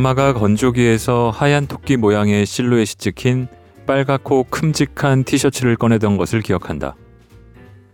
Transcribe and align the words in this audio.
엄마가 0.00 0.32
건조기에서 0.32 1.28
하얀 1.28 1.66
토끼 1.66 1.98
모양의 1.98 2.46
실루엣이 2.46 2.96
찍힌 2.96 3.48
빨갛고 3.86 4.44
큼직한 4.44 5.24
티셔츠를 5.24 5.76
꺼내던 5.76 6.16
것을 6.16 6.40
기억한다. 6.40 6.96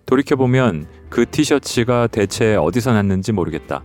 돌이켜보면 0.07 0.87
그 1.09 1.27
티셔츠가 1.29 2.07
대체 2.07 2.55
어디서 2.55 2.93
났는지 2.93 3.33
모르겠다. 3.33 3.83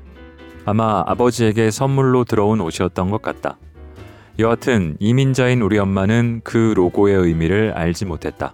아마 0.65 1.03
아버지에게 1.07 1.71
선물로 1.71 2.23
들어온 2.25 2.61
옷이었던 2.61 3.09
것 3.09 3.23
같다. 3.23 3.57
여하튼 4.37 4.97
이민자인 4.99 5.63
우리 5.63 5.79
엄마는 5.79 6.41
그 6.43 6.75
로고의 6.75 7.15
의미를 7.15 7.73
알지 7.75 8.05
못했다. 8.05 8.53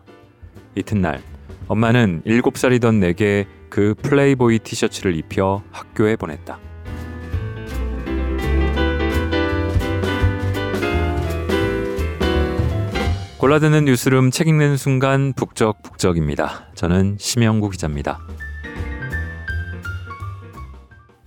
이튿날 0.75 1.21
엄마는 1.68 2.21
7살이던 2.25 2.99
내게 2.99 3.45
그 3.68 3.95
플레이보이 4.02 4.59
티셔츠를 4.59 5.18
입혀 5.18 5.62
학교에 5.71 6.15
보냈다. 6.15 6.57
골라드는 13.40 13.86
뉴스룸 13.86 14.32
책 14.32 14.48
읽는 14.48 14.77
순간 14.77 15.32
북적북적입니다. 15.34 16.70
저는 16.73 17.18
심영구 17.20 17.70
기자입니다. 17.70 18.20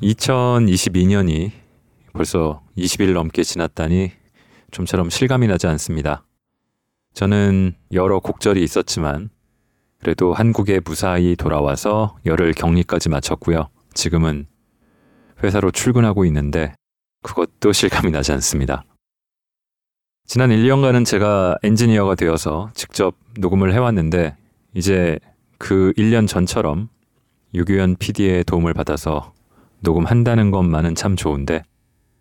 2022년이 0.03 1.53
벌써 2.13 2.63
20일 2.77 3.13
넘게 3.13 3.45
지났다니 3.45 4.11
좀처럼 4.73 5.09
실감이 5.09 5.47
나지 5.47 5.69
않습니다. 5.69 6.27
저는 7.15 7.75
여러 7.93 8.19
곡절이 8.19 8.61
있었지만 8.61 9.31
그래도 10.01 10.35
한국에 10.35 10.81
무사히 10.85 11.37
돌아와서 11.37 12.17
열흘 12.27 12.55
격리까지 12.55 13.09
마쳤고요. 13.09 13.69
지금은 13.95 14.49
회사로 15.45 15.71
출근하고 15.71 16.25
있는데 16.25 16.75
그것도 17.23 17.73
실감이 17.73 18.11
나지 18.11 18.33
않습니다. 18.33 18.83
지난 20.33 20.51
1년간은 20.51 21.05
제가 21.05 21.57
엔지니어가 21.65 22.15
되어서 22.15 22.71
직접 22.75 23.17
녹음을 23.41 23.75
해왔는데 23.75 24.37
이제 24.75 25.19
그 25.59 25.93
1년 25.97 26.29
전처럼 26.29 26.89
유규현 27.53 27.97
PD의 27.97 28.45
도움을 28.45 28.73
받아서 28.73 29.33
녹음한다는 29.81 30.53
것만은 30.53 30.95
참 30.95 31.17
좋은데 31.17 31.65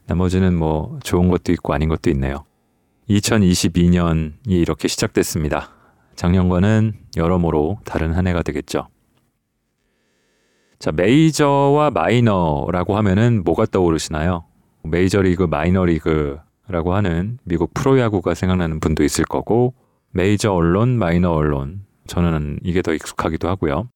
나머지는 0.07 0.57
뭐 0.57 0.97
좋은 1.03 1.29
것도 1.29 1.51
있고 1.51 1.75
아닌 1.75 1.87
것도 1.87 2.09
있네요. 2.09 2.45
2022년이 3.11 4.31
이렇게 4.47 4.87
시작됐습니다. 4.87 5.69
작년과는 6.15 6.93
여러모로 7.15 7.77
다른 7.85 8.15
한 8.15 8.25
해가 8.25 8.41
되겠죠. 8.41 8.87
자, 10.79 10.91
메이저와 10.91 11.91
마이너라고 11.91 12.97
하면은 12.97 13.43
뭐가 13.43 13.67
떠오르시나요? 13.67 14.45
메이저리그, 14.81 15.43
마이너리그 15.43 16.39
라고 16.69 16.93
하는 16.93 17.39
미국 17.43 17.73
프로야구가 17.73 18.35
생각나는 18.35 18.79
분도 18.79 19.03
있을 19.03 19.25
거고 19.25 19.73
메이저 20.11 20.53
언론, 20.53 20.97
마이너 20.97 21.31
언론 21.31 21.83
저는 22.07 22.59
이게 22.63 22.81
더 22.83 22.93
익숙하기도 22.93 23.47
하고요. 23.47 23.89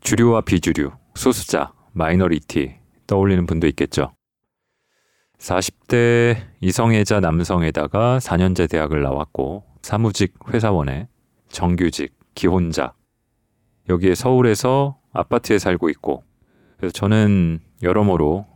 주류와 0.00 0.40
비주류, 0.42 0.90
소수자, 1.14 1.72
minority 1.92 2.74
떠올리는 3.06 3.46
분도 3.46 3.66
있겠죠. 3.68 4.12
40대 5.38 6.36
이성애자 6.60 7.20
남성에다가 7.20 8.18
4년제 8.18 8.68
대학을 8.68 9.02
나왔고 9.02 9.64
사무직 9.82 10.34
회사원에 10.52 11.08
정규직, 11.48 12.14
기혼자 12.34 12.94
여기에 13.88 14.16
서울에서 14.16 14.98
아파트에 15.12 15.58
살고 15.58 15.88
있고 15.90 16.24
그래서 16.76 16.92
저는 16.92 17.60
여러모로 17.82 18.46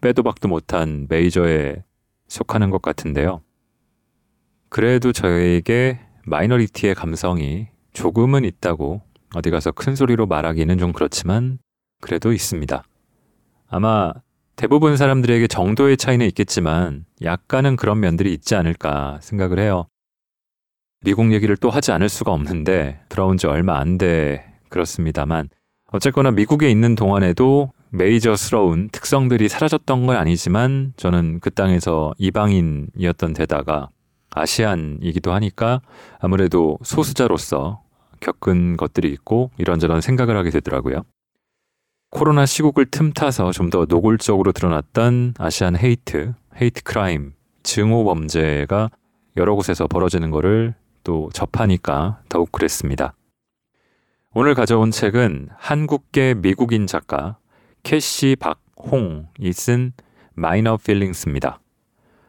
빼도 0.00 0.22
박도 0.22 0.48
못한 0.48 1.06
메이저에 1.08 1.84
속하는 2.28 2.70
것 2.70 2.82
같은데요. 2.82 3.42
그래도 4.68 5.12
저에게 5.12 6.00
마이너리티의 6.26 6.94
감성이 6.94 7.68
조금은 7.92 8.44
있다고 8.44 9.02
어디 9.34 9.50
가서 9.50 9.72
큰 9.72 9.94
소리로 9.94 10.26
말하기는 10.26 10.78
좀 10.78 10.92
그렇지만 10.92 11.58
그래도 12.00 12.32
있습니다. 12.32 12.82
아마 13.68 14.12
대부분 14.56 14.96
사람들에게 14.96 15.46
정도의 15.48 15.96
차이는 15.96 16.26
있겠지만 16.26 17.04
약간은 17.22 17.76
그런 17.76 18.00
면들이 18.00 18.32
있지 18.32 18.54
않을까 18.54 19.18
생각을 19.20 19.58
해요. 19.58 19.86
미국 21.02 21.32
얘기를 21.32 21.56
또 21.56 21.70
하지 21.70 21.92
않을 21.92 22.08
수가 22.08 22.32
없는데 22.32 23.00
들어온 23.08 23.36
지 23.36 23.46
얼마 23.46 23.78
안 23.78 23.98
돼 23.98 24.44
그렇습니다만 24.70 25.50
어쨌거나 25.92 26.30
미국에 26.30 26.70
있는 26.70 26.94
동안에도 26.94 27.72
메이저스러운 27.94 28.88
특성들이 28.90 29.48
사라졌던 29.48 30.06
건 30.06 30.16
아니지만 30.16 30.94
저는 30.96 31.38
그 31.38 31.50
땅에서 31.52 32.12
이방인이었던 32.18 33.34
데다가 33.34 33.88
아시안이기도 34.30 35.32
하니까 35.32 35.80
아무래도 36.18 36.76
소수자로서 36.82 37.82
겪은 38.18 38.76
것들이 38.76 39.12
있고 39.12 39.52
이런저런 39.58 40.00
생각을 40.00 40.36
하게 40.36 40.50
되더라고요. 40.50 41.02
코로나 42.10 42.46
시국을 42.46 42.86
틈타서 42.86 43.52
좀 43.52 43.70
더 43.70 43.86
노골적으로 43.88 44.50
드러났던 44.50 45.34
아시안 45.38 45.76
헤이트, 45.76 46.34
hate 46.60 46.82
crime, 46.82 47.34
증오 47.62 48.04
범죄가 48.04 48.90
여러 49.36 49.54
곳에서 49.54 49.86
벌어지는 49.86 50.30
것을 50.32 50.74
또 51.04 51.30
접하니까 51.32 52.20
더욱 52.28 52.50
그랬습니다. 52.50 53.14
오늘 54.32 54.54
가져온 54.54 54.90
책은 54.90 55.50
한국계 55.56 56.34
미국인 56.34 56.88
작가 56.88 57.36
캐시 57.84 58.36
박홍이 58.40 59.52
쓴 59.52 59.92
Minor 60.32 60.78
Feelings입니다. 60.78 61.60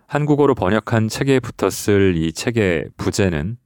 한국어로 0.05 0.53
번역한 0.53 1.07
책에 1.07 1.39
붙었을 1.39 2.17
이 2.17 2.33
책의 2.33 2.89
부제는 2.97 3.57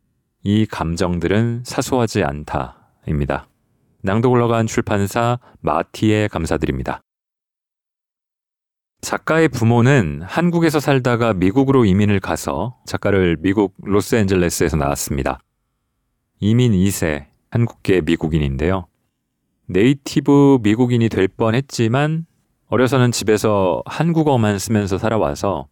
이 0.43 0.67
감정들은 0.67 1.63
사소하지 1.65 2.23
않다입니다. 2.23 3.47
낭독 4.03 4.31
허락한 4.31 4.67
출판사 4.67 5.39
마티에 5.61 6.27
감사드립니다. 6.27 7.01
작가의 9.01 9.47
부모는 9.49 10.21
한국에서 10.21 10.79
살다가 10.79 11.33
미국으로 11.33 11.85
이민을 11.85 12.19
가서 12.19 12.77
작가를 12.85 13.35
미국 13.39 13.73
로스앤젤레스에서 13.81 14.77
나왔습니다. 14.77 15.39
이민 16.39 16.71
2세 16.71 17.25
한국계 17.49 18.01
미국인인데요. 18.01 18.85
네이티브 19.71 20.59
미국인이 20.63 21.09
될 21.09 21.27
뻔했지만 21.27 22.25
어려서는 22.69 23.11
집에서 23.11 23.83
한국어만 23.85 24.57
쓰면서 24.57 24.97
살아와서 24.97 25.67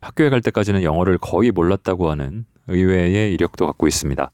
학교에 0.00 0.30
갈 0.30 0.40
때까지는 0.40 0.84
영어를 0.84 1.18
거의 1.18 1.50
몰랐다고 1.50 2.10
하는 2.10 2.46
의외의 2.68 3.34
이력도 3.34 3.66
갖고 3.66 3.88
있습니다. 3.88 4.30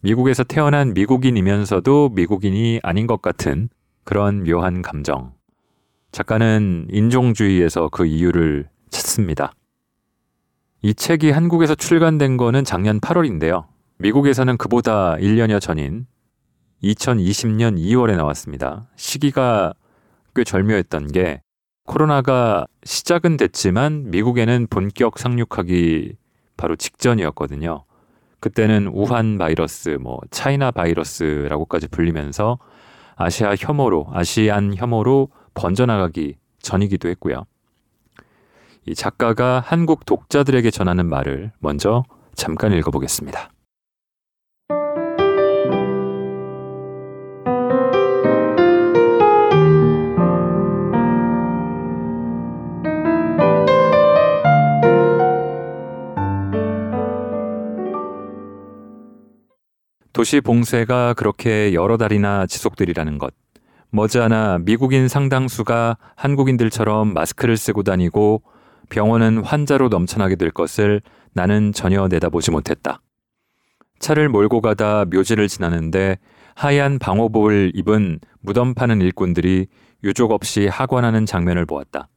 미국에서 0.00 0.44
태어난 0.44 0.92
미국인이면서도 0.92 2.10
미국인이 2.10 2.80
아닌 2.82 3.06
것 3.06 3.22
같은 3.22 3.70
그런 4.04 4.44
묘한 4.44 4.82
감정. 4.82 5.32
작가는 6.12 6.88
인종주의에서 6.90 7.88
그 7.88 8.04
이유를 8.04 8.68
찾습니다. 8.90 9.54
이 10.82 10.92
책이 10.92 11.30
한국에서 11.30 11.74
출간된 11.74 12.36
거는 12.36 12.64
작년 12.64 13.00
8월인데요. 13.00 13.64
미국에서는 13.96 14.58
그보다 14.58 15.16
1년여 15.16 15.62
전인 15.62 16.06
2020년 16.84 17.78
2월에 17.78 18.16
나왔습니다. 18.16 18.86
시기가 18.96 19.72
꽤 20.34 20.44
절묘했던 20.44 21.12
게 21.12 21.40
코로나가 21.86 22.66
시작은 22.84 23.36
됐지만 23.36 24.10
미국에는 24.10 24.66
본격 24.68 25.18
상륙하기 25.18 26.16
바로 26.56 26.76
직전이었거든요. 26.76 27.84
그때는 28.40 28.88
우한 28.88 29.38
바이러스, 29.38 29.98
뭐 30.00 30.20
차이나 30.30 30.70
바이러스라고까지 30.70 31.88
불리면서 31.88 32.58
아시아 33.16 33.54
혐오로, 33.58 34.08
아시안 34.12 34.74
혐오로 34.74 35.28
번져나가기 35.54 36.36
전이기도 36.60 37.08
했고요. 37.08 37.44
이 38.86 38.94
작가가 38.94 39.60
한국 39.64 40.04
독자들에게 40.04 40.70
전하는 40.70 41.06
말을 41.06 41.52
먼저 41.60 42.04
잠깐 42.34 42.72
읽어보겠습니다. 42.72 43.53
도시 60.14 60.40
봉쇄가 60.40 61.14
그렇게 61.14 61.74
여러 61.74 61.96
달이나 61.96 62.46
지속되리라는 62.46 63.18
것. 63.18 63.34
머지않아 63.90 64.60
미국인 64.60 65.08
상당수가 65.08 65.98
한국인들처럼 66.14 67.12
마스크를 67.12 67.56
쓰고 67.56 67.82
다니고 67.82 68.42
병원은 68.90 69.42
환자로 69.42 69.88
넘쳐나게 69.88 70.36
될 70.36 70.52
것을 70.52 71.00
나는 71.32 71.72
전혀 71.72 72.06
내다보지 72.06 72.52
못했다. 72.52 73.00
차를 73.98 74.28
몰고 74.28 74.60
가다 74.60 75.04
묘지를 75.06 75.48
지나는데 75.48 76.18
하얀 76.54 77.00
방호복을 77.00 77.72
입은 77.74 78.20
무덤 78.40 78.74
파는 78.74 79.00
일꾼들이 79.00 79.66
유족 80.04 80.30
없이 80.30 80.68
하관하는 80.68 81.26
장면을 81.26 81.66
보았다. 81.66 82.08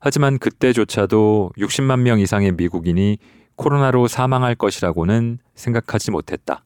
하지만 0.00 0.38
그때조차도 0.38 1.50
60만 1.58 2.00
명 2.00 2.20
이상의 2.20 2.52
미국인이 2.52 3.18
코로나로 3.56 4.08
사망할 4.08 4.54
것이라고는 4.54 5.40
생각하지 5.54 6.10
못했다. 6.10 6.64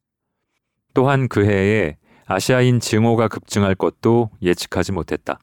또한 0.95 1.29
그 1.29 1.45
해에 1.45 1.97
아시아인 2.27 2.81
증오가 2.81 3.29
급증할 3.29 3.75
것도 3.75 4.31
예측하지 4.43 4.93
못했다. 4.93 5.39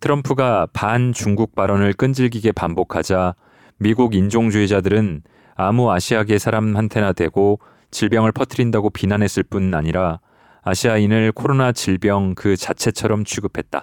트럼프가 0.00 0.66
반 0.72 1.12
중국 1.12 1.54
발언을 1.54 1.92
끈질기게 1.92 2.52
반복하자 2.52 3.34
미국 3.78 4.14
인종주의자들은 4.14 5.22
아무 5.54 5.90
아시아계 5.90 6.38
사람한테나 6.38 7.12
대고 7.12 7.60
질병을 7.90 8.32
퍼뜨린다고 8.32 8.90
비난했을 8.90 9.42
뿐 9.42 9.72
아니라 9.74 10.20
아시아인을 10.62 11.32
코로나 11.32 11.72
질병 11.72 12.34
그 12.34 12.56
자체처럼 12.56 13.24
취급했다. 13.24 13.82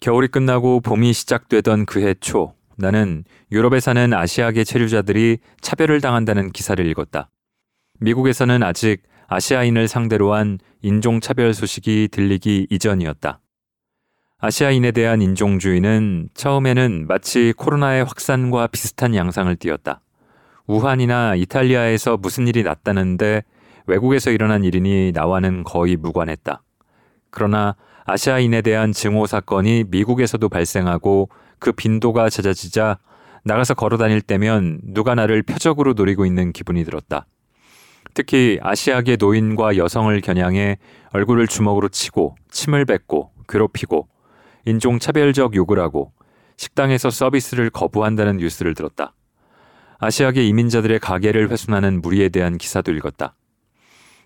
겨울이 0.00 0.28
끝나고 0.28 0.80
봄이 0.80 1.12
시작되던 1.12 1.86
그해 1.86 2.14
초, 2.14 2.54
나는 2.76 3.24
유럽에 3.50 3.80
사는 3.80 4.12
아시아계 4.12 4.64
체류자들이 4.64 5.38
차별을 5.60 6.00
당한다는 6.00 6.50
기사를 6.50 6.84
읽었다. 6.86 7.28
미국에서는 8.00 8.62
아직 8.62 9.02
아시아인을 9.32 9.88
상대로 9.88 10.34
한 10.34 10.58
인종차별 10.82 11.54
소식이 11.54 12.08
들리기 12.12 12.66
이전이었다. 12.68 13.40
아시아인에 14.38 14.90
대한 14.90 15.22
인종주의는 15.22 16.28
처음에는 16.34 17.06
마치 17.08 17.54
코로나의 17.56 18.04
확산과 18.04 18.66
비슷한 18.66 19.14
양상을 19.14 19.54
띠었다. 19.56 20.02
우한이나 20.66 21.34
이탈리아에서 21.36 22.18
무슨 22.18 22.46
일이 22.46 22.62
났다는데 22.62 23.42
외국에서 23.86 24.30
일어난 24.30 24.64
일이니 24.64 25.12
나와는 25.12 25.64
거의 25.64 25.96
무관했다. 25.96 26.62
그러나 27.30 27.74
아시아인에 28.04 28.60
대한 28.60 28.92
증오 28.92 29.26
사건이 29.26 29.84
미국에서도 29.88 30.46
발생하고 30.46 31.30
그 31.58 31.72
빈도가 31.72 32.28
잦아지자 32.28 32.98
나가서 33.44 33.74
걸어 33.74 33.96
다닐 33.96 34.20
때면 34.20 34.80
누가 34.84 35.14
나를 35.14 35.42
표적으로 35.42 35.94
노리고 35.94 36.26
있는 36.26 36.52
기분이 36.52 36.84
들었다. 36.84 37.26
특히 38.14 38.58
아시아계 38.62 39.16
노인과 39.18 39.76
여성을 39.76 40.20
겨냥해 40.20 40.78
얼굴을 41.12 41.46
주먹으로 41.46 41.88
치고 41.88 42.36
침을 42.50 42.84
뱉고 42.84 43.30
괴롭히고 43.48 44.08
인종차별적 44.66 45.54
욕을 45.56 45.78
하고 45.78 46.12
식당에서 46.56 47.10
서비스를 47.10 47.70
거부한다는 47.70 48.36
뉴스를 48.36 48.74
들었다. 48.74 49.14
아시아계 49.98 50.44
이민자들의 50.44 50.98
가게를 50.98 51.50
훼손하는 51.50 52.02
무리에 52.02 52.28
대한 52.28 52.58
기사도 52.58 52.92
읽었다. 52.92 53.34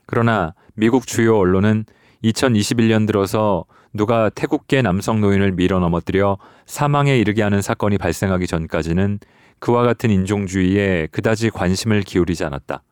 그러나 0.06 0.54
미국 0.74 1.06
주요 1.06 1.38
언론은 1.38 1.84
2021년 2.24 3.06
들어서 3.06 3.64
누가 3.92 4.30
태국계 4.30 4.82
남성 4.82 5.20
노인을 5.20 5.52
밀어 5.52 5.78
넘어뜨려 5.78 6.38
사망에 6.66 7.18
이르게 7.18 7.42
하는 7.42 7.62
사건이 7.62 7.98
발생하기 7.98 8.46
전까지는 8.46 9.20
그와 9.58 9.84
같은 9.84 10.10
인종주의에 10.10 11.08
그다지 11.10 11.50
관심을 11.50 12.02
기울이지 12.02 12.44
않았다. 12.44 12.82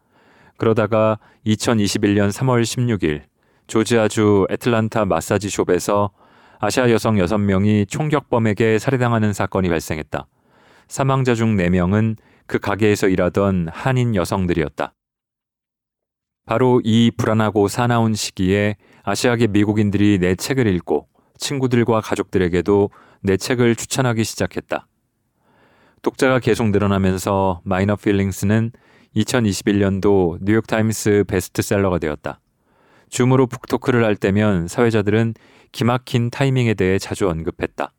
그러다가 0.56 1.19
2021년 1.47 2.31
3월 2.31 2.62
16일 2.62 3.23
조지아주 3.67 4.47
애틀란타 4.51 5.05
마사지숍에서 5.06 6.11
아시아 6.61 6.91
여성 6.91 7.17
6명이 7.17 7.89
총격범에게 7.89 8.79
살해당하는 8.79 9.33
사건이 9.33 9.69
발생했다. 9.69 10.27
사망자 10.89 11.35
중 11.35 11.56
4명은 11.56 12.17
그 12.47 12.59
가게에서 12.59 13.09
일하던 13.09 13.69
한인 13.73 14.15
여성들이었다. 14.15 14.95
바로 16.47 16.81
이 16.85 17.11
불안하고 17.17 17.69
사나운 17.69 18.15
시기에 18.15 18.77
아시아계 19.03 19.49
미국인들이 19.49 20.19
내 20.19 20.35
책을 20.35 20.67
읽고 20.67 21.09
친구들과 21.39 22.01
가족들에게도 22.01 22.91
내 23.23 23.37
책을 23.37 23.77
추천하기 23.77 24.25
시작했다. 24.25 24.87
독자가 26.03 26.39
계속 26.39 26.69
늘어나면서 26.69 27.62
Minor 27.65 27.97
Feelings는 27.97 28.73
2021년도 29.17 30.39
뉴욕타임스 30.43 31.25
베스트셀러가 31.29 31.99
되었다. 31.99 32.41
Zoom으로 33.09 33.47
book 33.47 33.66
talk를 33.66 34.05
할 34.05 34.17
때면 34.17 34.69
사회자들은 34.69 35.35
기막힌 35.73 36.31
타이밍에 36.31 36.75
대해 36.75 36.99
자주 36.99 37.29
언급했다. 37.29 37.93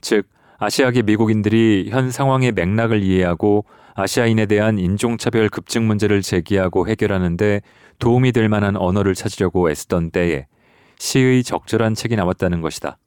즉, 0.00 0.26
아시아계 0.58 1.02
미국인들이 1.02 1.88
현 1.90 2.10
상황의 2.10 2.52
맥락을 2.52 3.02
이해하고 3.02 3.64
아시아인에 3.94 4.46
대한 4.46 4.78
인종차별 4.78 5.48
급증 5.48 5.86
문제를 5.86 6.22
제기하고 6.22 6.86
해결하는데 6.88 7.62
도움이 7.98 8.32
될 8.32 8.48
만한 8.48 8.76
언어를 8.76 9.14
찾으려고 9.14 9.70
애쓰던 9.70 10.10
때에 10.10 10.46
시의 10.98 11.42
적절한 11.42 11.94
책이 11.94 12.16
나왔다는 12.16 12.60
것이다. 12.60 12.98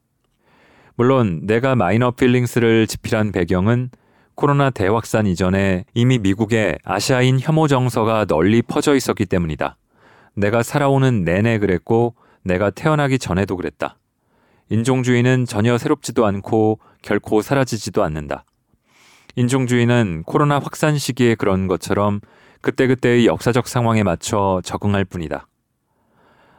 물론 0.96 1.40
내가 1.44 1.74
Minor 1.74 2.10
Feelings를 2.10 2.86
집필한 2.86 3.32
배경은 3.32 3.90
코로나 4.34 4.70
대확산 4.70 5.26
이전에 5.26 5.84
이미 5.94 6.18
미국에 6.18 6.76
아시아인 6.84 7.38
혐오 7.40 7.68
정서가 7.68 8.24
널리 8.24 8.62
퍼져 8.62 8.94
있었기 8.94 9.26
때문이다. 9.26 9.76
내가 10.34 10.62
살아오는 10.62 11.24
내내 11.24 11.58
그랬고 11.58 12.14
내가 12.42 12.70
태어나기 12.70 13.18
전에도 13.18 13.56
그랬다. 13.56 13.96
인종주의는 14.70 15.44
전혀 15.44 15.78
새롭지도 15.78 16.26
않고 16.26 16.80
결코 17.02 17.42
사라지지도 17.42 18.02
않는다. 18.02 18.44
인종주의는 19.36 20.24
코로나 20.24 20.58
확산 20.58 20.98
시기에 20.98 21.36
그런 21.36 21.68
것처럼 21.68 22.20
그때그때의 22.60 23.26
역사적 23.26 23.68
상황에 23.68 24.02
맞춰 24.02 24.60
적응할 24.64 25.04
뿐이다. 25.04 25.46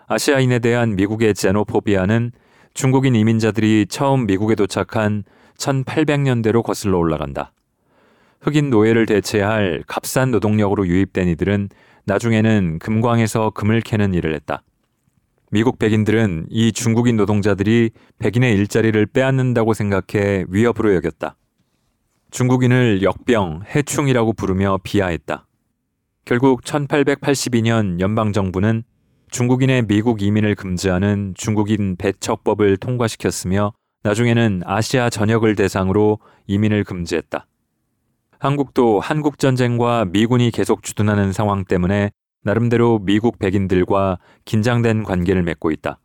아시아인에 0.07 0.59
대한 0.59 0.95
미국의 0.95 1.33
제노포비아는 1.33 2.31
중국인 2.73 3.15
이민자들이 3.15 3.87
처음 3.89 4.27
미국에 4.27 4.55
도착한 4.55 5.23
1800년대로 5.57 6.63
거슬러 6.63 6.97
올라간다. 6.99 7.51
흑인 8.45 8.69
노예를 8.69 9.07
대체할 9.07 9.83
값싼 9.87 10.29
노동력으로 10.29 10.85
유입된 10.87 11.29
이들은 11.29 11.69
나중에는 12.05 12.77
금광에서 12.77 13.49
금을 13.49 13.81
캐는 13.81 14.13
일을 14.13 14.35
했다. 14.35 14.61
미국 15.49 15.79
백인들은 15.79 16.45
이 16.51 16.71
중국인 16.71 17.17
노동자들이 17.17 17.89
백인의 18.19 18.53
일자리를 18.53 19.03
빼앗는다고 19.07 19.73
생각해 19.73 20.45
위협으로 20.49 20.93
여겼다. 20.93 21.37
중국인을 22.29 23.01
역병, 23.01 23.63
해충이라고 23.73 24.33
부르며 24.33 24.77
비하했다. 24.83 25.47
결국 26.25 26.61
1882년 26.61 27.99
연방정부는 27.99 28.83
중국인의 29.31 29.87
미국 29.87 30.21
이민을 30.21 30.53
금지하는 30.53 31.33
중국인 31.35 31.95
배척법을 31.95 32.77
통과시켰으며 32.77 33.73
나중에는 34.03 34.61
아시아 34.65 35.09
전역을 35.09 35.55
대상으로 35.55 36.19
이민을 36.45 36.83
금지했다. 36.83 37.47
한국도 38.45 38.99
한국전쟁과 38.99 40.05
미군이 40.05 40.51
계속 40.51 40.83
주둔하는 40.83 41.33
상황 41.33 41.65
때문에 41.65 42.11
나름대로 42.43 42.99
미국 42.99 43.39
백인들과 43.39 44.19
긴장된 44.45 45.01
관계를 45.01 45.41
맺고 45.41 45.71
있다. 45.71 45.97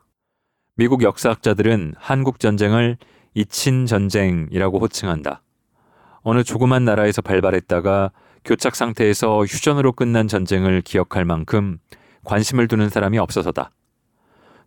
미국 0.75 1.02
역사학자들은 1.02 1.97
한국 1.99 2.40
전쟁을 2.40 2.97
이친 3.35 3.85
전쟁이라고 3.85 4.78
호칭한다. 4.78 5.42
어느 6.23 6.42
조그만 6.42 6.87
나라에서 6.87 7.20
발발했다가 7.20 8.11
교착 8.47 8.75
상태에서 8.75 9.44
휴전으로 9.44 9.92
끝난 9.92 10.26
전쟁을 10.26 10.80
기억할 10.80 11.26
만큼 11.26 11.76
관심을 12.25 12.68
두는 12.68 12.88
사람이 12.88 13.18
없어서다. 13.18 13.70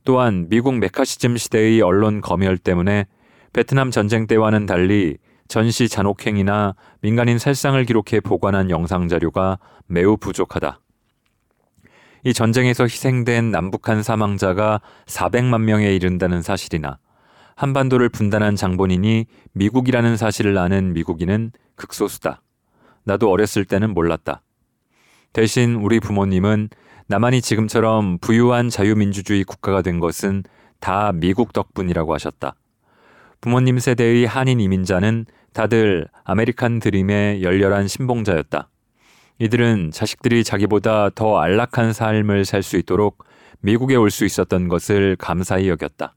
또한 0.03 0.45
미국 0.47 0.75
메카시즘 0.75 1.37
시대의 1.37 1.81
언론 1.81 2.21
검열 2.21 2.59
때문에 2.59 3.07
베트남 3.51 3.89
전쟁 3.89 4.27
때와는 4.27 4.67
달리 4.67 5.17
전시 5.47 5.87
잔혹행위나 5.87 6.75
민간인 7.01 7.37
살상을 7.37 7.83
기록해 7.85 8.21
보관한 8.21 8.69
영상 8.69 9.07
자료가 9.07 9.59
매우 9.87 10.17
부족하다. 10.17 10.79
이 12.25 12.33
전쟁에서 12.33 12.85
희생된 12.85 13.51
남북한 13.51 14.01
사망자가 14.01 14.81
400만 15.05 15.61
명에 15.61 15.93
이른다는 15.93 16.41
사실이나 16.41 16.97
한반도를 17.55 18.09
분단한 18.09 18.55
장본인이 18.55 19.25
미국이라는 19.53 20.17
사실을 20.17 20.57
아는 20.57 20.93
미국인은 20.93 21.51
극소수다. 21.75 22.41
나도 23.03 23.29
어렸을 23.29 23.65
때는 23.65 23.93
몰랐다. 23.93 24.41
대신 25.33 25.75
우리 25.75 25.99
부모님은 25.99 26.69
나만이 27.07 27.41
지금처럼 27.41 28.17
부유한 28.19 28.69
자유민주주의 28.69 29.43
국가가 29.43 29.81
된 29.81 29.99
것은 29.99 30.43
다 30.79 31.11
미국 31.13 31.53
덕분이라고 31.53 32.13
하셨다. 32.13 32.55
부모님 33.43 33.77
세대의 33.77 34.25
한인 34.25 34.61
이민자는 34.61 35.25
다들 35.51 36.07
아메리칸 36.23 36.79
드림의 36.79 37.43
열렬한 37.43 37.89
신봉자였다. 37.89 38.69
이들은 39.37 39.91
자식들이 39.91 40.45
자기보다 40.45 41.09
더 41.09 41.39
안락한 41.41 41.91
삶을 41.91 42.45
살 42.45 42.63
수 42.63 42.77
있도록 42.77 43.25
미국에 43.59 43.97
올 43.97 44.11
수 44.11 44.23
있었던 44.23 44.69
것을 44.69 45.17
감사히 45.17 45.67
여겼다. 45.67 46.15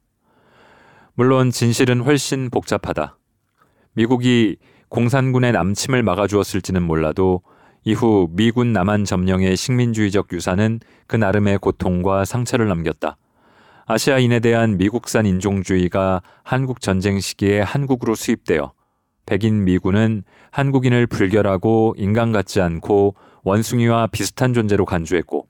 물론 1.15 1.51
진실은 1.51 2.01
훨씬 2.01 2.49
복잡하다. 2.49 3.19
미국이 3.95 4.59
공산군의 4.89 5.51
남침을 5.51 6.05
막아주었을지는 6.05 6.81
몰라도 6.81 7.43
이후 7.83 8.29
미군 8.31 8.73
남한 8.73 9.05
점령의 9.05 9.57
식민주의적 9.57 10.33
유산은 10.33 10.79
그 11.09 11.17
나름의 11.17 11.59
고통과 11.59 12.25
상처를 12.25 12.69
남겼다. 12.69 13.17
아시아인에 13.89 14.41
대한 14.41 14.79
미국산 14.79 15.27
인종주의가 15.27 16.21
한국 16.43 16.81
전쟁 16.81 17.21
시기에 17.21 17.61
한국으로 17.61 18.17
수입되어 18.17 18.73
백인 19.27 19.63
미군은 19.65 20.25
한국인을 20.51 21.07
불결하고 21.07 21.95
인간 21.97 22.33
같지 22.33 22.61
않고 22.61 23.15
원숭이와 23.45 24.09
비슷한 24.09 24.53
존재로 24.55 24.87
간주했고 24.87 25.47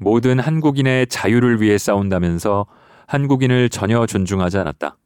모든 0.00 0.40
한국인의 0.40 1.06
자유를 1.06 1.60
위해 1.60 1.78
싸운다면서 1.78 2.66
한국인을 3.06 3.68
전혀 3.68 4.04
존중하지 4.04 4.58
않았다. 4.58 4.96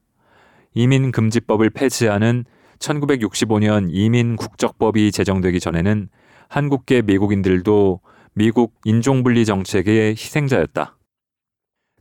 이민금지법을 0.72 1.68
폐지하는 1.68 2.46
1965년 2.78 3.88
이민국적법이 3.90 5.12
제정되기 5.12 5.60
전에는 5.60 6.08
한국계 6.48 7.02
미국인들도 7.02 8.00
미국 8.32 8.74
인종분리 8.84 9.44
정책의 9.44 10.12
희생자였다. 10.12 10.96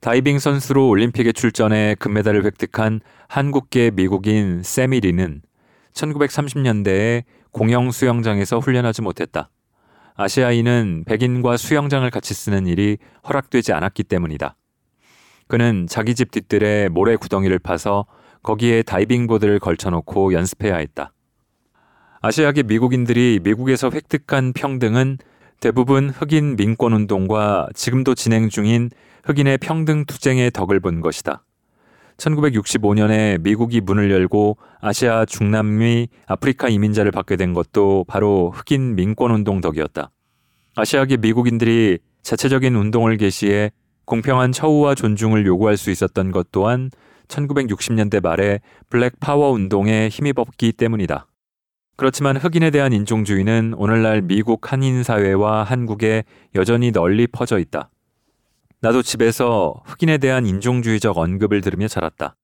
다이빙 0.03 0.38
선수로 0.38 0.89
올림픽에 0.89 1.31
출전해 1.31 1.95
금메달을 1.98 2.43
획득한 2.43 3.00
한국계 3.29 3.91
미국인 3.91 4.62
세미리는 4.62 5.41
1930년대에 5.93 7.24
공영 7.51 7.89
수영장에서 7.89 8.60
훈련하지 8.60 9.01
못했다. 9.01 9.50
아시아인은 10.15 11.05
백인과 11.05 11.55
수영장을 11.55 12.10
같이 12.10 12.33
쓰는 12.33 12.67
일이 12.67 12.98
허락되지 13.29 13.72
않았기 13.72 14.03
때문이다. 14.03 14.57
그는 15.48 15.88
자기 15.89 16.15
집 16.15 16.31
뒤뜰에 16.31 16.89
모래 16.89 17.15
구덩이를 17.15 17.60
파서 17.60 18.05
거기에 18.41 18.83
다이빙 18.83 19.27
보드를 19.27 19.60
걸쳐놓고 19.60 20.33
연습해야 20.33 20.75
했다. 20.75 21.13
아시아계 22.19 22.63
미국인들이 22.63 23.39
미국에서 23.41 23.89
획득한 23.89 24.51
평등은 24.51 25.19
대부분 25.62 26.10
흑인 26.10 26.57
민권 26.57 26.91
운동과 26.91 27.69
지금도 27.74 28.15
진행 28.15 28.50
중인 28.50 28.89
흑인의 29.24 29.58
평등 29.60 30.06
투쟁의 30.06 30.51
덕을 30.51 30.80
본 30.80 31.01
것이다. 31.01 31.44
1965년에 32.18 33.42
미국이 33.42 33.82
문을 33.82 34.12
열고 34.12 34.58
아시아, 34.82 35.25
중남미, 35.25 36.10
아프리카 36.27 36.70
이민자를 36.70 37.12
받게 37.12 37.36
된 37.38 37.53
것도 37.53 38.06
바로 38.08 38.51
흑인 38.51 38.96
민권 38.96 39.32
운동 39.32 39.62
덕이었다. 39.62 40.12
아시아계 40.75 41.18
미국인들이 41.18 42.00
자체적인 42.22 42.75
운동을 42.75 43.18
개시해 43.18 43.72
공평한 44.06 44.51
처우와 44.51 44.96
존중을 44.96 45.46
요구할 45.46 45.77
수 45.77 45.92
있었던 45.92 46.32
것 46.32 46.51
또한 46.51 46.92
1960년대 47.27 48.22
말에 48.22 48.60
블랙 48.89 49.20
파워 49.20 49.51
운동에 49.51 50.10
힘입었기 50.10 50.74
때문이다. 50.74 51.27
그렇지만 51.96 52.38
흑인에 52.38 52.72
대한 52.72 52.92
인종주의는 52.92 53.75
오늘날 53.77 54.22
미국 54.22 54.72
한인 54.72 55.03
사회와 55.03 55.63
한국에 55.63 56.24
여전히 56.56 56.92
널리 56.92 57.27
퍼져 57.27 57.60
있다. 57.60 57.89
나도 58.83 59.01
집에서 59.01 59.81
흑인에 59.85 60.17
대한 60.17 60.45
인종주의적 60.45 61.17
언급을 61.17 61.61
들으며 61.61 61.87
자랐다. 61.87 62.35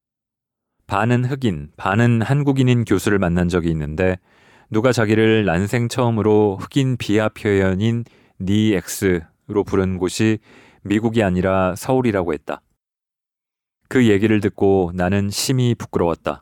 반은 0.88 1.26
흑인, 1.26 1.68
반은 1.76 2.22
한국인인 2.22 2.86
교수를 2.86 3.20
만난 3.20 3.50
적이 3.50 3.72
있는데 3.72 4.18
누가 4.70 4.94
자기를 4.94 5.44
난생 5.44 5.90
처음으로 5.90 6.56
흑인 6.62 6.96
비하 6.96 7.28
표현인 7.28 8.06
니엑스로 8.40 9.66
부른 9.66 9.98
곳이 9.98 10.40
미국이 10.84 11.24
아니라 11.24 11.76
서울이라고 11.76 12.32
했다. 12.32 12.62
그 13.90 14.08
얘기를 14.08 14.40
듣고 14.40 14.94
나는 14.96 15.30
심히 15.30 15.76
부끄러웠다. 15.76 16.42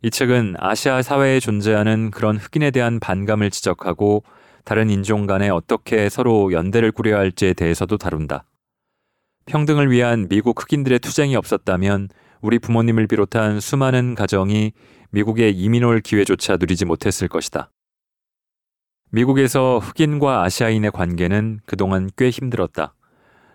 이 0.00 0.10
책은 0.10 0.54
아시아 0.58 1.02
사회에 1.02 1.38
존재하는 1.40 2.10
그런 2.12 2.38
흑인에 2.38 2.70
대한 2.70 2.98
반감을 2.98 3.50
지적하고 3.50 4.22
다른 4.64 4.88
인종 4.88 5.26
간에 5.26 5.50
어떻게 5.50 6.08
서로 6.08 6.50
연대를 6.50 6.92
꾸려야 6.92 7.18
할지에 7.18 7.52
대해서도 7.52 7.98
다룬다. 7.98 8.46
평등을 9.48 9.90
위한 9.90 10.28
미국 10.28 10.62
흑인들의 10.62 10.98
투쟁이 10.98 11.34
없었다면 11.34 12.10
우리 12.42 12.58
부모님을 12.58 13.06
비롯한 13.06 13.60
수많은 13.60 14.14
가정이 14.14 14.72
미국에 15.10 15.48
이민 15.48 15.84
올 15.84 16.00
기회조차 16.00 16.58
누리지 16.58 16.84
못했을 16.84 17.28
것이다. 17.28 17.70
미국에서 19.10 19.78
흑인과 19.78 20.44
아시아인의 20.44 20.90
관계는 20.90 21.60
그동안 21.64 22.10
꽤 22.18 22.28
힘들었다. 22.28 22.94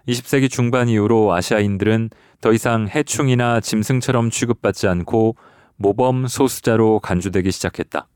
20세기 0.08 0.50
중반 0.50 0.90
이후로 0.90 1.32
아시아인들은 1.32 2.10
더 2.42 2.52
이상 2.52 2.88
해충이나 2.88 3.60
짐승처럼 3.60 4.32
취급받지 4.32 4.88
않고 4.88 5.36
모범 5.76 6.26
소수자로 6.26 7.02
간주되기 7.02 7.52
시작했다. 7.52 8.08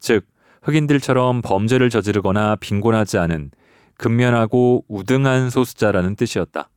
즉, 0.00 0.26
흑인들처럼 0.62 1.42
범죄를 1.42 1.88
저지르거나 1.88 2.56
빈곤하지 2.56 3.18
않은 3.18 3.52
근면하고 3.96 4.84
우등한 4.88 5.50
소수자라는 5.50 6.16
뜻이었다. 6.16 6.68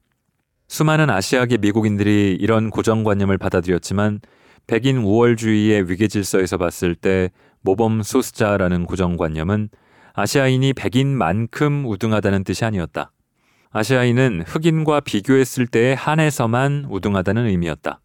수많은 0.67 1.09
아시아계 1.09 1.57
미국인들이 1.57 2.37
이런 2.39 2.69
고정관념을 2.69 3.37
받아들였지만 3.37 4.19
백인 4.67 4.97
우월주의의 4.97 5.89
위계 5.89 6.07
질서에서 6.07 6.57
봤을 6.57 6.95
때 6.95 7.29
모범 7.61 8.01
소수자라는 8.01 8.85
고정관념은 8.85 9.69
아시아인이 10.13 10.73
백인만큼 10.73 11.85
우등하다는 11.85 12.43
뜻이 12.43 12.65
아니었다. 12.65 13.11
아시아인은 13.71 14.43
흑인과 14.47 15.01
비교했을 15.01 15.67
때에 15.67 15.93
한해서만 15.93 16.87
우등하다는 16.89 17.47
의미였다. 17.47 17.99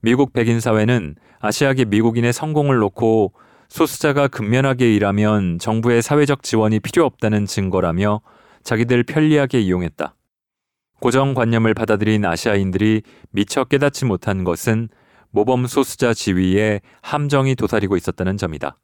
미국 0.00 0.32
백인 0.32 0.60
사회는 0.60 1.16
아시아계 1.40 1.86
미국인의 1.86 2.32
성공을 2.32 2.76
놓고 2.76 3.32
소수자가 3.68 4.28
근면하게 4.28 4.94
일하면 4.94 5.58
정부의 5.58 6.02
사회적 6.02 6.42
지원이 6.42 6.80
필요 6.80 7.06
없다는 7.06 7.46
증거라며 7.46 8.20
자기들 8.62 9.04
편리하게 9.04 9.60
이용했다. 9.60 10.14
고정관념을 11.00 11.74
받아들인 11.74 12.24
아시아인들이 12.24 13.02
미처 13.30 13.64
깨닫지 13.64 14.04
못한 14.04 14.44
것은 14.44 14.88
모범 15.30 15.66
소수자 15.66 16.14
지위에 16.14 16.80
함정이 17.02 17.56
도사리고 17.56 17.96
있었다는 17.96 18.36
점이다. 18.36 18.78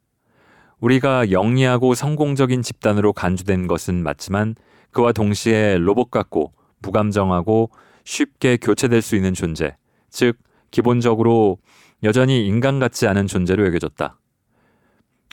우리가 0.79 1.31
영리하고 1.31 1.93
성공적인 1.93 2.61
집단으로 2.61 3.13
간주된 3.13 3.67
것은 3.67 4.03
맞지만 4.03 4.55
그와 4.91 5.13
동시에 5.13 5.77
로봇 5.77 6.11
같고 6.11 6.53
부감정하고 6.81 7.69
쉽게 8.03 8.57
교체될 8.57 9.01
수 9.01 9.15
있는 9.15 9.33
존재, 9.33 9.75
즉, 10.09 10.37
기본적으로 10.71 11.59
여전히 12.03 12.47
인간 12.47 12.79
같지 12.79 13.07
않은 13.07 13.27
존재로 13.27 13.65
여겨졌다. 13.67 14.17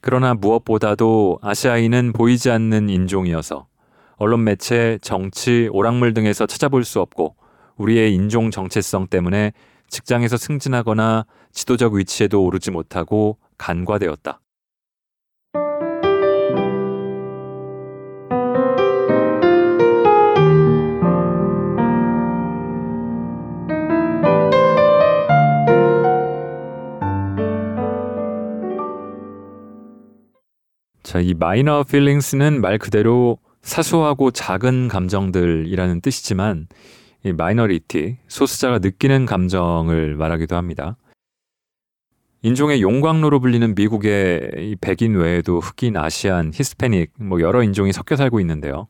그러나 0.03 0.35
무엇보다도 0.35 1.39
아시아인은 1.43 2.13
보이지 2.13 2.51
않는 2.51 2.89
인종이어서 2.89 3.67
언론 4.19 4.43
매체, 4.43 4.99
정치, 5.01 5.69
오락물 5.73 6.13
등에서 6.13 6.45
찾아볼 6.45 6.85
수 6.85 7.01
없고 7.01 7.37
우리의 7.77 8.13
인종 8.13 8.51
정체성 8.51 9.07
때문에 9.07 9.53
직장에서 9.89 10.37
승진하거나 10.37 11.25
지도적 11.53 11.95
위치에도 11.95 12.45
오르지 12.45 12.73
못하고 12.73 13.39
간과되었다. 13.57 14.41
자, 31.05 31.21
이 31.21 31.33
Minor 31.35 31.85
Feelings는 31.85 32.61
말 32.61 32.79
그대로 32.79 33.39
사소하고 33.63 34.31
작은 34.31 34.89
감정들이라는 34.89 36.01
뜻이지만 36.01 36.69
이 37.25 37.33
minority, 37.33 38.19
소수자가 38.29 38.79
느끼는 38.79 39.27
감정을 39.27 40.15
말하기도 40.17 40.57
합니다. 40.57 40.97
인종의 42.43 42.81
용광로로 42.83 43.41
불리는 43.41 43.75
미국의 43.75 44.77
백인 44.81 45.17
외에도 45.17 45.59
흑인, 45.59 45.97
Asian, 45.97 46.53
히스패닉 46.55 47.13
뭐 47.19 47.41
여러 47.41 47.63
인종이 47.65 47.93
섞여 47.93 48.15
살고 48.15 48.39
있는데요. 48.41 48.87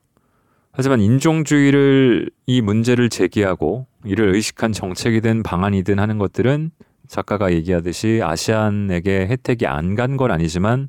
하지만 0.71 1.01
인종주의를 1.01 2.31
이 2.47 2.61
문제를 2.61 3.09
제기하고 3.09 3.87
이를 4.05 4.35
의식한 4.35 4.73
정책이든 4.73 5.43
방안이든 5.43 5.99
하는 5.99 6.19
것들은 6.19 6.71
작가가 7.09 7.51
얘기하듯이 7.53 8.21
Asian에게 8.23 9.26
혜택이 9.29 9.67
안 9.67 9.95
간 9.97 10.19
건 10.19 10.31
아니지만 10.31 10.89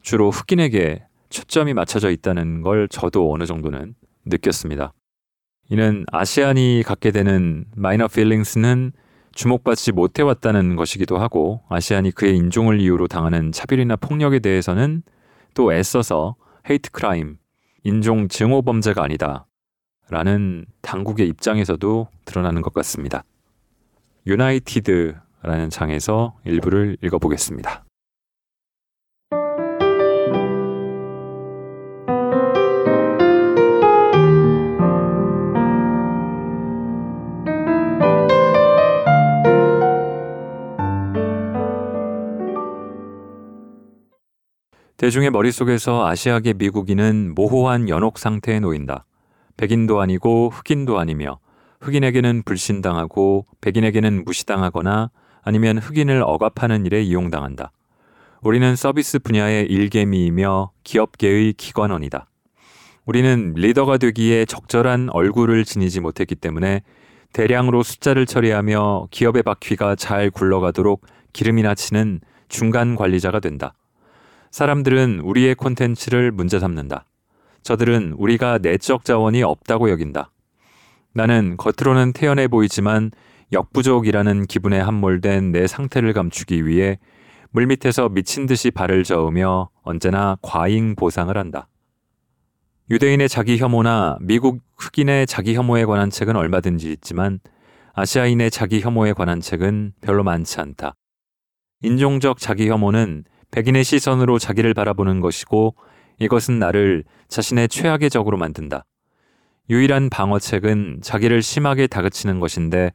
주로 0.00 0.30
흑인에게 0.30 1.02
초점이 1.28 1.74
맞춰져 1.74 2.10
있다는 2.10 2.62
걸 2.62 2.88
저도 2.88 3.32
어느 3.32 3.44
정도는 3.44 3.94
느꼈습니다. 4.24 4.92
이는 5.70 6.04
Asian이 6.12 6.82
갖게 6.86 7.10
되는 7.10 7.64
Minor 7.74 8.08
Feelings는 8.08 8.92
주목받지 9.32 9.92
못해왔다는 9.92 10.76
것이기도 10.76 11.18
하고 11.18 11.62
Asian이 11.68 12.12
그의 12.12 12.36
인종을 12.36 12.80
이유로 12.80 13.06
당하는 13.06 13.52
차별이나 13.52 13.96
폭력에 13.96 14.38
대해서는 14.38 15.02
또 15.54 15.72
애써서 15.72 16.36
hate 16.68 16.90
crime, 16.90 17.36
인종 17.84 18.28
증오 18.28 18.62
범죄가 18.62 19.02
아니다. 19.02 19.46
라는 20.08 20.66
당국의 20.82 21.28
입장에서도 21.28 22.08
드러나는 22.24 22.62
것 22.62 22.72
같습니다. 22.74 23.24
United라는 24.26 25.70
장에서 25.70 26.36
일부를 26.44 26.96
읽어보겠습니다. 27.02 27.85
대중의 44.96 45.30
머릿속에서 45.30 46.06
아시아계 46.06 46.54
미국인은 46.54 47.34
모호한 47.34 47.90
연옥 47.90 48.18
상태에 48.18 48.60
놓인다. 48.60 49.04
백인도 49.58 50.00
아니고 50.00 50.48
흑인도 50.48 50.98
아니며 50.98 51.38
흑인에게는 51.82 52.42
불신당하고 52.44 53.44
백인에게는 53.60 54.24
무시당하거나 54.24 55.10
아니면 55.42 55.78
흑인을 55.78 56.22
억압하는 56.24 56.86
일에 56.86 57.02
이용당한다. 57.02 57.72
우리는 58.40 58.74
서비스 58.74 59.18
분야의 59.18 59.66
일개미이며 59.66 60.70
기업계의 60.82 61.52
기관원이다. 61.52 62.26
우리는 63.04 63.52
리더가 63.54 63.98
되기에 63.98 64.46
적절한 64.46 65.10
얼굴을 65.10 65.66
지니지 65.66 66.00
못했기 66.00 66.36
때문에 66.36 66.80
대량으로 67.34 67.82
숫자를 67.82 68.24
처리하며 68.24 69.08
기업의 69.10 69.42
바퀴가 69.42 69.96
잘 69.96 70.30
굴러가도록 70.30 71.04
기름이나 71.34 71.74
치는 71.74 72.20
중간 72.48 72.96
관리자가 72.96 73.40
된다. 73.40 73.74
사람들은 74.56 75.20
우리의 75.20 75.54
콘텐츠를 75.54 76.32
문제 76.32 76.58
삼는다. 76.58 77.04
저들은 77.62 78.14
우리가 78.16 78.56
내적 78.56 79.04
자원이 79.04 79.42
없다고 79.42 79.90
여긴다. 79.90 80.32
나는 81.12 81.58
겉으로는 81.58 82.14
태연해 82.14 82.48
보이지만 82.48 83.10
역부족이라는 83.52 84.46
기분에 84.46 84.80
함몰된 84.80 85.52
내 85.52 85.66
상태를 85.66 86.14
감추기 86.14 86.66
위해 86.66 86.98
물밑에서 87.50 88.08
미친 88.08 88.46
듯이 88.46 88.70
발을 88.70 89.04
저으며 89.04 89.68
언제나 89.82 90.38
과잉 90.40 90.94
보상을 90.94 91.36
한다. 91.36 91.68
유대인의 92.90 93.28
자기 93.28 93.58
혐오나 93.58 94.16
미국 94.22 94.62
흑인의 94.78 95.26
자기 95.26 95.54
혐오에 95.54 95.84
관한 95.84 96.08
책은 96.08 96.34
얼마든지 96.34 96.90
있지만 96.92 97.40
아시아인의 97.92 98.50
자기 98.50 98.80
혐오에 98.80 99.12
관한 99.12 99.42
책은 99.42 99.92
별로 100.00 100.24
많지 100.24 100.62
않다. 100.62 100.94
인종적 101.82 102.38
자기 102.38 102.70
혐오는 102.70 103.24
백인의 103.56 103.84
시선으로 103.84 104.38
자기를 104.38 104.74
바라보는 104.74 105.20
것이고 105.20 105.74
이것은 106.18 106.58
나를 106.58 107.04
자신의 107.28 107.70
최악의 107.70 108.10
적으로 108.10 108.36
만든다. 108.36 108.84
유일한 109.70 110.10
방어책은 110.10 110.98
자기를 111.02 111.40
심하게 111.40 111.86
다그치는 111.86 112.38
것인데 112.38 112.92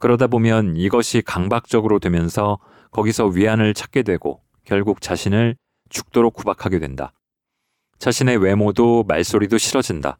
그러다 0.00 0.26
보면 0.26 0.76
이것이 0.76 1.22
강박적으로 1.22 2.00
되면서 2.00 2.58
거기서 2.90 3.26
위안을 3.26 3.72
찾게 3.72 4.02
되고 4.02 4.42
결국 4.64 5.00
자신을 5.00 5.54
죽도록 5.90 6.34
구박하게 6.34 6.80
된다. 6.80 7.12
자신의 8.00 8.38
외모도 8.38 9.04
말소리도 9.06 9.58
싫어진다. 9.58 10.18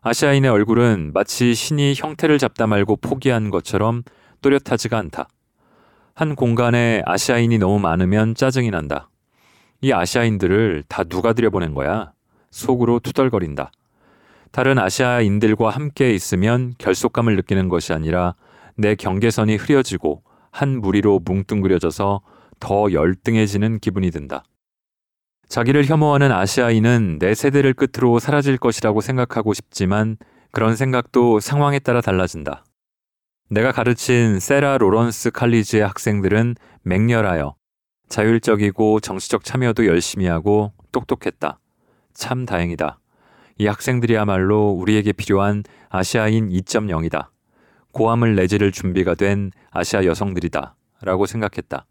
아시아인의 0.00 0.50
얼굴은 0.50 1.10
마치 1.12 1.54
신이 1.54 1.94
형태를 1.98 2.38
잡다 2.38 2.66
말고 2.66 2.96
포기한 2.96 3.50
것처럼 3.50 4.04
또렷하지가 4.40 4.96
않다. 4.96 5.28
한 6.16 6.34
공간에 6.34 7.02
아시아인이 7.04 7.58
너무 7.58 7.78
많으면 7.78 8.34
짜증이 8.34 8.70
난다. 8.70 9.10
이 9.82 9.92
아시아인들을 9.92 10.84
다 10.88 11.04
누가 11.04 11.34
들여보낸 11.34 11.74
거야? 11.74 12.12
속으로 12.50 13.00
투덜거린다. 13.00 13.70
다른 14.50 14.78
아시아인들과 14.78 15.68
함께 15.68 16.14
있으면 16.14 16.72
결속감을 16.78 17.36
느끼는 17.36 17.68
것이 17.68 17.92
아니라 17.92 18.34
내 18.76 18.94
경계선이 18.94 19.56
흐려지고 19.56 20.22
한 20.50 20.80
무리로 20.80 21.20
뭉뚱그려져서 21.22 22.22
더 22.60 22.92
열등해지는 22.92 23.80
기분이 23.80 24.10
든다. 24.10 24.42
자기를 25.50 25.84
혐오하는 25.84 26.32
아시아인은 26.32 27.18
내 27.20 27.34
세대를 27.34 27.74
끝으로 27.74 28.20
사라질 28.20 28.56
것이라고 28.56 29.02
생각하고 29.02 29.52
싶지만 29.52 30.16
그런 30.50 30.76
생각도 30.76 31.40
상황에 31.40 31.78
따라 31.78 32.00
달라진다. 32.00 32.64
내가 33.48 33.70
가르친 33.70 34.40
세라 34.40 34.76
로런스 34.76 35.30
칼리지의 35.30 35.84
학생들은 35.84 36.56
맹렬하여 36.82 37.54
자율적이고 38.08 38.98
정치적 38.98 39.44
참여도 39.44 39.86
열심히 39.86 40.26
하고 40.26 40.72
똑똑했다. 40.90 41.60
참 42.12 42.44
다행이다. 42.44 42.98
이 43.58 43.66
학생들이야말로 43.68 44.70
우리에게 44.70 45.12
필요한 45.12 45.62
아시아인 45.90 46.48
2.0이다. 46.48 47.28
고함을 47.92 48.34
내지를 48.34 48.72
준비가 48.72 49.14
된 49.14 49.52
아시아 49.70 50.04
여성들이다. 50.04 50.74
라고 51.02 51.26
생각했다. 51.26 51.86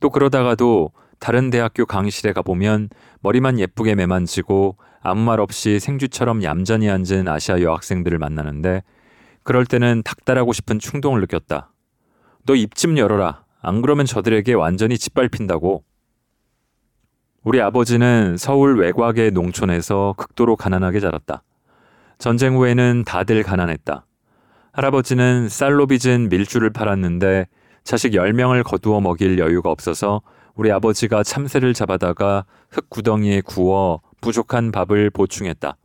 또 0.00 0.08
그러다가도 0.08 0.92
다른 1.18 1.50
대학교 1.50 1.84
강의실에 1.84 2.32
가보면 2.32 2.88
머리만 3.20 3.58
예쁘게 3.58 3.94
매만지고 3.94 4.78
아무 5.02 5.20
말 5.22 5.38
없이 5.38 5.78
생쥐처럼 5.78 6.42
얌전히 6.42 6.88
앉은 6.88 7.28
아시아 7.28 7.60
여학생들을 7.60 8.18
만나는데 8.18 8.82
그럴 9.42 9.66
때는 9.66 10.02
닥달하고 10.04 10.52
싶은 10.52 10.78
충동을 10.78 11.20
느꼈다. 11.20 11.72
너 12.46 12.54
입 12.54 12.74
좀 12.74 12.98
열어라. 12.98 13.44
안 13.60 13.82
그러면 13.82 14.06
저들에게 14.06 14.54
완전히 14.54 14.98
짓밟힌다고. 14.98 15.84
우리 17.44 17.60
아버지는 17.60 18.36
서울 18.36 18.78
외곽의 18.78 19.32
농촌에서 19.32 20.14
극도로 20.16 20.56
가난하게 20.56 21.00
자랐다. 21.00 21.42
전쟁 22.18 22.56
후에는 22.56 23.04
다들 23.04 23.42
가난했다. 23.42 24.06
할아버지는 24.72 25.48
쌀로 25.48 25.86
빚은 25.86 26.28
밀주를 26.28 26.70
팔았는데 26.70 27.46
자식 27.84 28.12
10명을 28.12 28.62
거두어 28.64 29.00
먹일 29.00 29.38
여유가 29.38 29.70
없어서 29.70 30.22
우리 30.54 30.70
아버지가 30.70 31.24
참새를 31.24 31.74
잡아다가 31.74 32.44
흙구덩이에 32.70 33.40
구워 33.42 34.00
부족한 34.20 34.70
밥을 34.70 35.10
보충했다. 35.10 35.76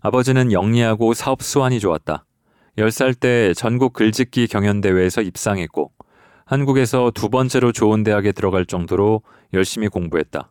아버지는 0.00 0.52
영리하고 0.52 1.12
사업 1.14 1.42
수완이 1.42 1.80
좋았다. 1.80 2.24
10살 2.78 3.18
때 3.18 3.52
전국 3.54 3.92
글짓기 3.92 4.46
경연대회에서 4.46 5.20
입상했고 5.20 5.92
한국에서 6.46 7.10
두 7.14 7.28
번째로 7.28 7.70
좋은 7.70 8.02
대학에 8.02 8.32
들어갈 8.32 8.64
정도로 8.64 9.22
열심히 9.52 9.88
공부했다. 9.88 10.50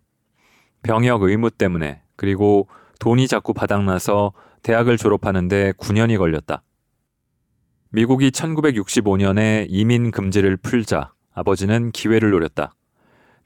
병역 0.83 1.23
의무 1.23 1.49
때문에 1.49 2.01
그리고 2.15 2.67
돈이 2.99 3.27
자꾸 3.27 3.53
바닥나서 3.53 4.33
대학을 4.61 4.97
졸업하는데 4.97 5.73
9년이 5.73 6.17
걸렸다. 6.17 6.63
미국이 7.89 8.29
1965년에 8.29 9.65
이민 9.69 10.11
금지를 10.11 10.57
풀자 10.57 11.13
아버지는 11.33 11.91
기회를 11.91 12.29
노렸다. 12.29 12.73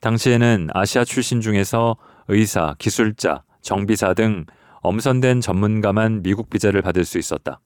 당시에는 0.02 0.68
아시아 0.74 1.06
출신 1.06 1.40
중에서 1.40 1.96
의사, 2.28 2.76
기술자, 2.78 3.44
정비사 3.62 4.14
등 4.14 4.46
엄선된 4.82 5.42
전문가만 5.42 6.22
미국 6.22 6.50
비자를 6.50 6.82
받을 6.82 7.06
수 7.06 7.18
있었다. 7.18 7.62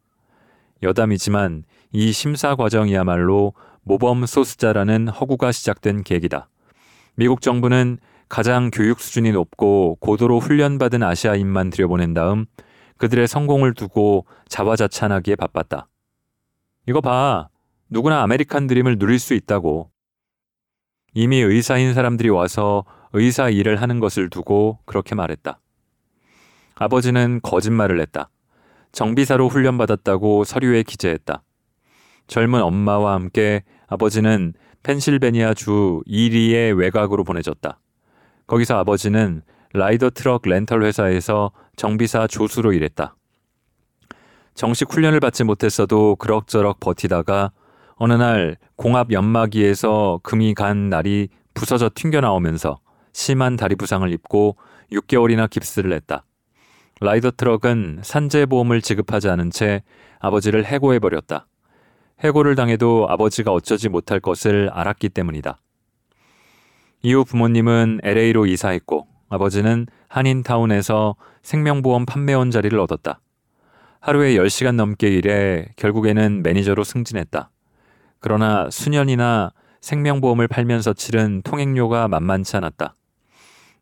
여담이지만 0.81 1.63
이 1.91 2.11
심사 2.11 2.55
과정이야말로 2.55 3.53
모범 3.83 4.25
소수자라는 4.25 5.07
허구가 5.07 5.51
시작된 5.51 6.03
계기다. 6.03 6.49
미국 7.15 7.41
정부는 7.41 7.97
가장 8.29 8.69
교육 8.71 8.99
수준이 8.99 9.31
높고 9.31 9.97
고도로 9.99 10.39
훈련받은 10.39 11.01
아시아인만 11.03 11.71
들여보낸 11.71 12.13
다음 12.13 12.45
그들의 12.97 13.27
성공을 13.27 13.73
두고 13.73 14.25
자화자찬하기에 14.47 15.35
바빴다. 15.35 15.87
이거 16.87 17.01
봐. 17.01 17.49
누구나 17.89 18.21
아메리칸 18.21 18.67
드림을 18.67 18.99
누릴 18.99 19.17
수 19.19 19.33
있다고. 19.33 19.89
이미 21.13 21.37
의사인 21.37 21.93
사람들이 21.93 22.29
와서 22.29 22.85
의사 23.13 23.49
일을 23.49 23.81
하는 23.81 23.99
것을 23.99 24.29
두고 24.29 24.79
그렇게 24.85 25.15
말했다. 25.15 25.59
아버지는 26.75 27.39
거짓말을 27.41 27.99
했다. 28.01 28.29
정비사로 28.91 29.47
훈련받았다고 29.47 30.43
서류에 30.43 30.83
기재했다. 30.83 31.43
젊은 32.27 32.61
엄마와 32.61 33.13
함께 33.13 33.63
아버지는 33.87 34.53
펜실베니아 34.83 35.53
주 35.53 36.01
이리의 36.05 36.73
외곽으로 36.73 37.23
보내졌다. 37.23 37.79
거기서 38.47 38.77
아버지는 38.77 39.41
라이더 39.73 40.11
트럭 40.11 40.41
렌털 40.45 40.83
회사에서 40.83 41.51
정비사 41.75 42.27
조수로 42.27 42.73
일했다. 42.73 43.15
정식 44.55 44.91
훈련을 44.91 45.19
받지 45.19 45.43
못했어도 45.43 46.15
그럭저럭 46.15 46.79
버티다가 46.79 47.51
어느 47.95 48.13
날 48.13 48.57
공합 48.75 49.11
연마기에서 49.11 50.19
금이 50.23 50.53
간 50.53 50.89
날이 50.89 51.29
부서져 51.53 51.89
튕겨나오면서 51.93 52.79
심한 53.13 53.55
다리 53.55 53.75
부상을 53.75 54.11
입고 54.11 54.55
6개월이나 54.91 55.49
깁스를 55.49 55.93
했다. 55.93 56.25
라이더 57.01 57.31
트럭은 57.31 57.99
산재보험을 58.03 58.81
지급하지 58.81 59.29
않은 59.29 59.51
채 59.51 59.83
아버지를 60.19 60.65
해고해버렸다. 60.65 61.47
해고를 62.19 62.55
당해도 62.55 63.07
아버지가 63.09 63.53
어쩌지 63.53 63.87
못할 63.87 64.19
것을 64.19 64.69
알았기 64.73 65.09
때문이다. 65.09 65.59
이후 67.01 67.23
부모님은 67.23 68.01
LA로 68.03 68.45
이사했고 68.45 69.07
아버지는 69.29 69.87
한인타운에서 70.09 71.15
생명보험 71.43 72.05
판매원 72.05 72.51
자리를 72.51 72.77
얻었다. 72.77 73.21
하루에 74.01 74.35
10시간 74.35 74.75
넘게 74.75 75.07
일해 75.07 75.67
결국에는 75.77 76.43
매니저로 76.43 76.83
승진했다. 76.83 77.49
그러나 78.19 78.69
수년이나 78.69 79.53
생명보험을 79.79 80.49
팔면서 80.49 80.93
치른 80.93 81.41
통행료가 81.43 82.09
만만치 82.09 82.57
않았다. 82.57 82.95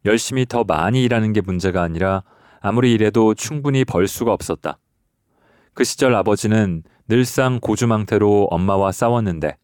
열심히 0.05 0.45
더 0.45 0.63
많이 0.63 1.03
일하는 1.03 1.33
게 1.33 1.41
문제가 1.41 1.81
아니라 1.81 2.23
아무리 2.61 2.93
일해도 2.93 3.33
충분히 3.33 3.85
벌 3.85 4.07
수가 4.07 4.33
없었다. 4.33 4.77
그 5.73 5.83
시절 5.83 6.15
아버지는 6.15 6.83
늘상 7.07 7.59
고주망태로 7.59 8.47
엄마와 8.51 8.91
싸웠는데 8.91 9.55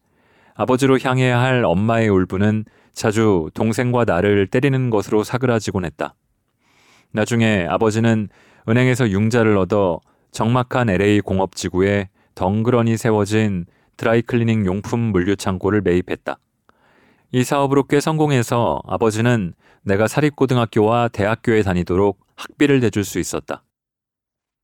아버지로 0.54 0.98
향해야 1.00 1.40
할 1.40 1.64
엄마의 1.64 2.08
울분은 2.08 2.64
자주 2.92 3.50
동생과 3.54 4.04
나를 4.04 4.46
때리는 4.46 4.90
것으로 4.90 5.24
사그라지곤 5.24 5.84
했다. 5.84 6.14
나중에 7.10 7.66
아버지는 7.68 8.28
은행에서 8.68 9.10
융자를 9.10 9.56
얻어 9.56 10.00
적막한 10.30 10.90
LA 10.90 11.20
공업 11.20 11.54
지구에 11.54 12.08
덩그러니 12.34 12.96
세워진 12.96 13.66
드라이클리닝 13.96 14.66
용품 14.66 15.00
물류 15.00 15.36
창고를 15.36 15.80
매입했다. 15.82 16.38
이 17.32 17.44
사업으로 17.44 17.84
꽤 17.84 18.00
성공해서 18.00 18.80
아버지는 18.86 19.54
내가 19.82 20.06
사립고등학교와 20.06 21.08
대학교에 21.08 21.62
다니도록 21.62 22.23
학비를 22.36 22.80
대줄 22.80 23.04
수 23.04 23.18
있었다. 23.18 23.64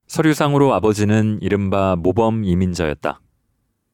서류상으로 0.07 0.75
아버지는 0.75 1.39
이른바 1.41 1.97
모범 1.97 2.45
이민자였다. 2.45 3.21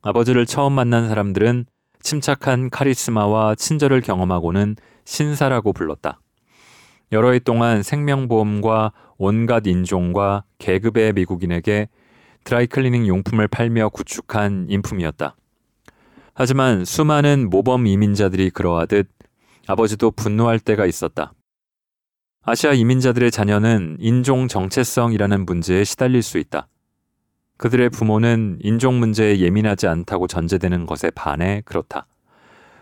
아버지를 0.03 0.47
처음 0.47 0.73
만난 0.73 1.09
사람들은 1.09 1.67
침착한 2.01 2.71
카리스마와 2.71 3.55
친절을 3.57 4.01
경험하고는 4.01 4.77
신사라고 5.05 5.73
불렀다. 5.73 6.21
여러 7.12 7.33
해 7.33 7.39
동안 7.39 7.83
생명보험과 7.83 8.93
온갖 9.19 9.67
인종과 9.67 10.45
계급의 10.59 11.12
미국인에게 11.12 11.89
드라이클리닝 12.45 13.07
용품을 13.07 13.49
팔며 13.49 13.89
구축한 13.91 14.67
인품이었다. 14.69 15.37
하지만 16.35 16.85
수많은 16.85 17.51
모범 17.51 17.87
이민자들이 17.87 18.51
그러하듯 18.51 19.09
아버지도 19.67 20.11
분노할 20.12 20.61
때가 20.61 20.87
있었다. 20.87 21.33
아시아 22.48 22.74
이민자들의 22.74 23.32
자녀는 23.32 23.96
인종 23.98 24.46
정체성이라는 24.46 25.46
문제에 25.46 25.82
시달릴 25.82 26.22
수 26.22 26.38
있다. 26.38 26.68
그들의 27.56 27.90
부모는 27.90 28.59
인종 28.61 29.00
문제에 29.00 29.40
예민하지 29.40 29.88
않다고 29.88 30.28
전제되는 30.28 30.87
것에 30.87 31.11
반해 31.11 31.62
그렇다. 31.64 32.06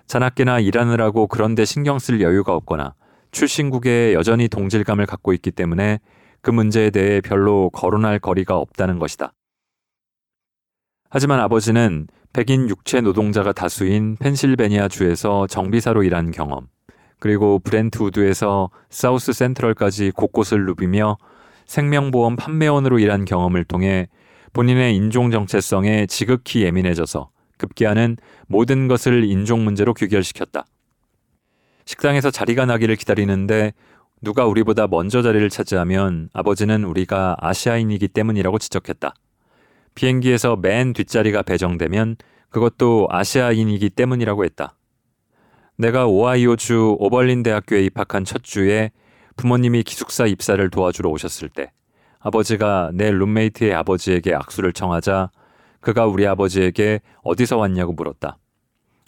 자나깨나 0.06 0.60
일하느라고 0.60 1.28
그런데 1.28 1.64
신경 1.64 1.98
쓸 1.98 2.20
여유가 2.20 2.52
없거나 2.52 2.94
출신국에 3.30 4.12
여전히 4.12 4.48
동질감을 4.48 5.06
갖고 5.06 5.32
있기 5.32 5.50
때문에 5.50 5.98
그 6.42 6.50
문제에 6.50 6.90
대해 6.90 7.22
별로 7.22 7.70
거론할 7.70 8.18
거리가 8.18 8.58
없다는 8.58 8.98
것이다. 8.98 9.32
하지만 11.08 11.40
아버지는 11.40 12.06
백인 12.34 12.68
육체 12.68 13.00
노동자가 13.00 13.52
다수인 13.52 14.16
펜실베니아 14.16 14.88
주에서 14.88 15.46
정비사로 15.46 16.02
일한 16.02 16.32
경험, 16.32 16.66
그리고 17.24 17.58
브렌트우드에서 17.58 18.68
사우스 18.90 19.32
센트럴까지 19.32 20.10
곳곳을 20.10 20.66
누비며 20.66 21.16
생명보험 21.64 22.36
판매원으로 22.36 22.98
일한 22.98 23.24
경험을 23.24 23.64
통해 23.64 24.08
본인의 24.52 24.94
인종 24.94 25.30
정체성에 25.30 26.04
지극히 26.04 26.64
예민해져서 26.64 27.30
급기야는 27.56 28.18
모든 28.46 28.88
것을 28.88 29.24
인종 29.24 29.64
문제로 29.64 29.94
귀결시켰다. 29.94 30.66
식당에서 31.86 32.30
자리가 32.30 32.66
나기를 32.66 32.94
기다리는데 32.96 33.72
누가 34.20 34.44
우리보다 34.44 34.86
먼저 34.86 35.22
자리를 35.22 35.48
차지하면 35.48 36.28
아버지는 36.34 36.84
우리가 36.84 37.36
아시아인이기 37.40 38.08
때문이라고 38.08 38.58
지적했다. 38.58 39.14
비행기에서 39.94 40.56
맨 40.56 40.92
뒷자리가 40.92 41.40
배정되면 41.40 42.16
그것도 42.50 43.08
아시아인이기 43.08 43.88
때문이라고 43.88 44.44
했다. 44.44 44.74
내가 45.76 46.06
오하이오주 46.06 46.96
오벌린 46.98 47.42
대학교에 47.42 47.82
입학한 47.84 48.24
첫 48.24 48.44
주에 48.44 48.92
부모님이 49.36 49.82
기숙사 49.82 50.26
입사를 50.26 50.68
도와주러 50.70 51.10
오셨을 51.10 51.48
때 51.48 51.72
아버지가 52.20 52.92
내 52.94 53.10
룸메이트의 53.10 53.74
아버지에게 53.74 54.34
악수를 54.34 54.72
청하자 54.72 55.30
그가 55.80 56.06
우리 56.06 56.26
아버지에게 56.26 57.00
어디서 57.22 57.58
왔냐고 57.58 57.92
물었다. 57.92 58.38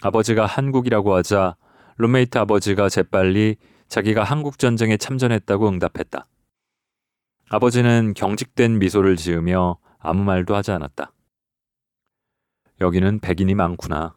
아버지가 0.02 0.44
한국이라고 0.44 1.14
하자 1.14 1.57
룸메이트 1.98 2.37
아버지가 2.37 2.88
재빨리 2.88 3.57
자기가 3.88 4.24
한국 4.24 4.59
전쟁에 4.59 4.96
참전했다고 4.96 5.68
응답했다. 5.68 6.26
아버지는 7.48 8.12
경직된 8.14 8.79
미소를 8.79 9.16
지으며 9.16 9.79
아무 9.98 10.24
말도 10.24 10.55
하지 10.55 10.72
않았다. 10.72 11.12
여기는 12.81 13.20
백인이 13.20 13.55
많구나. 13.55 14.14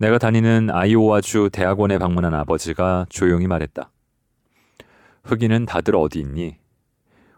내가 0.00 0.16
다니는 0.16 0.70
아이오와주 0.70 1.50
대학원에 1.52 1.98
방문한 1.98 2.32
아버지가 2.32 3.04
조용히 3.10 3.46
말했다. 3.46 3.90
흑인은 5.24 5.66
다들 5.66 5.94
어디 5.94 6.20
있니? 6.20 6.56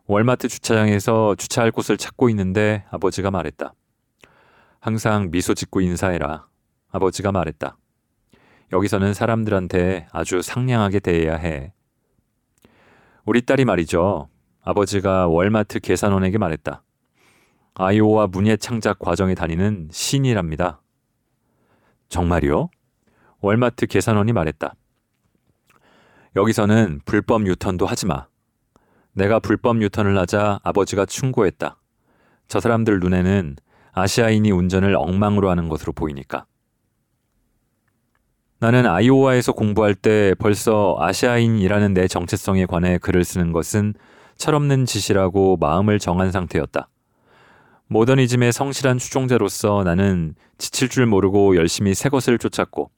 월마트 0.07 0.47
주차장에서 0.47 1.35
주차할 1.35 1.73
곳을 1.73 1.97
찾고 1.97 2.29
있는데 2.31 2.85
아버지가 2.93 3.33
말했다. 3.33 3.75
항상 4.79 5.33
미소 5.33 5.55
짓고 5.55 5.81
인사해라. 5.81 6.47
아버지가 6.93 7.33
말했다. 7.33 7.77
여기서는 8.71 9.13
사람들한테 9.13 10.07
아주 10.13 10.41
상냥하게 10.41 11.01
대해야 11.01 11.35
해. 11.35 11.73
우리 13.25 13.45
딸이 13.45 13.65
말이죠. 13.65 14.29
아버지가 14.63 15.27
월마트 15.27 15.81
계산원에게 15.81 16.39
말했다. 16.39 16.85
아이오와 17.75 18.29
문예 18.29 18.57
창작 18.57 19.01
과정에 19.01 19.35
다니는 19.35 19.89
신이랍니다. 19.91 20.82
정말이요? 22.13 22.69
월마트 23.41 23.87
계산원이 23.87 24.33
말했다. 24.33 24.75
여기서는 26.37 27.01
불법 27.05 27.47
유턴도 27.47 27.87
하지 27.87 28.07
마. 28.07 28.27
내가 29.15 29.39
불법 29.41 29.83
유턴을 29.83 30.17
하자 30.19 30.61
아버지가 30.63 31.07
충고했다. 31.07 31.77
저 32.49 32.61
사람들 32.61 33.01
눈에는 33.01 33.57
아시아인이 33.93 34.51
운전을 34.51 34.95
엉망으로 34.95 35.51
하는 35.51 35.69
것으로 35.69 35.93
보이니까. 35.93 36.45
나는 38.59 38.87
아이오와에서 38.87 39.53
공부할 39.53 39.95
때 39.95 40.35
벌써 40.39 40.97
아시아인이라는 41.01 41.95
내 41.95 42.07
정체성에 42.09 42.67
관해 42.67 42.99
글을 42.99 43.25
쓰는 43.25 43.53
것은 43.53 43.95
철없는 44.37 44.85
짓이라고 44.85 45.57
마음을 45.57 45.99
정한 45.99 46.31
상태였다. 46.31 46.89
모더니즘의 47.93 48.53
성실한 48.53 48.97
추종자로서 48.97 49.83
나는 49.85 50.35
지칠 50.57 50.89
줄 50.89 51.05
모르고 51.05 51.57
열심히 51.57 51.93
새 51.93 52.09
것을 52.09 52.39
쫓았고 52.39 52.91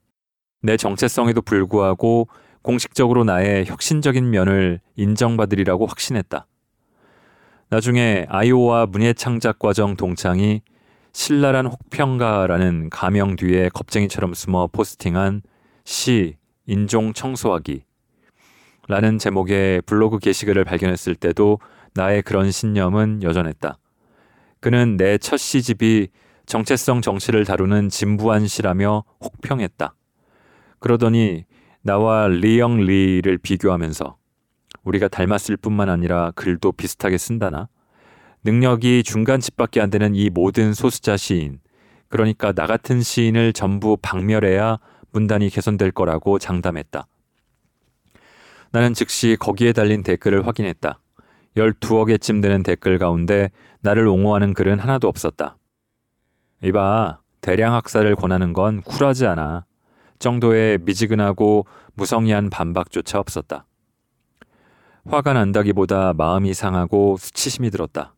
내 0.63 0.77
정체성에도 0.77 1.43
불구하고 1.43 2.29
공식적으로 2.63 3.25
나의 3.25 3.67
혁신적인 3.67 4.31
면을 4.31 4.81
인정받으리라고 4.95 5.87
확신했다. 5.87 6.47
나중에 7.71 8.25
아이오와 8.29 8.87
문예창작 8.87 9.59
과정 9.59 9.97
동창이 9.97 10.63
신랄한 11.13 11.67
혹평가라는 11.67 12.91
가명 12.91 13.35
뒤에 13.35 13.71
겁쟁이처럼 13.71 14.33
숨어 14.33 14.69
포스팅한 14.69 15.43
시 15.85 16.37
인종 16.67 17.13
청소하기 17.13 17.83
라는 18.87 19.19
제목의 19.19 19.83
블로그 19.83 20.19
게시글을 20.19 20.65
발견했을 20.65 21.17
때도 21.17 21.59
나의 21.95 22.23
그런 22.23 22.51
신념은 22.51 23.23
여전했다. 23.23 23.79
그는 24.65 24.97
내 24.97 25.19
첫 25.19 25.37
시집이 25.37 26.09
정체성 26.47 27.03
정치를 27.03 27.45
다루는 27.45 27.91
진부한 27.91 28.47
시라며 28.47 29.05
혹평했다. 29.23 29.95
그러더니 30.79 31.45
나와 31.83 32.29
리영 32.29 32.79
리를 32.79 33.37
비교하면서 33.37 34.17
우리가 34.85 35.09
닮았을 35.09 35.59
뿐만 35.59 35.91
아니라 35.91 36.31
글도 36.31 36.73
비슷하게 36.73 37.19
쓴다나? 37.19 37.69
능력이 38.45 39.03
중간 39.03 39.39
집밖에 39.39 39.83
안 39.83 39.91
되는 39.91 40.15
이 40.15 40.31
모든 40.31 40.73
소수자 40.73 41.19
시인, 41.19 41.61
그러니까 42.09 42.53
나 42.53 42.67
같은 42.67 43.03
시인을 43.03 43.53
전부 43.53 43.99
박멸해야 44.01 44.79
문단이 45.13 45.51
개선될 45.51 45.91
거라고 45.91 46.39
장담했다. 46.39 47.07
나는 48.73 48.95
즉시 48.95 49.37
거기에 49.39 49.75
달린 49.75 50.03
댓글을 50.03 50.47
확인했다. 50.47 51.01
12억 51.57 52.07
개쯤 52.07 52.41
되는 52.41 52.63
댓글 52.63 52.99
가운데 52.99 53.51
나를 53.81 54.07
옹호하는 54.07 54.55
글은 54.55 54.79
하나도 54.79 55.09
없었다. 55.09 55.57
이봐, 56.63 57.21
대량 57.41 57.75
학살을 57.75 58.17
권하는 58.17 58.53
건 58.53 58.81
쿨하지 58.83 59.27
않아. 59.27 59.65
정도의 60.19 60.79
미지근하고 60.83 61.67
무성의한 61.95 62.51
반박조차 62.51 63.19
없었다. 63.19 63.67
화가 65.07 65.35
난다기보다 65.35 66.15
마음이 66.15 66.55
상하고 66.55 67.17
수치심이 67.19 67.71
들었다. 67.71 68.15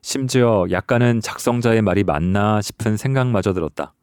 심지어 0.00 0.66
약간은 0.70 1.20
작성자의 1.20 1.82
말이 1.82 2.04
맞나 2.04 2.62
싶은 2.62 2.96
생각마저 2.96 3.52
들었다. 3.52 3.94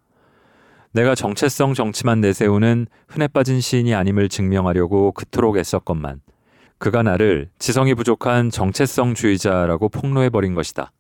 내가 0.92 1.16
정체성 1.16 1.74
정치만 1.74 2.22
내세우는 2.22 2.88
흔해 3.08 3.30
빠진 3.30 3.62
시인이 3.62 3.96
아님을 3.96 4.30
증명하려고 4.30 5.14
그토록 5.14 5.58
애썼건만 5.58 6.22
그가 6.78 7.04
나를 7.04 7.50
지성이 7.58 7.94
부족한 7.96 8.50
정체성주의자라고 8.50 9.90
폭로해버린 9.90 10.54
것이다. 10.54 10.92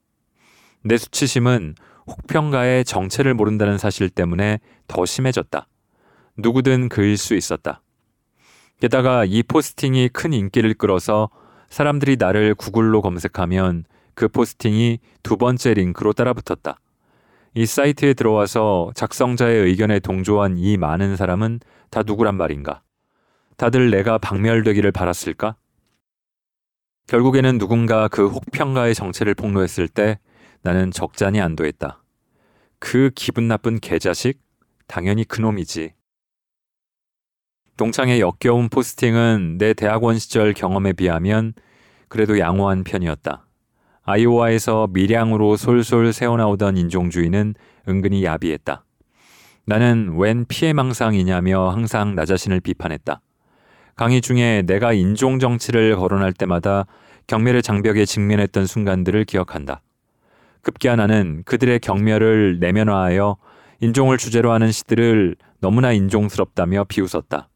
내 0.83 0.97
수치심은 0.97 1.75
혹평가의 2.07 2.85
정체를 2.85 3.33
모른다는 3.33 3.77
사실 3.77 4.09
때문에 4.09 4.59
더 4.87 5.05
심해졌다. 5.05 5.67
누구든 6.37 6.89
그일 6.89 7.17
수 7.17 7.35
있었다. 7.35 7.81
게다가 8.79 9.25
이 9.25 9.41
포스팅이 9.43 10.09
큰 10.09 10.33
인기를 10.33 10.73
끌어서 10.75 11.29
사람들이 11.69 12.17
나를 12.17 12.55
구글로 12.55 13.01
검색하면 13.01 13.85
그 14.13 14.27
포스팅이 14.27 14.99
두 15.23 15.37
번째 15.37 15.73
링크로 15.73 16.13
따라붙었다. 16.13 16.79
이 17.53 17.65
사이트에 17.65 18.13
들어와서 18.13 18.91
작성자의 18.95 19.61
의견에 19.63 19.99
동조한 19.99 20.57
이 20.57 20.77
많은 20.77 21.15
사람은 21.15 21.61
다 21.89 22.03
누구란 22.05 22.35
말인가? 22.35 22.81
다들 23.57 23.89
내가 23.89 24.17
박멸되기를 24.17 24.91
바랐을까? 24.91 25.55
결국에는 27.07 27.59
누군가 27.59 28.07
그 28.07 28.27
혹평가의 28.27 28.95
정체를 28.95 29.35
폭로했을 29.35 29.87
때 29.87 30.19
나는 30.63 30.89
적잖이 30.89 31.39
안도했다. 31.39 32.01
그 32.79 33.11
기분 33.15 33.47
나쁜 33.47 33.79
개자식? 33.79 34.41
당연히 34.87 35.23
그놈이지. 35.23 35.93
동창의 37.77 38.21
역겨운 38.21 38.69
포스팅은 38.69 39.57
내 39.59 39.73
대학원 39.73 40.17
시절 40.17 40.53
경험에 40.53 40.93
비하면 40.93 41.53
그래도 42.07 42.39
양호한 42.39 42.83
편이었다. 42.83 43.45
아이오와에서 44.03 44.87
밀양으로 44.91 45.57
솔솔 45.57 46.13
새어나오던 46.13 46.77
인종주의는 46.77 47.55
은근히 47.87 48.23
야비했다. 48.23 48.83
나는 49.65 50.15
웬 50.17 50.45
피해망상이냐며 50.45 51.69
항상 51.69 52.15
나 52.15 52.23
자신을 52.25 52.61
비판했다. 52.61 53.21
강의 53.95 54.21
중에 54.21 54.63
내가 54.63 54.91
인종 54.91 55.39
정치를 55.39 55.95
거론할 55.95 56.33
때마다 56.33 56.85
경멸의 57.27 57.63
장벽에 57.63 58.05
직면했던 58.05 58.65
순간들을 58.67 59.23
기억한다. 59.23 59.81
급기야 60.61 60.95
나는 60.95 61.43
그들의 61.45 61.79
경멸을 61.79 62.59
내면화하여 62.59 63.37
인종을 63.79 64.17
주제로 64.17 64.51
하는 64.51 64.71
시들을 64.71 65.35
너무나 65.59 65.91
인종스럽다며 65.91 66.83
비웃었다. 66.85 67.49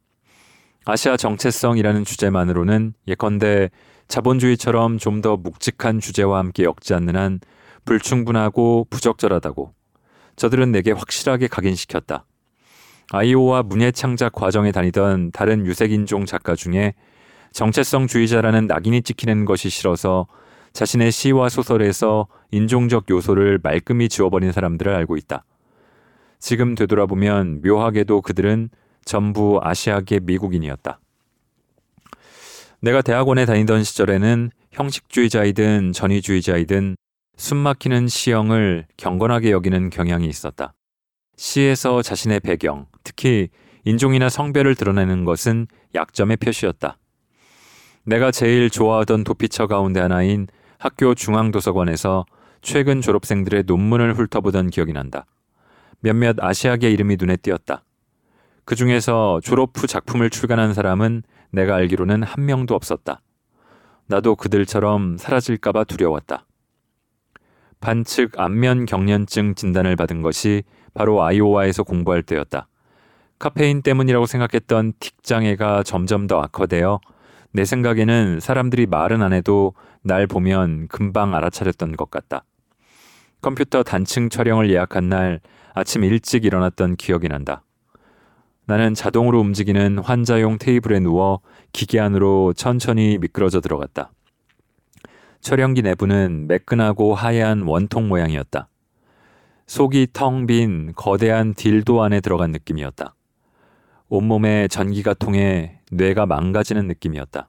아시아 0.85 1.17
정체성이라는 1.17 2.05
주제만으로는 2.05 2.93
예컨대 3.07 3.69
자본주의처럼 4.07 4.97
좀 4.97 5.21
더 5.21 5.35
묵직한 5.35 5.99
주제와 5.99 6.39
함께 6.39 6.63
엮지 6.63 6.93
않는 6.93 7.15
한 7.17 7.39
불충분하고 7.83 8.87
부적절하다고 8.89 9.73
저들은 10.37 10.71
내게 10.71 10.91
확실하게 10.91 11.47
각인시켰다. 11.47 12.25
아이오와 13.11 13.63
문예 13.63 13.91
창작 13.91 14.33
과정에 14.33 14.71
다니던 14.71 15.31
다른 15.31 15.65
유색인종 15.65 16.25
작가 16.25 16.55
중에 16.55 16.93
정체성 17.51 18.07
주의자라는 18.07 18.67
낙인이 18.67 19.01
찍히는 19.01 19.45
것이 19.45 19.69
싫어서 19.69 20.27
자신의 20.73 21.11
시와 21.11 21.49
소설에서 21.49 22.27
인종적 22.51 23.09
요소를 23.09 23.59
말끔히 23.63 24.07
지워버린 24.07 24.51
사람들을 24.51 24.93
알고 24.93 25.17
있다. 25.17 25.43
지금 26.37 26.75
되돌아보면 26.75 27.61
묘하게도 27.63 28.21
그들은 28.21 28.69
전부 29.03 29.59
아시아계 29.61 30.19
미국인이었다. 30.21 30.99
내가 32.81 33.01
대학원에 33.01 33.45
다니던 33.45 33.83
시절에는 33.83 34.51
형식주의자이든 34.71 35.93
전위주의자이든 35.93 36.95
숨막히는 37.35 38.07
시형을 38.07 38.85
경건하게 38.97 39.51
여기는 39.51 39.89
경향이 39.89 40.27
있었다. 40.27 40.73
시에서 41.39 42.01
자신의 42.01 42.41
배경, 42.41 42.85
특히 43.05 43.47
인종이나 43.85 44.27
성별을 44.27 44.75
드러내는 44.75 45.23
것은 45.23 45.67
약점의 45.95 46.35
표시였다. 46.35 46.97
내가 48.03 48.29
제일 48.29 48.69
좋아하던 48.69 49.23
도피처 49.23 49.67
가운데 49.67 50.01
하나인 50.01 50.47
학교 50.79 51.15
중앙도서관에서 51.15 52.25
최근 52.61 52.99
졸업생들의 52.99 53.63
논문을 53.67 54.15
훑어보던 54.15 54.69
기억이 54.69 54.91
난다. 54.91 55.25
몇몇 56.01 56.35
아시아계 56.41 56.91
이름이 56.91 57.15
눈에 57.17 57.37
띄었다. 57.37 57.85
그 58.65 58.75
중에서 58.75 59.39
졸업 59.41 59.71
후 59.77 59.87
작품을 59.87 60.29
출간한 60.29 60.73
사람은 60.73 61.23
내가 61.51 61.75
알기로는 61.75 62.21
한 62.21 62.45
명도 62.45 62.75
없었다. 62.75 63.21
나도 64.07 64.35
그들처럼 64.35 65.17
사라질까봐 65.17 65.85
두려웠다. 65.85 66.45
반측 67.79 68.37
안면 68.37 68.85
경련증 68.85 69.55
진단을 69.55 69.95
받은 69.95 70.21
것이 70.21 70.63
바로 70.93 71.23
아이오와에서 71.23 71.83
공부할 71.83 72.23
때였다. 72.23 72.67
카페인 73.39 73.81
때문이라고 73.81 74.25
생각했던 74.25 74.93
틱 74.99 75.23
장애가 75.23 75.83
점점 75.83 76.27
더 76.27 76.41
악화되어 76.41 76.99
내 77.51 77.65
생각에는 77.65 78.39
사람들이 78.39 78.85
말은 78.85 79.21
안 79.21 79.33
해도 79.33 79.73
날 80.03 80.27
보면 80.27 80.87
금방 80.87 81.33
알아차렸던 81.33 81.95
것 81.95 82.11
같다. 82.11 82.43
컴퓨터 83.41 83.83
단층 83.83 84.29
촬영을 84.29 84.69
예약한 84.69 85.09
날 85.09 85.39
아침 85.73 86.03
일찍 86.03 86.45
일어났던 86.45 86.95
기억이 86.95 87.27
난다. 87.27 87.63
나는 88.65 88.93
자동으로 88.93 89.39
움직이는 89.39 89.97
환자용 89.97 90.59
테이블에 90.59 90.99
누워 90.99 91.41
기계 91.73 91.99
안으로 91.99 92.53
천천히 92.53 93.17
미끄러져 93.19 93.61
들어갔다. 93.61 94.11
촬영기 95.41 95.81
내부는 95.81 96.45
매끈하고 96.47 97.15
하얀 97.15 97.63
원통 97.63 98.09
모양이었다. 98.09 98.68
속이 99.69 100.07
텅 100.13 100.47
빈 100.47 100.93
거대한 100.95 101.53
딜도 101.53 102.01
안에 102.01 102.21
들어간 102.21 102.51
느낌이었다. 102.51 103.13
온몸에 104.07 104.67
전기가 104.67 105.13
통해 105.13 105.79
뇌가 105.91 106.25
망가지는 106.25 106.87
느낌이었다. 106.87 107.47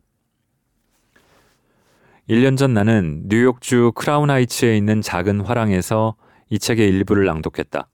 1년 2.29 2.59
전 2.59 2.75
나는 2.75 3.23
뉴욕주 3.27 3.93
크라운 3.95 4.29
하이츠에 4.29 4.77
있는 4.77 5.01
작은 5.01 5.41
화랑에서 5.41 6.15
이 6.51 6.59
책의 6.59 6.87
일부를 6.91 7.25
낭독했다. 7.25 7.89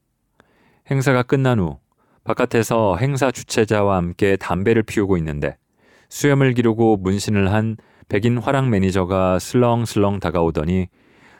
행사가 0.91 1.23
끝난 1.23 1.59
후 1.59 1.79
바깥에서 2.25 2.97
행사 2.97 3.31
주최자와 3.31 3.95
함께 3.95 4.35
담배를 4.35 4.83
피우고 4.83 5.15
있는데 5.15 5.55
수염을 6.09 6.53
기르고 6.53 6.97
문신을 6.97 7.53
한 7.53 7.77
백인 8.09 8.39
화랑 8.39 8.69
매니저가 8.71 9.39
슬렁슬렁 9.39 10.19
다가오더니 10.19 10.89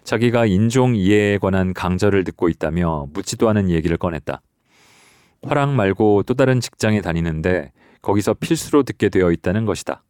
자기가 0.08 0.46
인종 0.46 0.96
이해에 0.96 1.38
관한 1.38 1.74
강좌를 1.74 2.24
듣고 2.24 2.48
있다며 2.48 3.08
묻지도 3.12 3.50
않은 3.50 3.70
얘기를 3.70 3.98
꺼냈다. 3.98 4.42
화랑 5.44 5.76
말고 5.76 6.24
또 6.24 6.34
다른 6.34 6.62
직장에 6.62 7.02
다니는데 7.02 7.74
거기서 8.02 8.36
필수로 8.36 8.84
듣게 8.84 9.10
되어 9.10 9.34
있다는 9.34 9.66
것이다. 9.66 10.06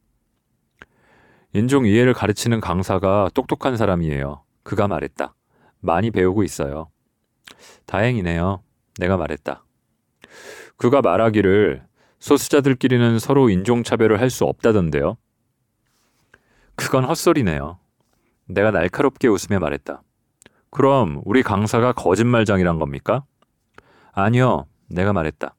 인종 1.53 1.87
이해를 1.87 2.13
가르치는 2.13 2.61
강사가 2.61 3.31
똑똑한 3.33 3.75
사람이에요. 3.75 4.43
그가 4.61 4.87
말했다. 4.87 5.33
많이 5.79 6.11
배우고 6.11 6.43
있어요. 6.43 6.91
다행이네요. 7.87 8.61
내가 8.99 9.17
말했다. 9.17 9.65
그가 10.75 11.01
말하기를 11.01 11.81
소수자들끼리는 12.19 13.17
서로 13.17 13.49
인종차별을 13.49 14.21
할 14.21 14.29
수 14.29 14.45
없다던데요. 14.45 15.17
그건 16.75 17.03
헛소리네요. 17.05 17.79
내가 18.47 18.71
날카롭게 18.71 19.27
웃으며 19.27 19.59
말했다. 19.59 20.01
그럼 20.69 21.21
우리 21.25 21.43
강사가 21.43 21.93
거짓말장이란 21.93 22.79
겁니까? 22.79 23.23
아니요, 24.11 24.67
내가 24.89 25.13
말했다. 25.13 25.55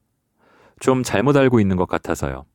좀 0.79 1.03
잘못 1.03 1.35
알고 1.35 1.59
있는 1.59 1.75
것 1.77 1.87
같아서요. 1.87 2.45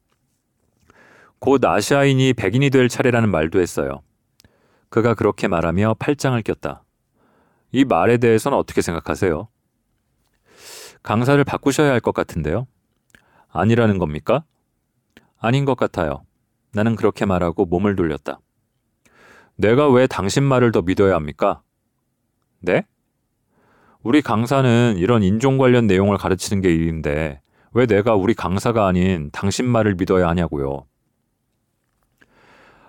곧 1.39 1.65
아시아인이 1.65 2.33
백인이 2.35 2.71
될 2.71 2.89
차례라는 2.89 3.31
말도 3.31 3.61
했어요. 3.61 4.03
그가 4.89 5.15
그렇게 5.15 5.49
말하며 5.49 5.95
팔짱을 5.99 6.43
꼈다. 6.43 6.85
이 7.73 7.85
말에 7.85 8.17
대해서는 8.19 8.57
어떻게 8.57 8.81
생각하세요? 8.83 9.49
강사를 11.03 11.43
바꾸셔야 11.45 11.91
할 11.91 12.01
것 12.01 12.15
같은데요. 12.15 12.67
아니라는 13.51 13.99
겁니까? 13.99 14.45
아닌 15.39 15.65
것 15.65 15.77
같아요. 15.77 16.25
나는 16.73 16.97
그렇게 16.97 17.27
말하고 17.27 17.67
몸을 17.67 17.95
돌렸다. 17.95 18.41
내가 19.57 19.89
왜 19.89 20.07
당신 20.07 20.43
말을 20.43 20.73
더 20.73 20.83
믿어야 20.83 21.15
합니까? 21.15 21.63
네? 22.61 22.85
우리 24.03 24.21
강사는 24.21 24.97
이런 24.99 25.23
인종 25.23 25.59
관련 25.59 25.87
내용을 25.87 26.19
가르치는 26.19 26.63
게 26.63 26.73
일인데 26.73 27.41
왜 27.73 27.87
내가 27.87 28.15
우리 28.15 28.35
강사가 28.35 28.87
아닌 28.87 29.31
당신 29.33 29.67
말을 29.67 29.95
믿어야 29.95 30.29
하냐고요. 30.29 30.87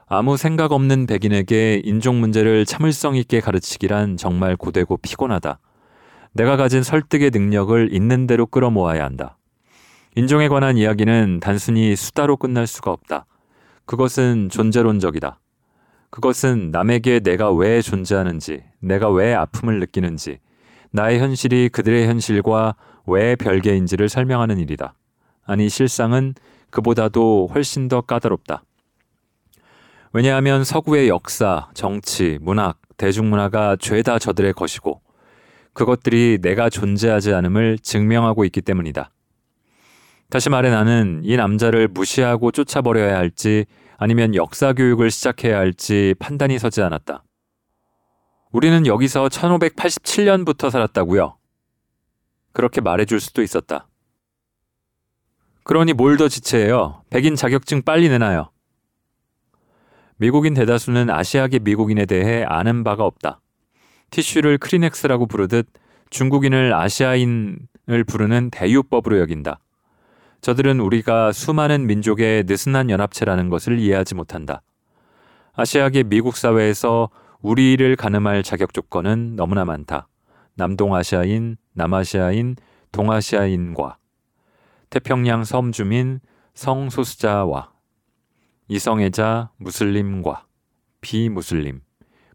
아무 0.07 0.37
생각 0.37 0.71
없는 0.71 1.07
백인에게 1.07 1.81
인종 1.83 2.19
문제를 2.19 2.65
참을성 2.65 3.15
있게 3.15 3.39
가르치기란 3.39 4.17
정말 4.17 4.55
고되고 4.55 4.97
피곤하다. 4.97 5.59
내가 6.33 6.57
가진 6.57 6.83
설득의 6.83 7.31
능력을 7.31 7.89
있는 7.91 8.27
대로 8.27 8.45
끌어모아야 8.45 9.03
한다. 9.03 9.37
인종에 10.15 10.47
관한 10.47 10.77
이야기는 10.77 11.39
단순히 11.39 11.95
수다로 11.95 12.37
끝날 12.37 12.67
수가 12.67 12.91
없다. 12.91 13.25
그것은 13.85 14.49
존재론적이다. 14.49 15.39
그것은 16.09 16.71
남에게 16.71 17.19
내가 17.19 17.51
왜 17.51 17.81
존재하는지, 17.81 18.63
내가 18.79 19.09
왜 19.09 19.33
아픔을 19.33 19.79
느끼는지, 19.79 20.39
나의 20.91 21.19
현실이 21.19 21.69
그들의 21.69 22.07
현실과 22.07 22.75
왜 23.05 23.35
별개인지를 23.35 24.09
설명하는 24.09 24.59
일이다. 24.59 24.95
아니, 25.45 25.69
실상은 25.69 26.33
그보다도 26.69 27.49
훨씬 27.53 27.87
더 27.87 28.01
까다롭다. 28.01 28.63
왜냐하면 30.13 30.63
서구의 30.63 31.09
역사, 31.09 31.67
정치, 31.73 32.37
문학, 32.41 32.79
대중문화가 32.97 33.75
죄다 33.77 34.19
저들의 34.19 34.53
것이고 34.53 35.01
그것들이 35.73 36.39
내가 36.41 36.69
존재하지 36.69 37.33
않음을 37.33 37.79
증명하고 37.79 38.45
있기 38.45 38.61
때문이다. 38.61 39.11
다시 40.29 40.49
말해 40.49 40.69
나는 40.69 41.19
이 41.23 41.35
남자를 41.35 41.87
무시하고 41.89 42.51
쫓아버려야 42.51 43.17
할지 43.17 43.65
아니면 43.97 44.35
역사 44.35 44.73
교육을 44.73 45.11
시작해야 45.11 45.57
할지 45.57 46.15
판단이 46.19 46.59
서지 46.59 46.81
않았다. 46.81 47.23
우리는 48.51 48.85
여기서 48.85 49.27
1587년부터 49.27 50.69
살았다고요. 50.69 51.37
그렇게 52.53 52.81
말해줄 52.81 53.19
수도 53.19 53.41
있었다. 53.41 53.87
그러니 55.63 55.93
뭘 55.93 56.17
더 56.17 56.27
지체해요? 56.29 57.03
백인 57.09 57.35
자격증 57.35 57.81
빨리 57.81 58.07
내놔요. 58.09 58.51
미국인 60.17 60.53
대다수는 60.53 61.09
아시아계 61.09 61.59
미국인에 61.59 62.05
대해 62.05 62.43
아는 62.47 62.83
바가 62.83 63.03
없다. 63.03 63.41
티슈를 64.11 64.57
크리넥스라고 64.59 65.25
부르듯 65.25 65.67
중국인을 66.09 66.73
아시아인을 66.73 68.03
부르는 68.07 68.51
대유법으로 68.51 69.19
여긴다. 69.19 69.59
저들은 70.45 70.79
우리가 70.79 71.31
수많은 71.31 71.87
민족의 71.87 72.43
느슨한 72.45 72.91
연합체라는 72.91 73.49
것을 73.49 73.79
이해하지 73.79 74.13
못한다. 74.13 74.61
아시아계 75.53 76.03
미국 76.03 76.37
사회에서 76.37 77.09
우리를 77.41 77.95
가늠할 77.95 78.43
자격 78.43 78.71
조건은 78.71 79.35
너무나 79.35 79.65
많다. 79.65 80.07
남동아시아인, 80.53 81.57
남아시아인, 81.73 82.57
동아시아인과 82.91 83.97
태평양 84.91 85.45
섬 85.45 85.71
주민, 85.71 86.19
성소수자와 86.53 87.71
이성애자, 88.67 89.49
무슬림과 89.57 90.45
비무슬림, 91.01 91.81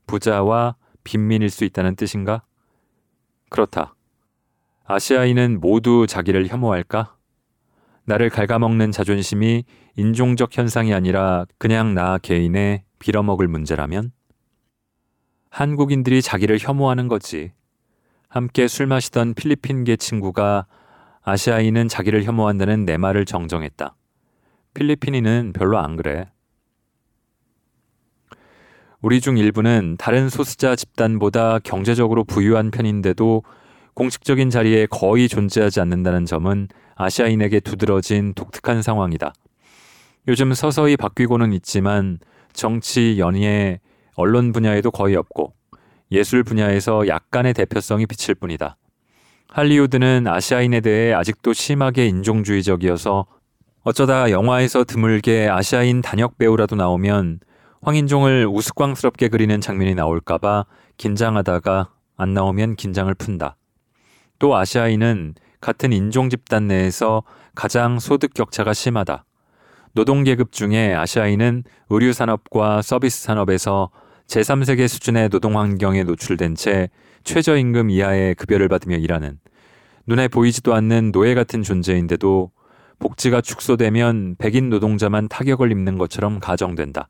부자와 0.09 0.75
빈민일 1.05 1.49
수 1.49 1.65
있다는 1.65 1.95
뜻인가? 1.95 2.43
그렇다. 3.51 3.95
아시아인은 4.87 5.61
모두 5.61 6.09
자기를 6.09 6.49
혐오할까? 6.49 7.20
나를 8.11 8.29
갉아먹는 8.29 8.91
자존심이 8.91 9.63
인종적 9.95 10.57
현상이 10.59 10.93
아니라 10.93 11.47
그냥 11.59 11.95
나 11.95 12.19
개인의 12.19 12.83
빌어먹을 12.99 13.47
문제라면? 13.47 14.11
한국인들이 15.51 16.21
자기를 16.21 16.59
혐오하는 16.61 17.07
거지. 17.07 17.53
함께 18.29 18.67
술 18.67 18.89
마시던 18.89 19.35
필리핀계 19.35 19.95
친구가 19.95 20.67
아시아인은 21.23 21.87
자기를 21.87 22.25
혐오한다는 22.25 22.85
내 22.85 22.97
말을 22.97 23.27
정정했다. 23.27 23.95
필리핀인은 24.75 25.53
별로 25.53 25.79
안 25.79 25.95
그래. 25.95 26.29
우리 29.03 29.21
중 29.21 29.39
일부는 29.39 29.99
다른 30.01 30.29
소수자 30.29 30.75
집단보다 30.75 31.61
경제적으로 31.61 32.25
부유한 32.25 32.73
편인데도 32.73 33.45
공식적인 34.01 34.49
자리에 34.49 34.87
거의 34.87 35.29
존재하지 35.29 35.79
않는다는 35.79 36.25
점은 36.25 36.69
아시아인에게 36.95 37.61
두드러진 37.61 38.33
독특한 38.33 38.81
상황이다. 38.81 39.35
요즘 40.27 40.55
서서히 40.55 40.97
바뀌고는 40.97 41.53
있지만 41.53 42.19
정치, 42.55 43.19
연예, 43.19 43.79
언론 44.15 44.53
분야에도 44.53 44.91
거의 44.91 45.17
없고 45.17 45.53
예술 46.13 46.45
분야에서 46.45 47.09
약간의 47.09 47.53
대표성이 47.53 48.07
비칠 48.07 48.35
뿐이다. 48.35 48.79
할리우드는 49.51 50.27
아시아인에 50.27 50.81
대해 50.81 51.13
아직도 51.13 51.53
심하게 51.53 52.07
인종주의적이어서 52.07 53.27
어쩌다 53.83 54.31
영화에서 54.31 54.85
드물게 54.85 55.51
아시아인 55.51 56.01
단역 56.01 56.39
배우라도 56.39 56.75
나오면 56.75 57.41
황인종을 57.83 58.47
우스꽝스럽게 58.47 59.29
그리는 59.29 59.61
장면이 59.61 59.95
나올까봐 59.95 60.65
긴장하다가 60.97 61.91
안 62.17 62.33
나오면 62.33 62.77
긴장을 62.77 63.13
푼다. 63.13 63.57
또 64.41 64.57
아시아인은 64.57 65.35
같은 65.61 65.93
인종 65.93 66.31
집단 66.31 66.67
내에서 66.67 67.23
가장 67.55 68.01
소득 68.01 68.35
격차가 68.35 68.73
심하다. 68.73 69.25
노동계급 69.93 70.51
중에 70.51 70.95
아시아인은 70.95 71.63
의류 71.91 72.13
산업과 72.13 72.81
서비스 72.83 73.23
산업에서 73.23 73.91
제3세계 74.27 74.89
수준의 74.89 75.29
노동 75.29 75.59
환경에 75.59 76.05
노출된 76.05 76.55
채 76.55 76.89
최저임금 77.25 77.91
이하의 77.91 78.35
급여를 78.37 78.69
받으며 78.69 78.97
일하는 78.97 79.39
눈에 80.07 80.29
보이지도 80.29 80.75
않는 80.75 81.13
노예 81.13 81.35
같은 81.35 81.63
존재인데도 81.63 82.51
복지가 82.99 83.43
축소되면 83.43 84.37
백인 84.39 84.71
노동자만 84.71 85.29
타격을 85.29 85.71
입는 85.71 85.99
것처럼 85.99 86.41
가정된다. 86.41 87.09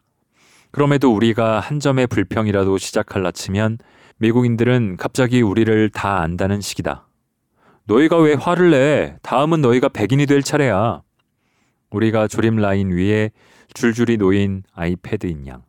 그럼에도 0.72 1.14
우리가 1.14 1.60
한 1.60 1.78
점의 1.78 2.06
불평이라도 2.08 2.78
시작할라 2.78 3.30
치면 3.30 3.78
미국인들은 4.18 4.96
갑자기 4.96 5.42
우리를 5.42 5.90
다 5.90 6.20
안다는 6.22 6.60
식이다. 6.60 7.09
너희가 7.84 8.18
왜 8.18 8.34
화를 8.34 8.70
내? 8.70 9.16
다음은 9.22 9.60
너희가 9.60 9.88
백인이 9.88 10.26
될 10.26 10.42
차례야. 10.42 11.02
우리가 11.90 12.28
조림 12.28 12.56
라인 12.56 12.92
위에 12.92 13.30
줄줄이 13.74 14.16
놓인 14.16 14.62
아이패드인 14.72 15.46
양. 15.46 15.64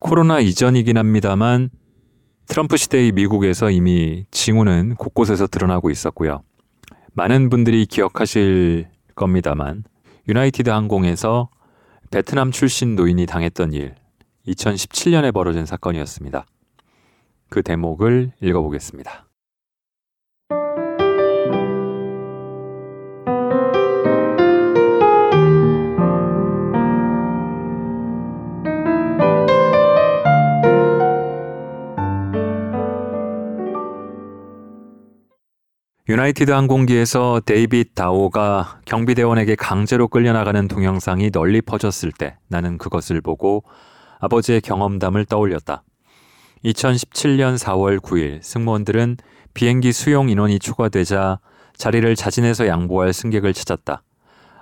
코로나 0.00 0.38
이전이긴 0.38 0.98
합니다만 0.98 1.70
트럼프 2.46 2.76
시대의 2.76 3.12
미국에서 3.12 3.70
이미 3.70 4.26
징후는 4.30 4.96
곳곳에서 4.96 5.46
드러나고 5.46 5.90
있었고요. 5.90 6.42
많은 7.14 7.48
분들이 7.48 7.86
기억하실 7.86 8.88
겁니다만 9.14 9.84
유나이티드 10.28 10.70
항공에서 10.70 11.48
베트남 12.10 12.50
출신 12.50 12.96
노인이 12.96 13.26
당했던 13.26 13.72
일 13.72 13.94
2017년에 14.46 15.32
벌어진 15.32 15.66
사건이었습니다. 15.66 16.46
그 17.48 17.62
대목을 17.62 18.32
읽어보겠습니다. 18.40 19.26
유나이티드 36.06 36.50
항공기에서 36.50 37.40
데이빗 37.46 37.94
다오가 37.94 38.78
경비대원에게 38.84 39.54
강제로 39.54 40.06
끌려나가는 40.06 40.68
동영상이 40.68 41.30
널리 41.30 41.62
퍼졌을 41.62 42.12
때 42.12 42.36
나는 42.46 42.76
그것을 42.76 43.22
보고 43.22 43.64
아버지의 44.20 44.60
경험담을 44.60 45.24
떠올렸다. 45.24 45.82
2017년 46.62 47.56
4월 47.56 48.00
9일 48.00 48.42
승무원들은 48.42 49.16
비행기 49.54 49.92
수용 49.92 50.28
인원이 50.28 50.58
초과되자 50.58 51.38
자리를 51.74 52.14
자진해서 52.16 52.66
양보할 52.66 53.14
승객을 53.14 53.54
찾았다. 53.54 54.02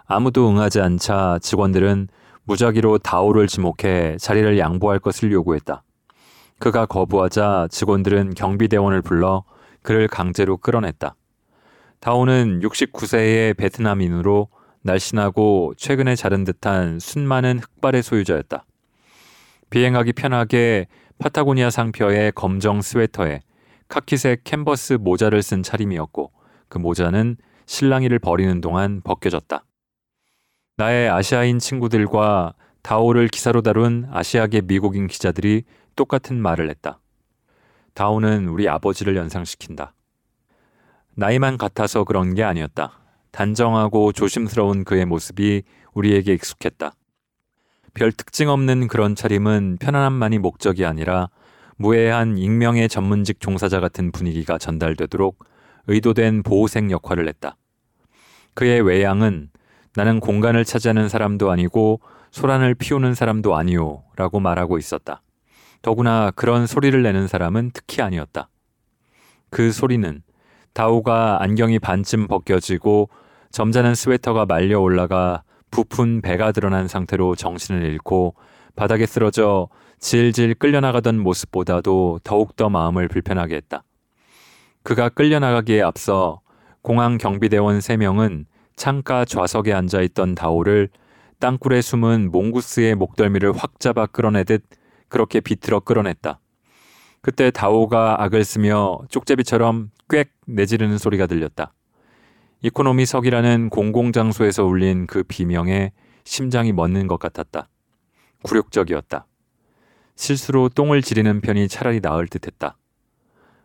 아무도 0.06 0.48
응하지 0.48 0.80
않자 0.80 1.40
직원들은 1.42 2.06
무작위로 2.44 2.98
다오를 2.98 3.48
지목해 3.48 4.16
자리를 4.20 4.58
양보할 4.60 5.00
것을 5.00 5.32
요구했다. 5.32 5.82
그가 6.60 6.86
거부하자 6.86 7.66
직원들은 7.72 8.34
경비대원을 8.34 9.02
불러 9.02 9.42
그를 9.82 10.06
강제로 10.06 10.56
끌어냈다. 10.56 11.16
다오는 12.02 12.58
69세의 12.58 13.56
베트남인으로 13.56 14.48
날씬하고 14.82 15.74
최근에 15.76 16.16
자른 16.16 16.42
듯한 16.42 16.98
순많은 16.98 17.60
흑발의 17.60 18.02
소유자였다. 18.02 18.64
비행하기 19.70 20.14
편하게 20.14 20.88
파타고니아 21.20 21.70
상표의 21.70 22.32
검정 22.32 22.82
스웨터에 22.82 23.42
카키색 23.86 24.42
캔버스 24.42 24.94
모자를 24.94 25.42
쓴 25.42 25.62
차림이었고 25.62 26.32
그 26.68 26.78
모자는 26.78 27.36
실랑이를 27.66 28.18
버리는 28.18 28.60
동안 28.60 29.00
벗겨졌다. 29.04 29.64
나의 30.78 31.08
아시아인 31.08 31.60
친구들과 31.60 32.54
다오를 32.82 33.28
기사로 33.28 33.62
다룬 33.62 34.08
아시아계 34.10 34.62
미국인 34.62 35.06
기자들이 35.06 35.62
똑같은 35.94 36.42
말을 36.42 36.68
했다. 36.68 36.98
다오는 37.94 38.48
우리 38.48 38.68
아버지를 38.68 39.14
연상시킨다. 39.14 39.94
나이만 41.14 41.58
같아서 41.58 42.04
그런 42.04 42.34
게 42.34 42.42
아니었다. 42.42 42.98
단정하고 43.32 44.12
조심스러운 44.12 44.84
그의 44.84 45.04
모습이 45.04 45.62
우리에게 45.94 46.32
익숙했다. 46.34 46.92
별 47.94 48.12
특징 48.12 48.48
없는 48.48 48.88
그런 48.88 49.14
차림은 49.14 49.78
편안함만이 49.80 50.38
목적이 50.38 50.86
아니라 50.86 51.28
무해한 51.76 52.38
익명의 52.38 52.88
전문직 52.88 53.40
종사자 53.40 53.80
같은 53.80 54.12
분위기가 54.12 54.56
전달되도록 54.56 55.44
의도된 55.86 56.42
보호색 56.42 56.90
역할을 56.90 57.28
했다. 57.28 57.56
그의 58.54 58.80
외양은 58.80 59.50
나는 59.94 60.20
공간을 60.20 60.64
차지하는 60.64 61.08
사람도 61.08 61.50
아니고 61.50 62.00
소란을 62.30 62.74
피우는 62.74 63.14
사람도 63.14 63.56
아니오 63.56 64.04
라고 64.16 64.40
말하고 64.40 64.78
있었다. 64.78 65.22
더구나 65.82 66.30
그런 66.30 66.66
소리를 66.66 67.02
내는 67.02 67.28
사람은 67.28 67.72
특히 67.74 68.00
아니었다. 68.00 68.48
그 69.50 69.72
소리는 69.72 70.22
다오가 70.72 71.42
안경이 71.42 71.78
반쯤 71.78 72.28
벗겨지고 72.28 73.10
점잖은 73.50 73.94
스웨터가 73.94 74.46
말려 74.46 74.80
올라가 74.80 75.42
부푼 75.70 76.20
배가 76.20 76.52
드러난 76.52 76.88
상태로 76.88 77.34
정신을 77.34 77.82
잃고 77.84 78.34
바닥에 78.76 79.06
쓰러져 79.06 79.68
질질 79.98 80.54
끌려나가던 80.54 81.18
모습보다도 81.18 82.20
더욱더 82.24 82.68
마음을 82.68 83.08
불편하게 83.08 83.56
했다. 83.56 83.84
그가 84.82 85.08
끌려나가기에 85.08 85.82
앞서 85.82 86.40
공항 86.82 87.18
경비대원 87.18 87.78
3명은 87.78 88.46
창가 88.74 89.24
좌석에 89.24 89.72
앉아 89.72 90.00
있던 90.00 90.34
다오를 90.34 90.88
땅굴에 91.38 91.80
숨은 91.82 92.30
몽구스의 92.32 92.94
목덜미를 92.96 93.52
확 93.56 93.78
잡아 93.78 94.06
끌어내듯 94.06 94.64
그렇게 95.08 95.40
비틀어 95.40 95.80
끌어냈다. 95.80 96.40
그때 97.22 97.52
다오가 97.52 98.20
악을 98.24 98.44
쓰며 98.44 98.98
쪽제비처럼 99.08 99.90
꽥 100.08 100.28
내지르는 100.46 100.98
소리가 100.98 101.26
들렸다. 101.28 101.72
이코노미석이라는 102.62 103.70
공공장소에서 103.70 104.64
울린 104.64 105.06
그 105.06 105.22
비명에 105.22 105.92
심장이 106.24 106.72
멎는 106.72 107.06
것 107.06 107.20
같았다. 107.20 107.68
굴욕적이었다. 108.42 109.26
실수로 110.16 110.68
똥을 110.68 111.02
지르는 111.02 111.40
편이 111.40 111.68
차라리 111.68 112.00
나을 112.00 112.26
듯했다. 112.26 112.76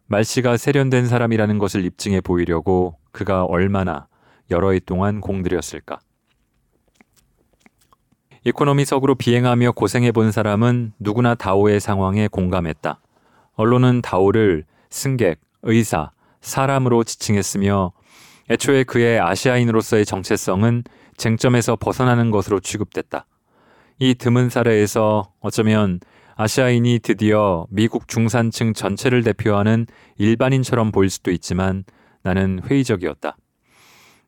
말씨가 0.05 0.57
세련된 0.57 1.07
사람이라는 1.07 1.57
것을 1.57 1.83
입증해 1.83 2.21
보이려고 2.21 2.97
그가 3.11 3.43
얼마나 3.43 4.07
여러 4.51 4.71
해 4.71 4.79
동안 4.79 5.19
공들였을까. 5.19 5.99
이코노미석으로 8.45 9.15
비행하며 9.15 9.71
고생해 9.71 10.11
본 10.11 10.31
사람은 10.31 10.93
누구나 10.99 11.33
다오의 11.33 11.79
상황에 11.79 12.27
공감했다. 12.27 13.01
언론은 13.57 14.01
다오를 14.01 14.63
승객, 14.89 15.41
의사, 15.63 16.11
사람으로 16.41 17.03
지칭했으며 17.03 17.91
애초에 18.49 18.83
그의 18.83 19.19
아시아인으로서의 19.19 20.05
정체성은 20.05 20.83
쟁점에서 21.17 21.75
벗어나는 21.75 22.31
것으로 22.31 22.59
취급됐다. 22.59 23.25
이 23.99 24.13
드문 24.13 24.49
사례에서 24.49 25.33
어쩌면 25.39 25.99
아시아인이 26.35 26.99
드디어 26.99 27.65
미국 27.71 28.07
중산층 28.07 28.73
전체를 28.73 29.23
대표하는 29.23 29.87
일반인처럼 30.17 30.91
보일 30.91 31.09
수도 31.09 31.31
있지만 31.31 31.83
나는 32.21 32.61
회의적이었다. 32.63 33.37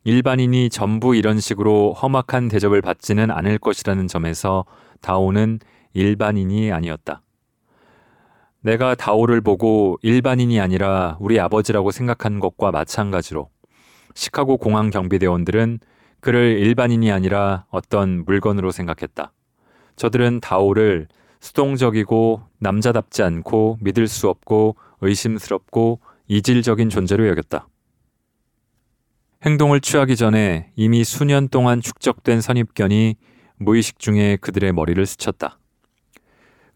일반인이 0.06 0.70
전부 0.72 1.16
이런 1.16 1.40
식으로 1.40 1.94
험악한 1.94 2.48
대접을 2.48 2.82
받지는 2.82 3.30
않을 3.30 3.60
것이라는 3.60 4.08
점에서 4.08 4.66
다오는 5.02 5.60
일반인이 5.94 6.72
아니었다. 6.72 7.22
내가 8.62 8.96
다오를 8.96 9.42
보고 9.42 9.98
일반인이 10.02 10.60
아니라 10.60 11.18
우리 11.20 11.40
아버지라고 11.40 11.92
생각한 11.92 12.40
것과 12.40 12.72
마찬가지로 12.72 13.50
시카고 14.16 14.58
공항 14.58 14.90
경비대원들은 14.90 15.80
그를 16.20 16.58
일반인이 16.60 17.12
아니라 17.12 17.66
어떤 17.70 18.26
물건으로 18.26 18.72
생각했다. 18.72 19.32
저들은 19.96 20.42
다오를 20.42 21.08
수동적이고 21.40 22.42
남자답지 22.60 23.24
않고 23.24 23.78
믿을 23.82 24.08
수 24.08 24.28
없고 24.28 24.76
의심스럽고 25.02 26.02
이질적인 26.28 26.90
존재로 26.90 27.28
여겼다. 27.30 27.68
행동을 29.46 29.80
취하기 29.80 30.18
전에 30.18 30.72
이미 30.76 31.06
수년 31.06 31.48
동안 31.48 31.80
축적된 31.80 32.42
선입견이 32.42 33.16
무의식 33.56 34.00
중에 34.00 34.38
그들의 34.42 34.74
머리를 34.74 35.06
스쳤다. 35.06 35.60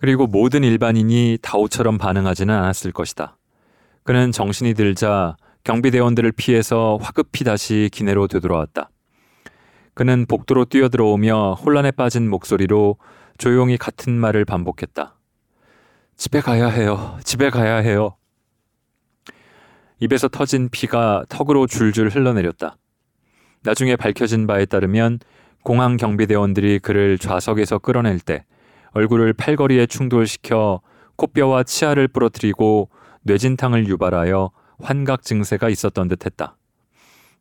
그리고 0.04 0.28
모든 0.28 0.66
일반인이 0.66 1.38
다오처럼 1.42 1.98
반응하지는 1.98 2.54
않았을 2.54 2.92
것이다. 2.92 3.38
그는 4.04 4.34
정신이 4.34 4.74
들자 4.74 5.38
경비대원들을 5.64 6.34
피해서 6.34 7.00
화급히 7.02 7.46
다시 7.46 7.90
기내로 7.90 8.28
되돌아왔다. 8.28 8.90
그는 9.94 10.26
복도로 10.26 10.66
뛰어들어오며 10.66 11.54
혼란에 11.54 11.92
빠진 11.92 12.30
목소리로 12.30 12.98
조용히 13.38 13.78
같은 13.78 14.12
말을 14.12 14.44
반복했다. 14.44 15.16
집에 16.18 16.42
가야 16.42 16.68
해요. 16.68 17.18
집에 17.24 17.50
가야 17.50 17.78
해요. 17.78 18.18
입에서 20.02 20.28
터진 20.28 20.68
피가 20.68 21.24
턱으로 21.30 21.66
줄줄 21.66 22.10
흘러내렸다. 22.10 22.76
나중에 23.62 23.96
밝혀진 23.96 24.48
바에 24.48 24.66
따르면 24.66 25.20
공항 25.64 25.96
경비대원들이 25.96 26.80
그를 26.80 27.18
좌석에서 27.18 27.80
끌어낼 27.80 28.20
때 28.20 28.44
얼굴을 28.94 29.34
팔걸이에 29.34 29.86
충돌시켜 29.88 30.82
코뼈와 31.16 31.64
치아를 31.64 32.08
부러뜨리고 32.08 32.90
뇌진탕을 33.24 33.88
유발하여 33.88 34.52
환각 34.80 35.24
증세가 35.24 35.70
있었던 35.70 36.08
듯 36.08 36.26
했다. 36.26 36.58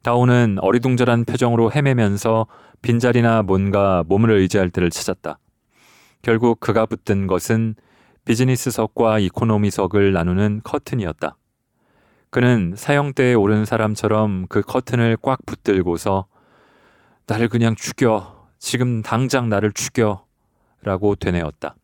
다오는 0.03 0.59
어리둥절한 0.61 1.25
표정으로 1.25 1.73
헤매면서 1.73 2.47
빈자리나 2.83 3.43
뭔가 3.43 4.03
몸을 4.07 4.31
의지할 4.31 4.71
때를 4.71 4.91
찾았다. 4.91 5.39
결국 6.23 6.61
그가 6.61 6.87
붙든 6.87 7.27
것은 7.27 7.75
비즈니스석과 8.25 9.19
이코노미석을 9.21 10.13
나누는 10.13 10.61
커튼이었다. 10.65 11.37
그는 12.31 12.75
사형대에 12.77 13.35
오른 13.35 13.65
사람처럼 13.65 14.47
그 14.49 14.63
커튼을 14.63 15.19
꽉 15.21 15.45
붙들고서 15.45 16.27
나를 17.27 17.49
그냥 17.49 17.75
죽여. 17.75 18.49
지금 18.59 19.03
당장 19.03 19.49
나를 19.49 19.73
죽여. 19.73 20.25
라고 20.83 21.15
되뇌었다. 21.15 21.75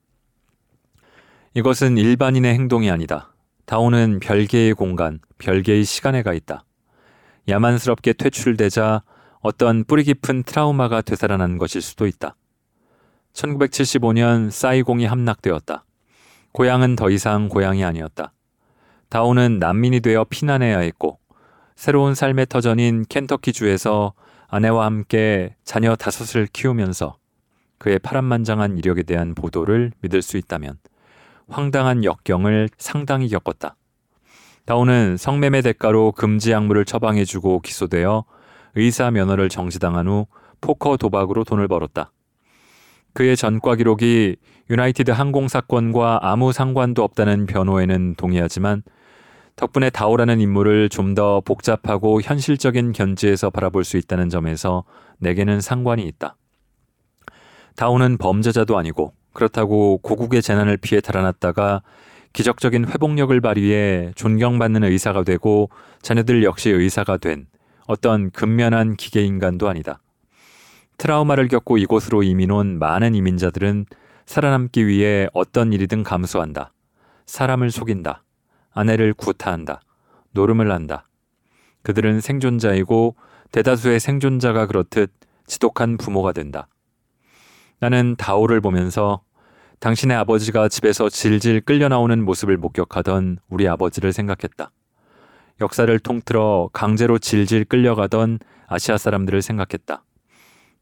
이것은 1.55 1.97
일반인의 1.97 2.55
행동이 2.55 2.91
아니다. 2.91 3.33
다오는 3.65 4.21
별개의 4.21 4.75
공간, 4.75 5.21
별개의 5.39 5.85
시간에 5.85 6.23
가 6.23 6.33
있다. 6.33 6.65
야만스럽게 7.49 8.15
퇴출되자 8.15 9.03
어떤 9.41 9.85
뿌리 9.85 10.05
깊은 10.05 10.43
트라우마가 10.43 11.03
되살아난 11.03 11.59
것일 11.59 11.81
수도 11.81 12.07
있다. 12.07 12.37
1975년 13.33 14.51
사이공이 14.51 15.07
함락되었다. 15.07 15.85
고향은 16.53 16.97
더 16.97 17.11
이상 17.11 17.49
고향이 17.49 17.85
아니었다. 17.85 18.33
다오는 19.09 19.59
난민이 19.59 20.01
되어 20.01 20.25
피난해야 20.25 20.79
했고 20.81 21.19
새로운 21.77 22.15
삶의 22.15 22.47
터전인 22.47 23.05
켄터키주에서 23.09 24.13
아내와 24.49 24.87
함께 24.87 25.55
자녀 25.65 25.95
다섯을 25.95 26.49
키우면서 26.53 27.17
그의 27.79 27.99
파란만장한 27.99 28.79
이력에 28.79 29.03
대한 29.03 29.35
보도를 29.35 29.93
믿을 30.01 30.23
수 30.23 30.37
있다면 30.37 30.79
황당한 31.49 32.05
역경을 32.05 32.69
상당히 32.77 33.29
겪었다. 33.29 33.77
다오는 34.67 35.17
성매매 35.17 35.63
대가로 35.63 36.13
금지 36.13 36.51
약물을 36.53 36.85
처방해주고 36.85 37.61
기소되어 37.61 38.25
의사 38.75 39.11
면허를 39.11 39.49
정지당한 39.49 40.09
후 40.09 40.27
포커 40.61 40.99
도박으로 40.99 41.45
돈을 41.45 41.69
벌었다. 41.69 42.13
그의 43.15 43.37
전과 43.37 43.77
기록이 43.77 44.37
유나이티드 44.71 45.11
항공 45.11 45.49
사건과 45.49 46.21
아무 46.23 46.53
상관도 46.53 47.03
없다는 47.03 47.47
변호에는 47.47 48.15
동의하지만 48.17 48.83
덕분에 49.57 49.91
다오라는 49.91 50.41
인물을 50.41 50.89
좀 50.89 51.15
더 51.15 51.41
복잡하고 51.41 52.21
현실적인 52.21 52.93
견지에서 52.93 53.51
바라볼 53.51 53.83
수 53.83 53.97
있다는 53.97 54.29
점에서 54.29 54.85
내게는 55.19 55.61
상관이 55.61 56.07
있다. 56.07 56.37
다오는 57.79 58.19
범죄자도 58.19 58.77
아니고 58.77 59.13
그렇다고 59.33 59.99
고국의 59.99 60.43
재난을 60.43 60.79
피해 60.79 61.01
달아났다가 61.01 61.83
기적적인 62.33 62.89
회복력을 62.89 63.41
발휘해 63.41 64.11
존경받는 64.17 64.83
의사가 64.83 65.23
되고 65.23 65.71
자녀들 66.03 66.43
역시 66.43 66.71
의사가 66.71 67.19
된 67.19 67.47
어떤 67.87 68.33
근면한 68.33 68.97
기계인간도 68.97 69.69
아니다. 69.69 70.01
트라우마를 70.97 71.47
겪고 71.47 71.79
이곳으로 71.79 72.25
이민 72.25 72.51
온 72.51 72.81
많은 72.81 73.15
이민자들은 73.15 73.87
살아남기 74.27 74.89
위해 74.89 75.29
어떤 75.33 75.73
일이든 75.73 76.03
감수한다. 76.03 76.73
사람을 77.27 77.71
속인다. 77.71 78.25
아내를 78.73 79.15
구타한다. 79.15 79.83
노름을 80.33 80.73
한다. 80.73 81.09
그들은 81.85 82.21
생존자이고 82.23 83.15
대다수의 83.53 84.01
생존자가 84.01 84.67
그렇듯 84.67 85.13
지독한 85.47 85.97
부모가 85.97 86.33
된다. 86.33 86.67
나는 87.81 88.17
다오를 88.17 88.61
보면서 88.61 89.23
당신의 89.81 90.17
아버지가 90.17 90.69
집에서 90.69 91.09
질질 91.09 91.61
끌려 91.61 91.89
나오는 91.89 92.25
모습을 92.25 92.57
목격하던 92.57 93.39
우리 93.49 93.69
아버지를 93.69 94.13
생각했다. 94.13 94.73
역사를 95.61 95.99
통틀어 95.99 96.71
강제로 96.73 97.19
질질 97.19 97.65
끌려가던 97.65 98.41
아시아 98.67 98.99
사람들을 98.99 99.41
생각했다. 99.43 100.03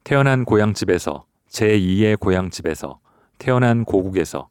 태어난 0.05 0.45
고향집에서 0.45 1.25
제2의 1.51 2.19
고향집에서 2.19 3.01
태어난 3.39 3.85
고국에서 3.85 4.49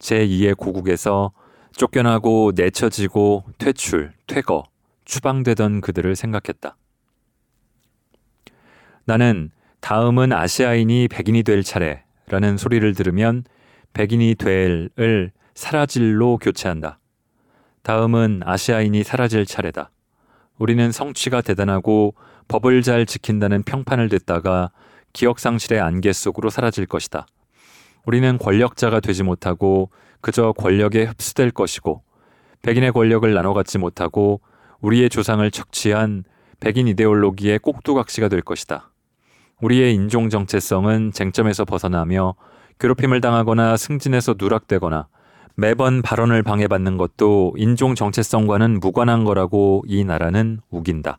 제2의 0.00 0.56
고국에서 0.56 1.32
쫓겨나고 1.72 2.52
내쳐지고 2.54 3.44
퇴출, 3.58 4.12
퇴거, 4.26 4.64
추방되던 5.04 5.80
그들을 5.80 6.14
생각했다. 6.16 6.76
나는 9.04 9.50
다음은 9.84 10.32
아시아인이 10.32 11.08
백인이 11.08 11.42
될 11.42 11.62
차례라는 11.62 12.56
소리를 12.56 12.94
들으면 12.94 13.44
백인이 13.92 14.34
될을 14.36 15.30
사라질로 15.54 16.38
교체한다. 16.38 16.98
다음은 17.82 18.40
아시아인이 18.46 19.02
사라질 19.02 19.44
차례다. 19.44 19.90
우리는 20.56 20.90
성취가 20.90 21.42
대단하고 21.42 22.14
법을 22.48 22.80
잘 22.80 23.04
지킨다는 23.04 23.62
평판을 23.62 24.08
듣다가 24.08 24.70
기억상실의 25.12 25.82
안개 25.82 26.14
속으로 26.14 26.48
사라질 26.48 26.86
것이다. 26.86 27.26
우리는 28.06 28.38
권력자가 28.38 29.00
되지 29.00 29.22
못하고 29.22 29.90
그저 30.22 30.52
권력에 30.52 31.04
흡수될 31.04 31.50
것이고 31.50 32.02
백인의 32.62 32.92
권력을 32.92 33.30
나눠 33.34 33.52
갖지 33.52 33.76
못하고 33.76 34.40
우리의 34.80 35.10
조상을 35.10 35.50
척취한 35.50 36.24
백인 36.60 36.88
이데올로기의 36.88 37.58
꼭두각시가 37.58 38.28
될 38.28 38.40
것이다. 38.40 38.93
우리의 39.60 39.94
인종 39.94 40.28
정체성은 40.28 41.12
쟁점에서 41.12 41.64
벗어나며 41.64 42.34
괴롭힘을 42.78 43.20
당하거나 43.20 43.76
승진해서 43.76 44.34
누락되거나 44.38 45.08
매번 45.56 46.02
발언을 46.02 46.42
방해받는 46.42 46.96
것도 46.96 47.54
인종 47.56 47.94
정체성과는 47.94 48.80
무관한 48.80 49.24
거라고 49.24 49.84
이 49.86 50.04
나라는 50.04 50.60
우긴다. 50.70 51.18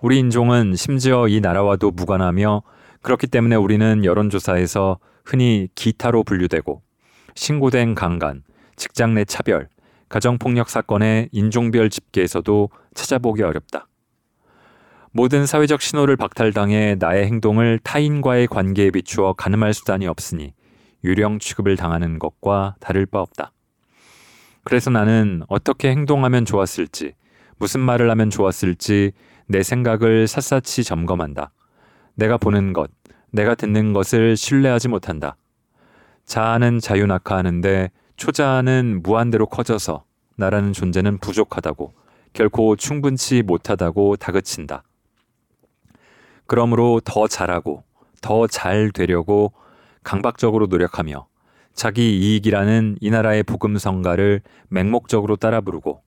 우리 0.00 0.18
인종은 0.18 0.76
심지어 0.76 1.28
이 1.28 1.40
나라와도 1.40 1.90
무관하며 1.90 2.62
그렇기 3.02 3.26
때문에 3.26 3.56
우리는 3.56 4.04
여론조사에서 4.04 4.98
흔히 5.24 5.68
기타로 5.74 6.24
분류되고 6.24 6.82
신고된 7.34 7.94
강간, 7.94 8.42
직장 8.76 9.14
내 9.14 9.24
차별, 9.24 9.68
가정폭력 10.08 10.70
사건의 10.70 11.28
인종별 11.32 11.90
집계에서도 11.90 12.70
찾아보기 12.94 13.42
어렵다. 13.42 13.86
모든 15.12 15.44
사회적 15.44 15.82
신호를 15.82 16.14
박탈당해 16.16 16.94
나의 17.00 17.26
행동을 17.26 17.80
타인과의 17.82 18.46
관계에 18.46 18.92
비추어 18.92 19.32
가늠할 19.32 19.74
수단이 19.74 20.06
없으니 20.06 20.54
유령 21.02 21.40
취급을 21.40 21.76
당하는 21.76 22.20
것과 22.20 22.76
다를 22.78 23.06
바 23.06 23.20
없다. 23.20 23.50
그래서 24.62 24.88
나는 24.90 25.42
어떻게 25.48 25.90
행동하면 25.90 26.44
좋았을지, 26.44 27.14
무슨 27.58 27.80
말을 27.80 28.08
하면 28.08 28.30
좋았을지 28.30 29.10
내 29.48 29.64
생각을 29.64 30.28
샅샅이 30.28 30.84
점검한다. 30.84 31.50
내가 32.14 32.36
보는 32.36 32.72
것, 32.72 32.88
내가 33.32 33.56
듣는 33.56 33.92
것을 33.92 34.36
신뢰하지 34.36 34.86
못한다. 34.86 35.36
자아는 36.24 36.78
자유낙하하는데 36.78 37.90
초자아는 38.16 39.00
무한대로 39.02 39.46
커져서 39.46 40.04
나라는 40.36 40.72
존재는 40.72 41.18
부족하다고 41.18 41.94
결코 42.32 42.76
충분치 42.76 43.42
못하다고 43.42 44.14
다그친다. 44.16 44.84
그러므로 46.50 47.00
더 47.04 47.28
잘하고 47.28 47.84
더 48.20 48.48
잘 48.48 48.90
되려고 48.90 49.52
강박적으로 50.02 50.66
노력하며 50.66 51.28
자기 51.74 52.18
이익이라는 52.18 52.96
이 53.00 53.10
나라의 53.10 53.44
복음 53.44 53.78
성가를 53.78 54.42
맹목적으로 54.68 55.36
따라 55.36 55.60
부르고 55.60 56.02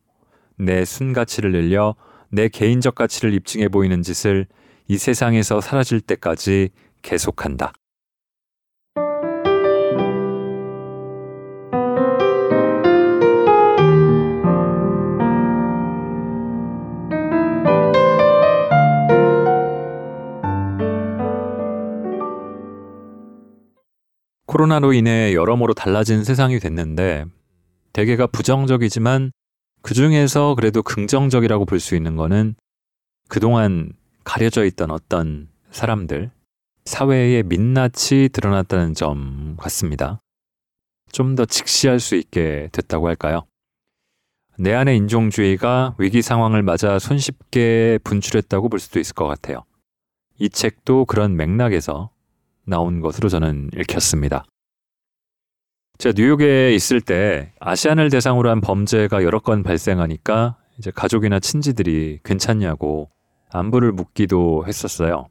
내 0.57 0.83
순가치를 0.83 1.53
늘려 1.53 1.95
내 2.27 2.49
개인적 2.49 2.93
가치를 2.93 3.33
입증해 3.33 3.69
보이는 3.69 4.01
짓을 4.01 4.47
이 4.89 4.97
세상에서 4.97 5.61
사라질 5.61 6.01
때까지 6.01 6.71
계속한다. 7.03 7.71
코로나로 24.57 24.93
인해 24.93 25.33
여러모로 25.33 25.73
달라진 25.73 26.23
세상이 26.23 26.59
됐는데 26.59 27.25
대개가 27.91 28.27
부정적이지만 28.27 29.31
그 29.81 29.95
중에서 29.95 30.53
그래도 30.53 30.83
긍정적이라고 30.83 31.65
볼 31.65 31.79
수 31.79 31.95
있는 31.95 32.15
거는 32.15 32.53
그동안 33.29 33.93
가려져 34.23 34.63
있던 34.65 34.91
어떤 34.91 35.49
사람들, 35.71 36.29
사회의 36.85 37.41
민낯이 37.41 38.29
드러났다는 38.31 38.93
점 38.93 39.57
같습니다. 39.57 40.21
좀 41.11 41.33
더 41.35 41.45
직시할 41.45 41.99
수 41.99 42.15
있게 42.15 42.69
됐다고 42.71 43.07
할까요? 43.07 43.47
내 44.59 44.75
안의 44.75 44.97
인종주의가 44.97 45.95
위기 45.97 46.21
상황을 46.21 46.61
맞아 46.61 46.99
손쉽게 46.99 47.97
분출했다고 48.03 48.69
볼 48.69 48.79
수도 48.79 48.99
있을 48.99 49.15
것 49.15 49.27
같아요. 49.27 49.63
이 50.37 50.47
책도 50.47 51.05
그런 51.05 51.35
맥락에서 51.35 52.11
나온 52.65 53.01
것으로 53.01 53.29
저는 53.29 53.69
읽혔습니다. 53.75 54.45
제가 55.97 56.13
뉴욕에 56.17 56.73
있을 56.73 57.01
때 57.01 57.53
아시안을 57.59 58.09
대상으로 58.09 58.49
한 58.49 58.61
범죄가 58.61 59.23
여러 59.23 59.39
건 59.39 59.63
발생하니까 59.63 60.57
이제 60.77 60.91
가족이나 60.91 61.39
친지들이 61.39 62.19
괜찮냐고 62.23 63.09
안부를 63.51 63.91
묻기도 63.91 64.65
했었어요. 64.67 65.27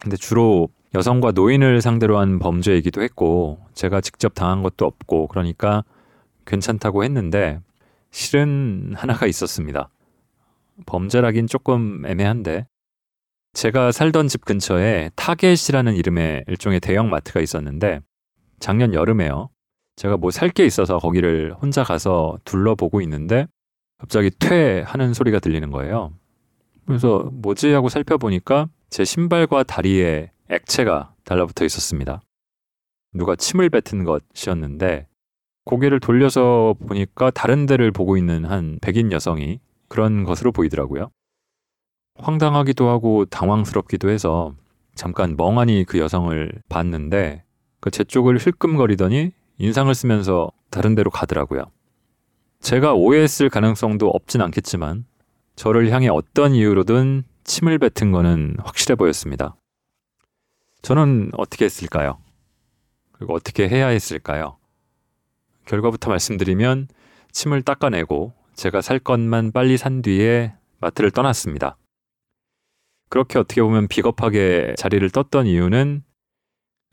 근데 0.00 0.16
주로 0.16 0.68
여성과 0.94 1.32
노인을 1.32 1.80
상대로 1.80 2.18
한 2.18 2.38
범죄이기도 2.38 3.02
했고 3.02 3.58
제가 3.74 4.00
직접 4.00 4.34
당한 4.34 4.62
것도 4.62 4.84
없고 4.84 5.28
그러니까 5.28 5.84
괜찮다고 6.46 7.04
했는데 7.04 7.60
실은 8.10 8.92
하나가 8.96 9.26
있었습니다. 9.26 9.88
범죄라긴 10.86 11.46
조금 11.46 12.04
애매한데 12.06 12.66
제가 13.54 13.92
살던 13.92 14.28
집 14.28 14.44
근처에 14.44 15.10
Target이라는 15.16 15.94
이름의 15.94 16.44
일종의 16.48 16.80
대형 16.80 17.08
마트가 17.08 17.40
있었는데 17.40 18.00
작년 18.58 18.94
여름에요. 18.94 19.48
제가 19.96 20.16
뭐 20.16 20.30
살 20.30 20.50
게 20.50 20.64
있어서 20.66 20.98
거기를 20.98 21.54
혼자 21.62 21.84
가서 21.84 22.38
둘러보고 22.44 23.00
있는데 23.02 23.46
갑자기 23.98 24.30
퇴 24.38 24.82
하는 24.84 25.14
소리가 25.14 25.38
들리는 25.38 25.70
거예요. 25.70 26.12
그래서 26.86 27.30
뭐지 27.32 27.72
하고 27.72 27.88
살펴보니까 27.88 28.68
제 28.90 29.04
신발과 29.04 29.62
다리에 29.62 30.30
액체가 30.50 31.14
달라붙어 31.24 31.64
있었습니다. 31.64 32.20
누가 33.12 33.36
침을 33.36 33.70
뱉은 33.70 34.04
것이었는데 34.04 35.06
고개를 35.64 36.00
돌려서 36.00 36.74
보니까 36.86 37.30
다른 37.30 37.66
데를 37.66 37.92
보고 37.92 38.16
있는 38.16 38.44
한 38.44 38.78
백인 38.82 39.12
여성이 39.12 39.60
그런 39.88 40.24
것으로 40.24 40.50
보이더라고요. 40.52 41.10
황당하기도 42.34 42.88
하고 42.88 43.24
당황스럽기도 43.26 44.10
해서 44.10 44.54
잠깐 44.94 45.36
멍하니 45.36 45.84
그 45.86 45.98
여성을 45.98 46.52
봤는데 46.68 47.42
그 47.80 47.90
제 47.90 48.02
쪽을 48.04 48.38
힐끔거리더니 48.38 49.32
인상을 49.58 49.94
쓰면서 49.94 50.50
다른 50.70 50.94
데로 50.94 51.10
가더라고요. 51.10 51.64
제가 52.60 52.94
오해했을 52.94 53.50
가능성도 53.50 54.08
없진 54.08 54.40
않겠지만 54.40 55.04
저를 55.54 55.90
향해 55.90 56.08
어떤 56.08 56.54
이유로든 56.54 57.24
침을 57.44 57.78
뱉은 57.78 58.10
거는 58.10 58.56
확실해 58.64 58.94
보였습니다. 58.94 59.54
저는 60.82 61.30
어떻게 61.34 61.66
했을까요? 61.66 62.18
그리고 63.12 63.34
어떻게 63.34 63.68
해야 63.68 63.88
했을까요? 63.88 64.56
결과부터 65.66 66.10
말씀드리면 66.10 66.88
침을 67.32 67.62
닦아내고 67.62 68.32
제가 68.54 68.80
살 68.80 68.98
것만 68.98 69.52
빨리 69.52 69.76
산 69.76 70.00
뒤에 70.00 70.54
마트를 70.80 71.10
떠났습니다. 71.10 71.76
그렇게 73.14 73.38
어떻게 73.38 73.62
보면 73.62 73.86
비겁하게 73.86 74.74
자리를 74.76 75.08
떴던 75.10 75.46
이유는 75.46 76.02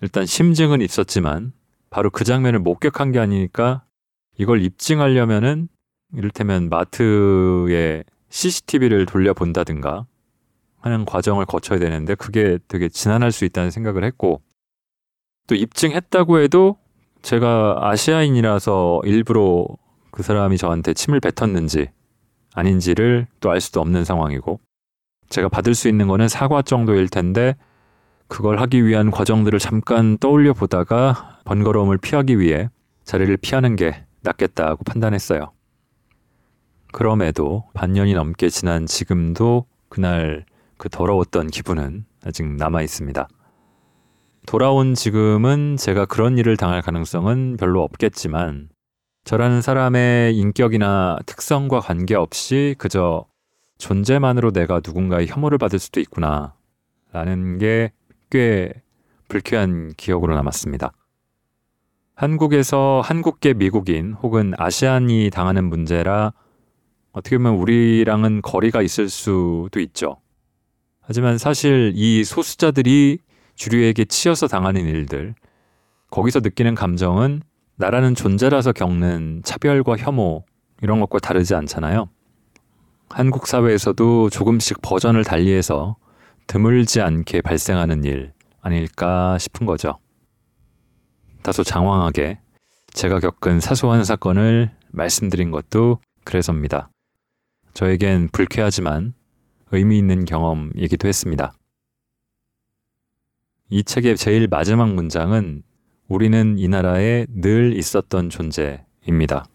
일단 0.01 0.27
심증은 0.27 0.81
있었지만 0.81 1.51
바로 1.89 2.11
그 2.11 2.23
장면을 2.23 2.59
목격한 2.59 3.11
게 3.11 3.17
아니니까 3.17 3.85
이걸 4.37 4.61
입증하려면은 4.61 5.67
이를테면 6.13 6.69
마트에 6.69 8.03
CCTV를 8.29 9.07
돌려본다든가 9.07 10.05
하는 10.81 11.05
과정을 11.05 11.47
거쳐야 11.47 11.79
되는데 11.79 12.13
그게 12.13 12.59
되게 12.67 12.87
지난할 12.87 13.31
수 13.31 13.43
있다는 13.43 13.71
생각을 13.71 14.03
했고 14.03 14.43
또 15.47 15.55
입증했다고 15.55 16.37
해도 16.37 16.77
제가 17.23 17.79
아시아인이라서 17.89 19.01
일부러 19.05 19.65
그 20.11 20.21
사람이 20.21 20.59
저한테 20.59 20.93
침을 20.93 21.19
뱉었는지 21.19 21.89
아닌지를 22.53 23.25
또 23.39 23.49
알 23.49 23.59
수도 23.59 23.81
없는 23.81 24.05
상황이고 24.05 24.59
제가 25.31 25.49
받을 25.49 25.73
수 25.73 25.87
있는 25.87 26.07
거는 26.07 26.27
사과 26.27 26.61
정도일 26.61 27.07
텐데 27.07 27.55
그걸 28.27 28.59
하기 28.59 28.85
위한 28.85 29.11
과정들을 29.11 29.57
잠깐 29.59 30.17
떠올려 30.17 30.53
보다가 30.53 31.39
번거로움을 31.45 31.97
피하기 31.97 32.39
위해 32.39 32.69
자리를 33.05 33.35
피하는 33.37 33.75
게 33.75 34.05
낫겠다고 34.21 34.83
판단했어요. 34.83 35.51
그럼에도 36.91 37.63
반년이 37.73 38.13
넘게 38.13 38.49
지난 38.49 38.85
지금도 38.85 39.65
그날 39.89 40.45
그 40.77 40.89
더러웠던 40.89 41.47
기분은 41.47 42.05
아직 42.25 42.45
남아 42.45 42.81
있습니다. 42.81 43.27
돌아온 44.47 44.95
지금은 44.95 45.77
제가 45.77 46.05
그런 46.05 46.37
일을 46.37 46.57
당할 46.57 46.81
가능성은 46.81 47.57
별로 47.57 47.83
없겠지만 47.83 48.69
저라는 49.23 49.61
사람의 49.61 50.35
인격이나 50.35 51.19
특성과 51.25 51.79
관계없이 51.79 52.75
그저 52.77 53.25
존재만으로 53.81 54.51
내가 54.51 54.81
누군가의 54.85 55.27
혐오를 55.27 55.57
받을 55.57 55.79
수도 55.79 55.99
있구나 55.99 56.53
라는 57.11 57.57
게 57.57 57.91
꽤 58.31 58.71
불쾌한 59.27 59.93
기억으로 59.97 60.33
남았습니다. 60.33 60.93
한국에서 62.15 63.01
한국계 63.03 63.53
미국인 63.53 64.13
혹은 64.13 64.53
아시안이 64.57 65.29
당하는 65.31 65.65
문제라 65.65 66.33
어떻게 67.11 67.37
보면 67.37 67.55
우리랑은 67.55 68.41
거리가 68.41 68.81
있을 68.81 69.09
수도 69.09 69.79
있죠. 69.79 70.17
하지만 71.01 71.37
사실 71.37 71.91
이 71.95 72.23
소수자들이 72.23 73.19
주류에게 73.55 74.05
치여서 74.05 74.47
당하는 74.47 74.85
일들, 74.85 75.35
거기서 76.09 76.39
느끼는 76.39 76.73
감정은 76.73 77.41
나라는 77.75 78.15
존재라서 78.15 78.71
겪는 78.71 79.41
차별과 79.43 79.97
혐오 79.97 80.45
이런 80.81 80.99
것과 81.01 81.19
다르지 81.19 81.53
않잖아요. 81.55 82.07
한국 83.13 83.45
사회에서도 83.45 84.29
조금씩 84.29 84.81
버전을 84.81 85.25
달리해서 85.25 85.97
드물지 86.47 87.01
않게 87.01 87.41
발생하는 87.41 88.05
일 88.05 88.31
아닐까 88.61 89.37
싶은 89.37 89.65
거죠. 89.65 89.99
다소 91.43 91.63
장황하게 91.63 92.39
제가 92.93 93.19
겪은 93.19 93.59
사소한 93.59 94.05
사건을 94.05 94.71
말씀드린 94.91 95.51
것도 95.51 95.99
그래서입니다. 96.23 96.89
저에겐 97.73 98.29
불쾌하지만 98.31 99.13
의미 99.71 99.97
있는 99.97 100.25
경험이기도 100.25 101.07
했습니다. 101.07 101.53
이 103.69 103.83
책의 103.83 104.17
제일 104.17 104.47
마지막 104.47 104.93
문장은 104.93 105.63
우리는 106.07 106.59
이 106.59 106.67
나라에 106.67 107.25
늘 107.29 107.75
있었던 107.77 108.29
존재입니다. 108.29 109.45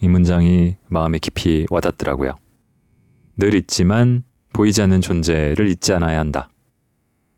이 0.00 0.08
문장이 0.08 0.76
마음에 0.88 1.18
깊이 1.18 1.66
와닿더라고요. 1.70 2.41
늘 3.36 3.54
있지만 3.54 4.24
보이지 4.52 4.82
않는 4.82 5.00
존재를 5.00 5.68
잊지 5.68 5.92
않아야 5.94 6.18
한다. 6.18 6.48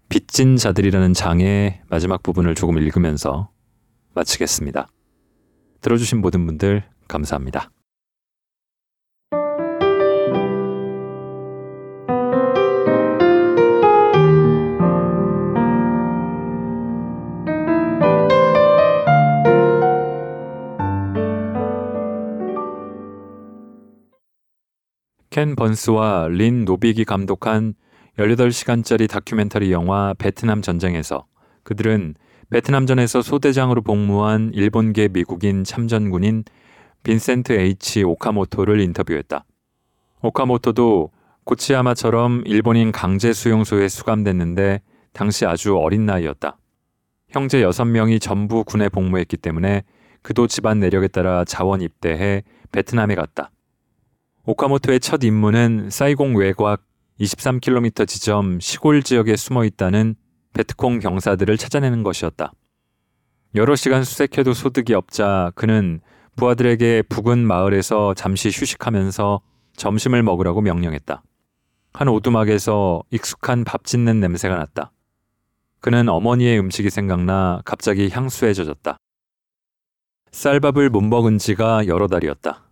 빚진 0.09 0.57
자들이라는 0.57 1.15
장의 1.15 1.83
마지막 1.89 2.23
부분을 2.23 2.55
조금 2.55 2.79
읽으면서 2.79 3.51
마치겠습니다. 4.15 4.89
들어주신 5.81 6.21
모든 6.21 6.47
분들 6.47 6.85
감사합니다. 7.09 7.71
켄 25.35 25.57
번스와 25.57 26.29
린 26.31 26.65
노빅이 26.65 27.05
감독한 27.05 27.75
18시간짜리 28.21 29.11
다큐멘터리 29.11 29.73
영화 29.73 30.15
베트남 30.17 30.63
전쟁에서 30.63 31.27
그들은 31.65 32.15
베트남전에서 32.51 33.21
소대장으로 33.21 33.83
복무한 33.83 34.53
일본계 34.55 35.09
미국인 35.09 35.65
참전군인 35.65 36.45
빈센트 37.03 37.53
H. 37.53 38.05
오카모토를 38.05 38.79
인터뷰했다. 38.79 39.45
오카모토도 40.23 41.11
고치야마처럼 41.43 42.45
일본인 42.47 42.93
강제 42.93 43.33
수용소에 43.33 43.89
수감됐는데 43.89 44.83
당시 45.13 45.47
아주 45.47 45.77
어린 45.77 46.07
나이였다. 46.07 46.59
형제 47.31 47.61
6명이 47.61 48.21
전부 48.21 48.63
군에 48.63 48.89
복무했기 48.89 49.39
때문에 49.39 49.83
그도 50.23 50.47
집안 50.47 50.79
내력에 50.79 51.09
따라 51.09 51.45
자원 51.45 51.81
입대해 51.81 52.45
베트남에 52.71 53.17
갔다. 53.17 53.51
오카모토의 54.47 55.01
첫 55.01 55.25
임무는 55.25 55.89
사이공 55.89 56.37
외곽 56.37 56.83
23km 57.19 58.07
지점 58.07 58.61
시골 58.61 59.03
지역에 59.03 59.37
숨어 59.37 59.65
있다는 59.65 60.17
베트콩 60.53 60.99
병사들을 60.99 61.57
찾아내는 61.57 62.03
것이었다. 62.03 62.53
여러 63.55 63.75
시간 63.75 64.05
수색해도 64.05 64.53
소득이 64.53 64.93
없자 64.93 65.53
그는 65.55 66.03
부하들에게 66.37 67.05
부근 67.09 67.39
마을에서 67.39 68.13
잠시 68.13 68.51
휴식하면서 68.51 69.41
점심을 69.77 70.23
먹으라고 70.23 70.61
명령했다. 70.61 71.23
한 71.95 72.09
오두막에서 72.09 73.03
익숙한 73.13 73.65
밥 73.65 73.85
짓는 73.85 74.21
냄새가 74.21 74.57
났다. 74.57 74.93
그는 75.81 76.11
어머니의 76.11 76.59
음식이 76.59 76.91
생각나 76.91 77.63
갑자기 77.65 78.11
향수에 78.11 78.53
젖었다. 78.53 78.99
쌀밥을 80.33 80.91
못 80.91 81.01
먹은 81.01 81.39
지가 81.39 81.87
여러 81.87 82.09
달이었다. 82.09 82.65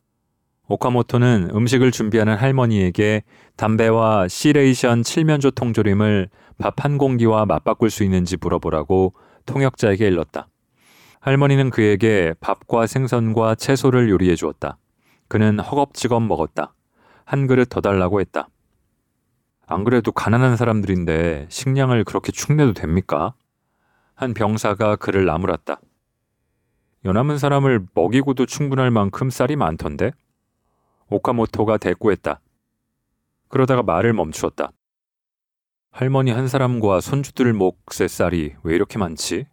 오카모토는 0.76 1.50
음식을 1.54 1.90
준비하는 1.90 2.34
할머니에게 2.34 3.24
담배와 3.56 4.26
시레이션 4.28 5.02
칠면조 5.02 5.50
통조림을 5.50 6.30
밥 6.56 6.80
한 6.82 6.96
공기와 6.96 7.44
맞바꿀 7.44 7.90
수 7.90 8.04
있는지 8.04 8.38
물어보라고 8.40 9.12
통역자에게 9.44 10.06
일렀다. 10.06 10.48
할머니는 11.20 11.68
그에게 11.68 12.32
밥과 12.40 12.86
생선과 12.86 13.56
채소를 13.56 14.08
요리해 14.08 14.34
주었다. 14.34 14.78
그는 15.28 15.58
허겁지겁 15.58 16.22
먹었다. 16.22 16.72
한 17.26 17.46
그릇 17.46 17.68
더 17.68 17.82
달라고 17.82 18.20
했다. 18.20 18.48
안 19.66 19.84
그래도 19.84 20.10
가난한 20.10 20.56
사람들인데 20.56 21.48
식량을 21.50 22.04
그렇게 22.04 22.32
축내도 22.32 22.72
됩니까? 22.72 23.34
한 24.14 24.32
병사가 24.32 24.96
그를 24.96 25.26
나무랐다. 25.26 25.80
연남은 27.04 27.36
사람을 27.36 27.88
먹이고도 27.94 28.46
충분할 28.46 28.90
만큼 28.90 29.28
쌀이 29.28 29.56
많던데? 29.56 30.12
오카모토가 31.12 31.78
대꾸했다. 31.78 32.40
그러다가 33.48 33.82
말을 33.82 34.12
멈추었다. 34.12 34.72
할머니 35.90 36.30
한 36.30 36.48
사람과 36.48 37.00
손주들 37.00 37.52
몫의 37.52 38.08
쌀이 38.08 38.54
왜 38.62 38.74
이렇게 38.74 38.98
많지? 38.98 39.46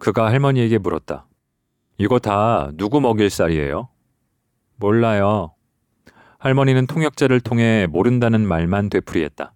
그가 0.00 0.26
할머니에게 0.26 0.78
물었다. 0.78 1.26
이거 1.96 2.18
다 2.18 2.72
누구 2.74 3.00
먹일 3.00 3.30
쌀이에요? 3.30 3.88
몰라요. 4.76 5.54
할머니는 6.38 6.88
통역자를 6.88 7.40
통해 7.40 7.86
모른다는 7.88 8.46
말만 8.46 8.90
되풀이했다. 8.90 9.54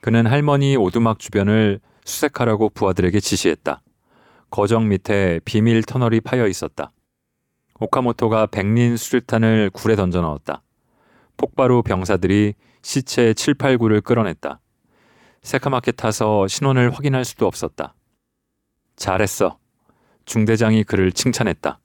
그는 0.00 0.26
할머니 0.26 0.76
오두막 0.76 1.20
주변을 1.20 1.78
수색하라고 2.04 2.70
부하들에게 2.70 3.20
지시했다. 3.20 3.82
거정 4.50 4.88
밑에 4.88 5.38
비밀 5.44 5.84
터널이 5.84 6.20
파여 6.20 6.48
있었다. 6.48 6.90
오카모토가 7.80 8.46
백린 8.46 8.96
수류탄을 8.96 9.70
굴에 9.72 9.96
던져 9.96 10.20
넣었다. 10.20 10.62
폭발 11.36 11.72
후 11.72 11.82
병사들이 11.82 12.54
시체 12.82 13.32
7, 13.32 13.54
8, 13.54 13.78
9를 13.78 14.04
끌어냈다. 14.04 14.60
새카맣게 15.42 15.92
타서 15.92 16.46
신원을 16.46 16.90
확인할 16.90 17.24
수도 17.24 17.46
없었다. 17.46 17.94
잘했어. 18.96 19.58
중대장이 20.26 20.84
그를 20.84 21.10
칭찬했다. 21.10 21.80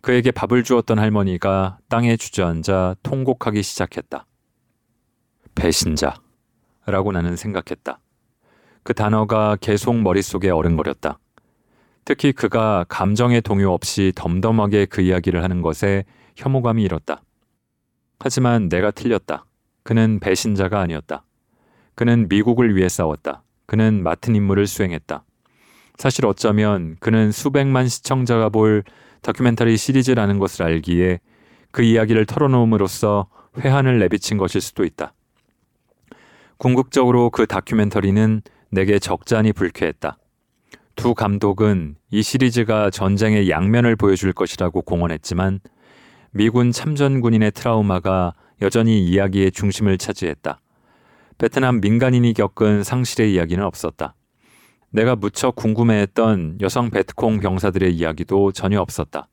그에게 0.00 0.30
밥을 0.30 0.64
주었던 0.64 0.98
할머니가 0.98 1.78
땅에 1.88 2.16
주저앉아 2.16 2.96
통곡하기 3.02 3.62
시작했다. 3.62 4.26
배신자. 5.54 6.14
라고 6.86 7.12
나는 7.12 7.36
생각했다. 7.36 8.00
그 8.82 8.94
단어가 8.94 9.56
계속 9.60 9.94
머릿속에 10.00 10.48
어른거렸다. 10.48 11.19
특히 12.04 12.32
그가 12.32 12.84
감정의 12.88 13.40
동요 13.42 13.72
없이 13.72 14.12
덤덤하게 14.14 14.86
그 14.86 15.00
이야기를 15.00 15.42
하는 15.42 15.62
것에 15.62 16.04
혐오감이 16.36 16.82
일었다. 16.82 17.22
하지만 18.18 18.68
내가 18.68 18.90
틀렸다. 18.90 19.44
그는 19.82 20.20
배신자가 20.20 20.80
아니었다. 20.80 21.24
그는 21.94 22.28
미국을 22.28 22.76
위해 22.76 22.88
싸웠다. 22.88 23.42
그는 23.66 24.02
맡은 24.02 24.34
임무를 24.34 24.66
수행했다. 24.66 25.24
사실 25.96 26.26
어쩌면 26.26 26.96
그는 27.00 27.30
수백만 27.30 27.88
시청자가 27.88 28.48
볼 28.48 28.84
다큐멘터리 29.22 29.76
시리즈라는 29.76 30.38
것을 30.38 30.64
알기에 30.64 31.20
그 31.70 31.82
이야기를 31.82 32.26
털어놓음으로써 32.26 33.28
회한을 33.58 33.98
내비친 33.98 34.38
것일 34.38 34.60
수도 34.60 34.84
있다. 34.84 35.12
궁극적으로 36.56 37.30
그 37.30 37.46
다큐멘터리는 37.46 38.42
내게 38.70 38.98
적잖이 38.98 39.52
불쾌했다. 39.52 40.16
두 40.96 41.14
감독은 41.14 41.96
이 42.10 42.22
시리즈가 42.22 42.90
전쟁의 42.90 43.48
양면을 43.48 43.96
보여줄 43.96 44.32
것이라고 44.32 44.82
공언했지만 44.82 45.60
미군 46.32 46.72
참전군인의 46.72 47.52
트라우마가 47.52 48.34
여전히 48.62 49.04
이야기의 49.04 49.52
중심을 49.52 49.98
차지했다. 49.98 50.60
베트남 51.38 51.80
민간인이 51.80 52.32
겪은 52.34 52.84
상실의 52.84 53.32
이야기는 53.32 53.64
없었다. 53.64 54.14
내가 54.90 55.16
무척 55.16 55.54
궁금해했던 55.54 56.58
여성 56.60 56.90
베트콩 56.90 57.40
병사들의 57.40 57.94
이야기도 57.94 58.52
전혀 58.52 58.80
없었다. 58.80 59.28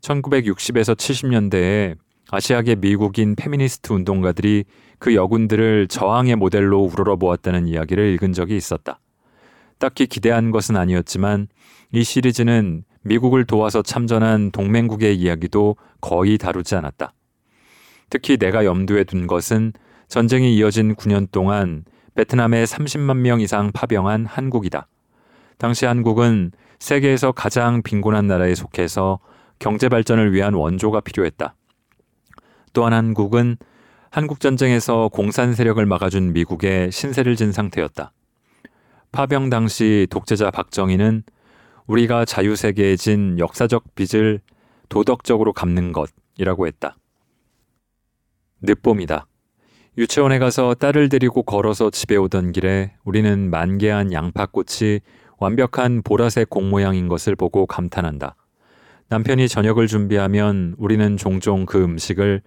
1960에서 0.00 0.94
70년대에 0.94 1.96
아시아계 2.30 2.74
미국인 2.74 3.34
페미니스트 3.34 3.92
운동가들이 3.92 4.64
그 4.98 5.14
여군들을 5.14 5.88
저항의 5.88 6.36
모델로 6.36 6.82
우러러 6.82 7.16
보았다는 7.16 7.66
이야기를 7.68 8.12
읽은 8.14 8.34
적이 8.34 8.56
있었다. 8.56 9.00
딱히 9.78 10.06
기대한 10.06 10.50
것은 10.50 10.76
아니었지만 10.76 11.48
이 11.92 12.04
시리즈는 12.04 12.84
미국을 13.02 13.44
도와서 13.44 13.82
참전한 13.82 14.50
동맹국의 14.50 15.16
이야기도 15.16 15.76
거의 16.00 16.36
다루지 16.36 16.74
않았다. 16.74 17.14
특히 18.10 18.36
내가 18.36 18.64
염두에 18.64 19.04
둔 19.04 19.26
것은 19.26 19.72
전쟁이 20.08 20.56
이어진 20.56 20.94
9년 20.94 21.30
동안 21.30 21.84
베트남에 22.14 22.64
30만 22.64 23.18
명 23.18 23.40
이상 23.40 23.70
파병한 23.72 24.26
한국이다. 24.26 24.88
당시 25.58 25.86
한국은 25.86 26.52
세계에서 26.78 27.32
가장 27.32 27.82
빈곤한 27.82 28.26
나라에 28.26 28.54
속해서 28.54 29.20
경제 29.58 29.88
발전을 29.88 30.32
위한 30.32 30.54
원조가 30.54 31.00
필요했다. 31.00 31.54
또한 32.72 32.92
한국은 32.92 33.56
한국 34.10 34.40
전쟁에서 34.40 35.08
공산 35.08 35.54
세력을 35.54 35.84
막아준 35.84 36.32
미국에 36.32 36.90
신세를 36.90 37.36
진 37.36 37.52
상태였다. 37.52 38.12
파병 39.12 39.50
당시 39.50 40.06
독재자 40.10 40.50
박정희는 40.50 41.22
우리가 41.86 42.24
자유세계에 42.24 42.96
진 42.96 43.38
역사적 43.38 43.94
빚을 43.94 44.40
도덕적으로 44.88 45.52
갚는 45.52 45.92
것이라고 45.92 46.66
했다. 46.66 46.96
늦봄이다. 48.60 49.26
유치원에 49.96 50.38
가서 50.38 50.74
딸을 50.74 51.08
데리고 51.08 51.42
걸어서 51.42 51.90
집에 51.90 52.16
오던 52.16 52.52
길에 52.52 52.92
우리는 53.04 53.50
만개한 53.50 54.12
양파꽃이 54.12 55.00
완벽한 55.38 56.02
보라색 56.02 56.50
공 56.50 56.70
모양인 56.70 57.08
것을 57.08 57.34
보고 57.34 57.66
감탄한다. 57.66 58.36
남편이 59.08 59.48
저녁을 59.48 59.86
준비하면 59.86 60.74
우리는 60.78 61.16
종종 61.16 61.64
그 61.64 61.82
음식을 61.82 62.42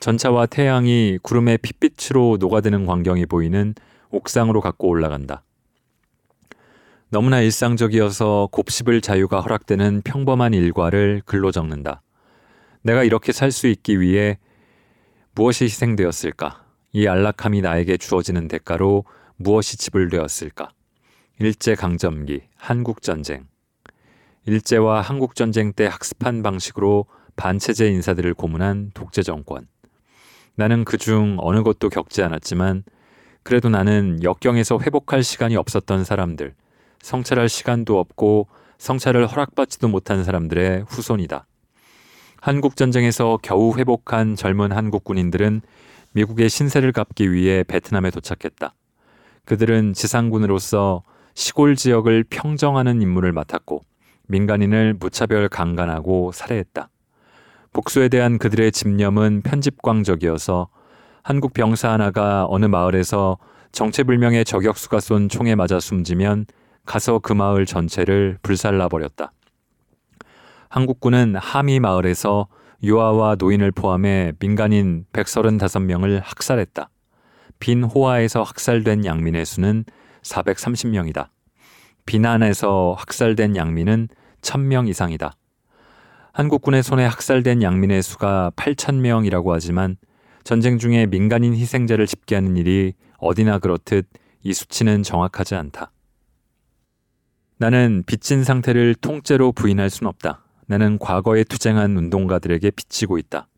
전차와 0.00 0.46
태양이 0.46 1.18
구름의 1.22 1.58
핏빛으로 1.58 2.38
녹아드는 2.40 2.86
광경이 2.86 3.26
보이는 3.26 3.74
옥상으로 4.10 4.60
갖고 4.60 4.88
올라간다. 4.88 5.42
너무나 7.10 7.40
일상적이어서 7.40 8.50
곱씹을 8.52 9.00
자유가 9.00 9.40
허락되는 9.40 10.02
평범한 10.02 10.52
일과를 10.52 11.22
글로 11.24 11.50
적는다. 11.50 12.02
내가 12.82 13.02
이렇게 13.02 13.32
살 13.32 13.50
수 13.50 13.66
있기 13.66 13.98
위해 13.98 14.38
무엇이 15.34 15.64
희생되었을까? 15.64 16.66
이 16.92 17.06
안락함이 17.06 17.62
나에게 17.62 17.96
주어지는 17.96 18.46
대가로 18.46 19.04
무엇이 19.36 19.78
지불되었을까? 19.78 20.68
일제 21.38 21.74
강점기, 21.74 22.42
한국 22.56 23.00
전쟁. 23.00 23.46
일제와 24.44 25.00
한국 25.00 25.34
전쟁 25.34 25.72
때 25.72 25.86
학습한 25.86 26.42
방식으로 26.42 27.06
반체제 27.36 27.88
인사들을 27.88 28.34
고문한 28.34 28.90
독재 28.92 29.22
정권. 29.22 29.66
나는 30.56 30.84
그중 30.84 31.38
어느 31.40 31.62
것도 31.62 31.88
겪지 31.88 32.22
않았지만 32.22 32.82
그래도 33.44 33.70
나는 33.70 34.22
역경에서 34.22 34.80
회복할 34.80 35.22
시간이 35.22 35.56
없었던 35.56 36.04
사람들, 36.04 36.54
성찰할 37.02 37.48
시간도 37.48 37.98
없고 37.98 38.48
성찰을 38.78 39.26
허락받지도 39.26 39.88
못한 39.88 40.24
사람들의 40.24 40.84
후손이다. 40.88 41.46
한국전쟁에서 42.40 43.38
겨우 43.42 43.76
회복한 43.76 44.36
젊은 44.36 44.72
한국 44.72 45.04
군인들은 45.04 45.62
미국의 46.12 46.48
신세를 46.48 46.92
갚기 46.92 47.32
위해 47.32 47.64
베트남에 47.64 48.10
도착했다. 48.10 48.74
그들은 49.44 49.94
지상군으로서 49.94 51.02
시골 51.34 51.76
지역을 51.76 52.24
평정하는 52.28 53.02
임무를 53.02 53.32
맡았고 53.32 53.82
민간인을 54.26 54.94
무차별 54.98 55.48
강간하고 55.48 56.32
살해했다. 56.32 56.88
복수에 57.72 58.08
대한 58.08 58.38
그들의 58.38 58.72
집념은 58.72 59.42
편집광적이어서 59.42 60.68
한국 61.22 61.52
병사 61.52 61.90
하나가 61.90 62.46
어느 62.48 62.66
마을에서 62.66 63.38
정체불명의 63.72 64.44
저격수가 64.44 65.00
쏜 65.00 65.28
총에 65.28 65.54
맞아 65.54 65.78
숨지면 65.78 66.46
가서 66.88 67.18
그 67.18 67.34
마을 67.34 67.66
전체를 67.66 68.38
불살라 68.42 68.88
버렸다. 68.88 69.30
한국군은 70.70 71.36
하미 71.36 71.80
마을에서 71.80 72.48
유아와 72.82 73.36
노인을 73.38 73.72
포함해 73.72 74.32
민간인 74.38 75.04
135명을 75.12 76.22
학살했다. 76.24 76.88
빈 77.58 77.84
호화에서 77.84 78.42
학살된 78.42 79.04
양민의 79.04 79.44
수는 79.44 79.84
430명이다. 80.22 81.28
비난에서 82.06 82.96
학살된 82.96 83.54
양민은 83.54 84.08
1000명 84.40 84.88
이상이다. 84.88 85.32
한국군의 86.32 86.82
손에 86.82 87.04
학살된 87.04 87.62
양민의 87.62 88.02
수가 88.02 88.52
8,000명이라고 88.56 89.52
하지만 89.52 89.98
전쟁 90.42 90.78
중에 90.78 91.04
민간인 91.04 91.54
희생자를 91.54 92.06
집계하는 92.06 92.56
일이 92.56 92.94
어디나 93.18 93.58
그렇듯 93.58 94.08
이 94.42 94.54
수치는 94.54 95.02
정확하지 95.02 95.54
않다. 95.54 95.92
나는 97.58 98.04
빚진 98.06 98.44
상태를 98.44 98.94
통째로 98.94 99.50
부인할 99.52 99.90
순 99.90 100.06
없다. 100.06 100.44
나는 100.66 100.98
과거에 100.98 101.42
투쟁한 101.42 101.96
운동가들에게 101.96 102.70
빚지고 102.70 103.18
있다. 103.18 103.48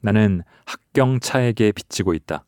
나는 0.00 0.42
학경차에게 0.66 1.72
빚지고 1.72 2.12
있다. 2.12 2.44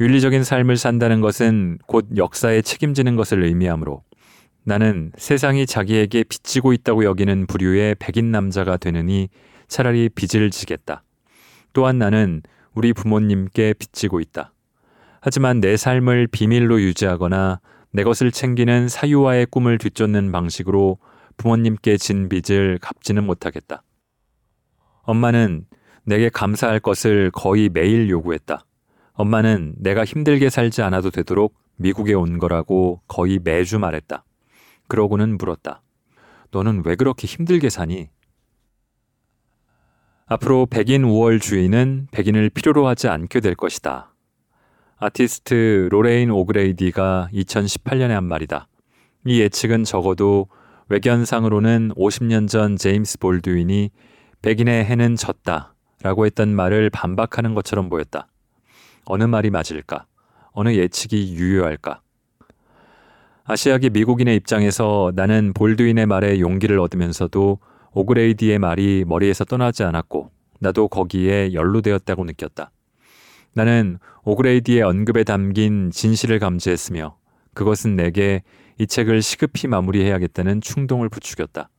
윤리적인 0.00 0.42
삶을 0.42 0.76
산다는 0.76 1.20
것은 1.20 1.78
곧 1.86 2.08
역사에 2.16 2.62
책임지는 2.62 3.14
것을 3.14 3.44
의미하므로 3.44 4.02
나는 4.64 5.12
세상이 5.16 5.66
자기에게 5.66 6.24
빚지고 6.24 6.72
있다고 6.72 7.04
여기는 7.04 7.46
부류의 7.46 7.94
백인 8.00 8.32
남자가 8.32 8.76
되느니 8.76 9.28
차라리 9.68 10.08
빚을 10.08 10.50
지겠다. 10.50 11.04
또한 11.72 11.98
나는 11.98 12.42
우리 12.74 12.92
부모님께 12.92 13.74
빚지고 13.74 14.18
있다. 14.18 14.52
하지만 15.20 15.60
내 15.60 15.76
삶을 15.76 16.26
비밀로 16.26 16.80
유지하거나 16.80 17.60
내 17.94 18.02
것을 18.02 18.32
챙기는 18.32 18.88
사유와의 18.88 19.46
꿈을 19.46 19.78
뒤쫓는 19.78 20.32
방식으로 20.32 20.98
부모님께 21.36 21.96
진 21.96 22.28
빚을 22.28 22.78
갚지는 22.80 23.24
못하겠다. 23.24 23.84
엄마는 25.02 25.64
내게 26.02 26.28
감사할 26.28 26.80
것을 26.80 27.30
거의 27.30 27.68
매일 27.68 28.10
요구했다. 28.10 28.66
엄마는 29.12 29.76
내가 29.78 30.04
힘들게 30.04 30.50
살지 30.50 30.82
않아도 30.82 31.12
되도록 31.12 31.54
미국에 31.76 32.14
온 32.14 32.38
거라고 32.38 33.00
거의 33.06 33.38
매주 33.38 33.78
말했다. 33.78 34.24
그러고는 34.88 35.38
물었다. 35.38 35.80
너는 36.50 36.82
왜 36.84 36.96
그렇게 36.96 37.28
힘들게 37.28 37.70
사니? 37.70 38.08
앞으로 40.26 40.66
백인 40.66 41.04
우월 41.04 41.38
주의는 41.38 42.08
백인을 42.10 42.50
필요로 42.50 42.88
하지 42.88 43.06
않게 43.06 43.38
될 43.38 43.54
것이다. 43.54 44.13
아티스트 44.96 45.88
로레인 45.90 46.30
오그레이디가 46.30 47.28
2018년에 47.32 48.10
한 48.10 48.24
말이다. 48.24 48.68
이 49.26 49.40
예측은 49.40 49.84
적어도 49.84 50.48
외견상으로는 50.88 51.92
50년 51.96 52.48
전 52.48 52.76
제임스 52.76 53.18
볼드윈이 53.18 53.90
백인의 54.42 54.84
해는 54.84 55.16
졌다 55.16 55.74
라고 56.02 56.26
했던 56.26 56.54
말을 56.54 56.90
반박하는 56.90 57.54
것처럼 57.54 57.88
보였다. 57.88 58.28
어느 59.06 59.24
말이 59.24 59.50
맞을까? 59.50 60.06
어느 60.52 60.74
예측이 60.74 61.34
유효할까? 61.34 62.00
아시아계 63.44 63.90
미국인의 63.90 64.36
입장에서 64.36 65.12
나는 65.14 65.52
볼드윈의 65.54 66.06
말에 66.06 66.40
용기를 66.40 66.78
얻으면서도 66.78 67.58
오그레이디의 67.92 68.58
말이 68.58 69.04
머리에서 69.06 69.44
떠나지 69.44 69.82
않았고 69.82 70.30
나도 70.60 70.88
거기에 70.88 71.52
연루되었다고 71.52 72.24
느꼈다. 72.24 72.70
나는 73.54 73.98
오그레이디의 74.24 74.82
언급에 74.82 75.22
담긴 75.22 75.90
진실을 75.92 76.40
감지했으며 76.40 77.16
그것은 77.54 77.94
내게 77.94 78.42
이 78.78 78.86
책을 78.86 79.22
시급히 79.22 79.68
마무리해야겠다는 79.68 80.60
충동을 80.60 81.08
부추겼다. 81.08 81.70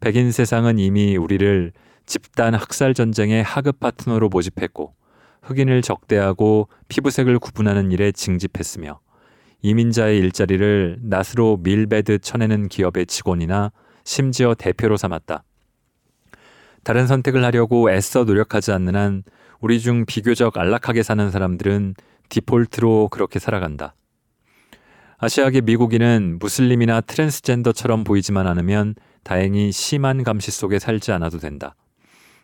백인 0.00 0.32
세상은 0.32 0.78
이미 0.78 1.16
우리를 1.16 1.72
집단 2.06 2.54
학살 2.54 2.92
전쟁의 2.92 3.42
하급 3.42 3.78
파트너로 3.78 4.28
모집했고 4.28 4.94
흑인을 5.42 5.82
적대하고 5.82 6.68
피부색을 6.88 7.38
구분하는 7.38 7.92
일에 7.92 8.10
징집했으며 8.10 8.98
이민자의 9.62 10.18
일자리를 10.18 10.98
낫으로 11.02 11.58
밀베드 11.62 12.18
쳐내는 12.18 12.68
기업의 12.68 13.06
직원이나 13.06 13.70
심지어 14.04 14.54
대표로 14.54 14.96
삼았다. 14.96 15.44
다른 16.82 17.06
선택을 17.06 17.44
하려고 17.44 17.90
애써 17.90 18.24
노력하지 18.24 18.72
않는 18.72 18.94
한 18.94 19.22
우리 19.60 19.80
중 19.80 20.04
비교적 20.04 20.56
안락하게 20.56 21.02
사는 21.02 21.30
사람들은 21.30 21.94
디폴트로 22.28 23.08
그렇게 23.08 23.38
살아간다. 23.38 23.94
아시아계 25.18 25.62
미국인은 25.62 26.38
무슬림이나 26.40 27.00
트랜스젠더처럼 27.00 28.04
보이지만 28.04 28.46
않으면 28.46 28.94
다행히 29.24 29.72
심한 29.72 30.22
감시 30.22 30.50
속에 30.50 30.78
살지 30.78 31.10
않아도 31.12 31.38
된다. 31.38 31.74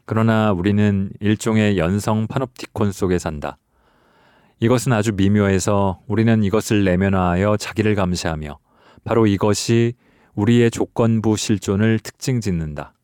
그러나 0.04 0.52
우리는 0.52 1.10
일종의 1.20 1.78
연성 1.78 2.26
파놉티콘 2.26 2.92
속에 2.92 3.18
산다. 3.18 3.58
이것은 4.60 4.92
아주 4.92 5.12
미묘해서 5.12 6.00
우리는 6.06 6.42
이것을 6.44 6.84
내면화하여 6.84 7.56
자기를 7.56 7.94
감시하며 7.94 8.58
바로 9.04 9.26
이것이 9.26 9.94
우리의 10.34 10.70
조건부 10.70 11.36
실존을 11.36 11.98
특징 11.98 12.40
짓는다. 12.40 12.94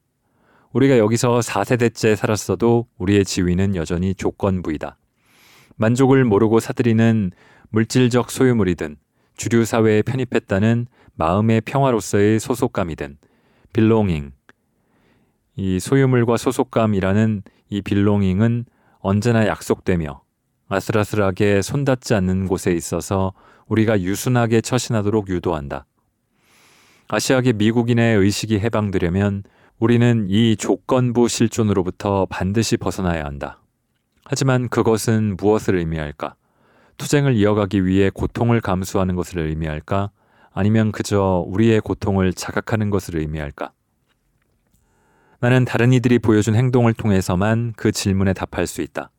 우리가 0.78 0.98
여기서 0.98 1.40
4세대째 1.40 2.14
살았어도 2.14 2.86
우리의 2.98 3.24
지위는 3.24 3.74
여전히 3.74 4.14
조건부이다. 4.14 4.96
만족을 5.74 6.24
모르고 6.24 6.60
사들이는 6.60 7.32
물질적 7.70 8.30
소유물이든 8.30 8.96
주류 9.36 9.64
사회에 9.64 10.02
편입했다는 10.02 10.86
마음의 11.16 11.62
평화로서의 11.62 12.38
소속감이든 12.38 13.18
빌롱잉 13.72 14.30
이 15.56 15.80
소유물과 15.80 16.36
소속감이라는 16.36 17.42
이 17.70 17.82
빌롱잉은 17.82 18.64
언제나 19.00 19.48
약속되며 19.48 20.22
아슬아슬하게 20.68 21.60
손닿지 21.60 22.14
않는 22.14 22.46
곳에 22.46 22.70
있어서 22.72 23.32
우리가 23.66 24.00
유순하게 24.00 24.60
처신하도록 24.60 25.28
유도한다. 25.28 25.86
아시아계 27.08 27.54
미국인의 27.54 28.16
의식이 28.18 28.60
해방되려면 28.60 29.42
우리는 29.78 30.26
이 30.28 30.56
조건부 30.56 31.28
실존으로부터 31.28 32.26
반드시 32.28 32.76
벗어나야 32.76 33.24
한다. 33.24 33.60
하지만 34.24 34.68
그것은 34.68 35.36
무엇을 35.36 35.76
의미할까? 35.76 36.34
투쟁을 36.96 37.36
이어가기 37.36 37.86
위해 37.86 38.10
고통을 38.10 38.60
감수하는 38.60 39.14
것을 39.14 39.38
의미할까? 39.38 40.10
아니면 40.52 40.90
그저 40.90 41.44
우리의 41.46 41.80
고통을 41.80 42.32
자각하는 42.32 42.90
것을 42.90 43.18
의미할까? 43.18 43.70
나는 45.38 45.64
다른 45.64 45.92
이들이 45.92 46.18
보여준 46.18 46.56
행동을 46.56 46.92
통해서만 46.92 47.72
그 47.76 47.92
질문에 47.92 48.32
답할 48.32 48.66
수 48.66 48.82
있다. 48.82 49.10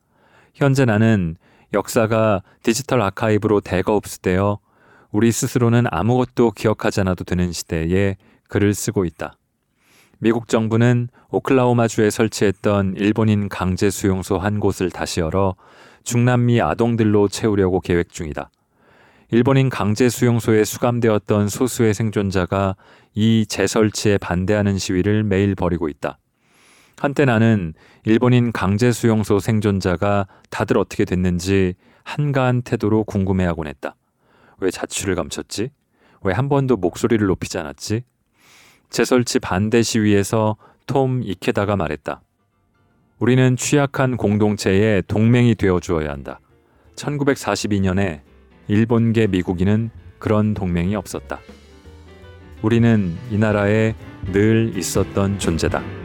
현재 0.52 0.84
나는 0.84 1.36
역사가 1.72 2.42
디지털 2.62 3.00
아카이브로 3.00 3.62
대거 3.62 3.94
흡수되어 3.94 4.58
우리 5.10 5.32
스스로는 5.32 5.86
아무것도 5.90 6.50
기억하지 6.50 7.00
않아도 7.00 7.24
되는 7.24 7.50
시대에 7.50 8.18
글을 8.48 8.74
쓰고 8.74 9.06
있다. 9.06 9.38
미국 10.22 10.48
정부는 10.48 11.08
오클라호마주에 11.30 12.10
설치했던 12.10 12.94
일본인 12.98 13.48
강제 13.48 13.88
수용소 13.88 14.36
한 14.36 14.60
곳을 14.60 14.90
다시 14.90 15.20
열어 15.20 15.54
중남미 16.04 16.60
아동들로 16.60 17.28
채우려고 17.28 17.80
계획 17.80 18.10
중이다. 18.10 18.50
일본인 19.30 19.70
강제 19.70 20.10
수용소에 20.10 20.64
수감되었던 20.64 21.48
소수의 21.48 21.94
생존자가 21.94 22.76
이 23.14 23.46
재설치에 23.48 24.18
반대하는 24.18 24.76
시위를 24.76 25.22
매일 25.22 25.54
벌이고 25.54 25.88
있다. 25.88 26.18
한때 26.98 27.24
나는 27.24 27.72
일본인 28.04 28.52
강제 28.52 28.92
수용소 28.92 29.38
생존자가 29.38 30.26
다들 30.50 30.76
어떻게 30.76 31.06
됐는지 31.06 31.72
한가한 32.02 32.60
태도로 32.60 33.04
궁금해하곤 33.04 33.68
했다. 33.68 33.96
왜 34.58 34.70
자취를 34.70 35.14
감췄지? 35.14 35.70
왜 36.22 36.34
한 36.34 36.50
번도 36.50 36.76
목소리를 36.76 37.26
높이지 37.26 37.56
않았지? 37.56 38.02
재설치 38.90 39.38
반대 39.38 39.82
시위에서 39.82 40.56
톰 40.86 41.22
이케다가 41.22 41.76
말했다. 41.76 42.20
우리는 43.20 43.56
취약한 43.56 44.16
공동체의 44.16 45.04
동맹이 45.06 45.54
되어 45.54 45.78
주어야 45.78 46.10
한다. 46.10 46.40
1942년에 46.96 48.20
일본계 48.68 49.28
미국인은 49.28 49.90
그런 50.18 50.54
동맹이 50.54 50.96
없었다. 50.96 51.38
우리는 52.62 53.16
이 53.30 53.38
나라에 53.38 53.94
늘 54.32 54.72
있었던 54.76 55.38
존재다. 55.38 55.99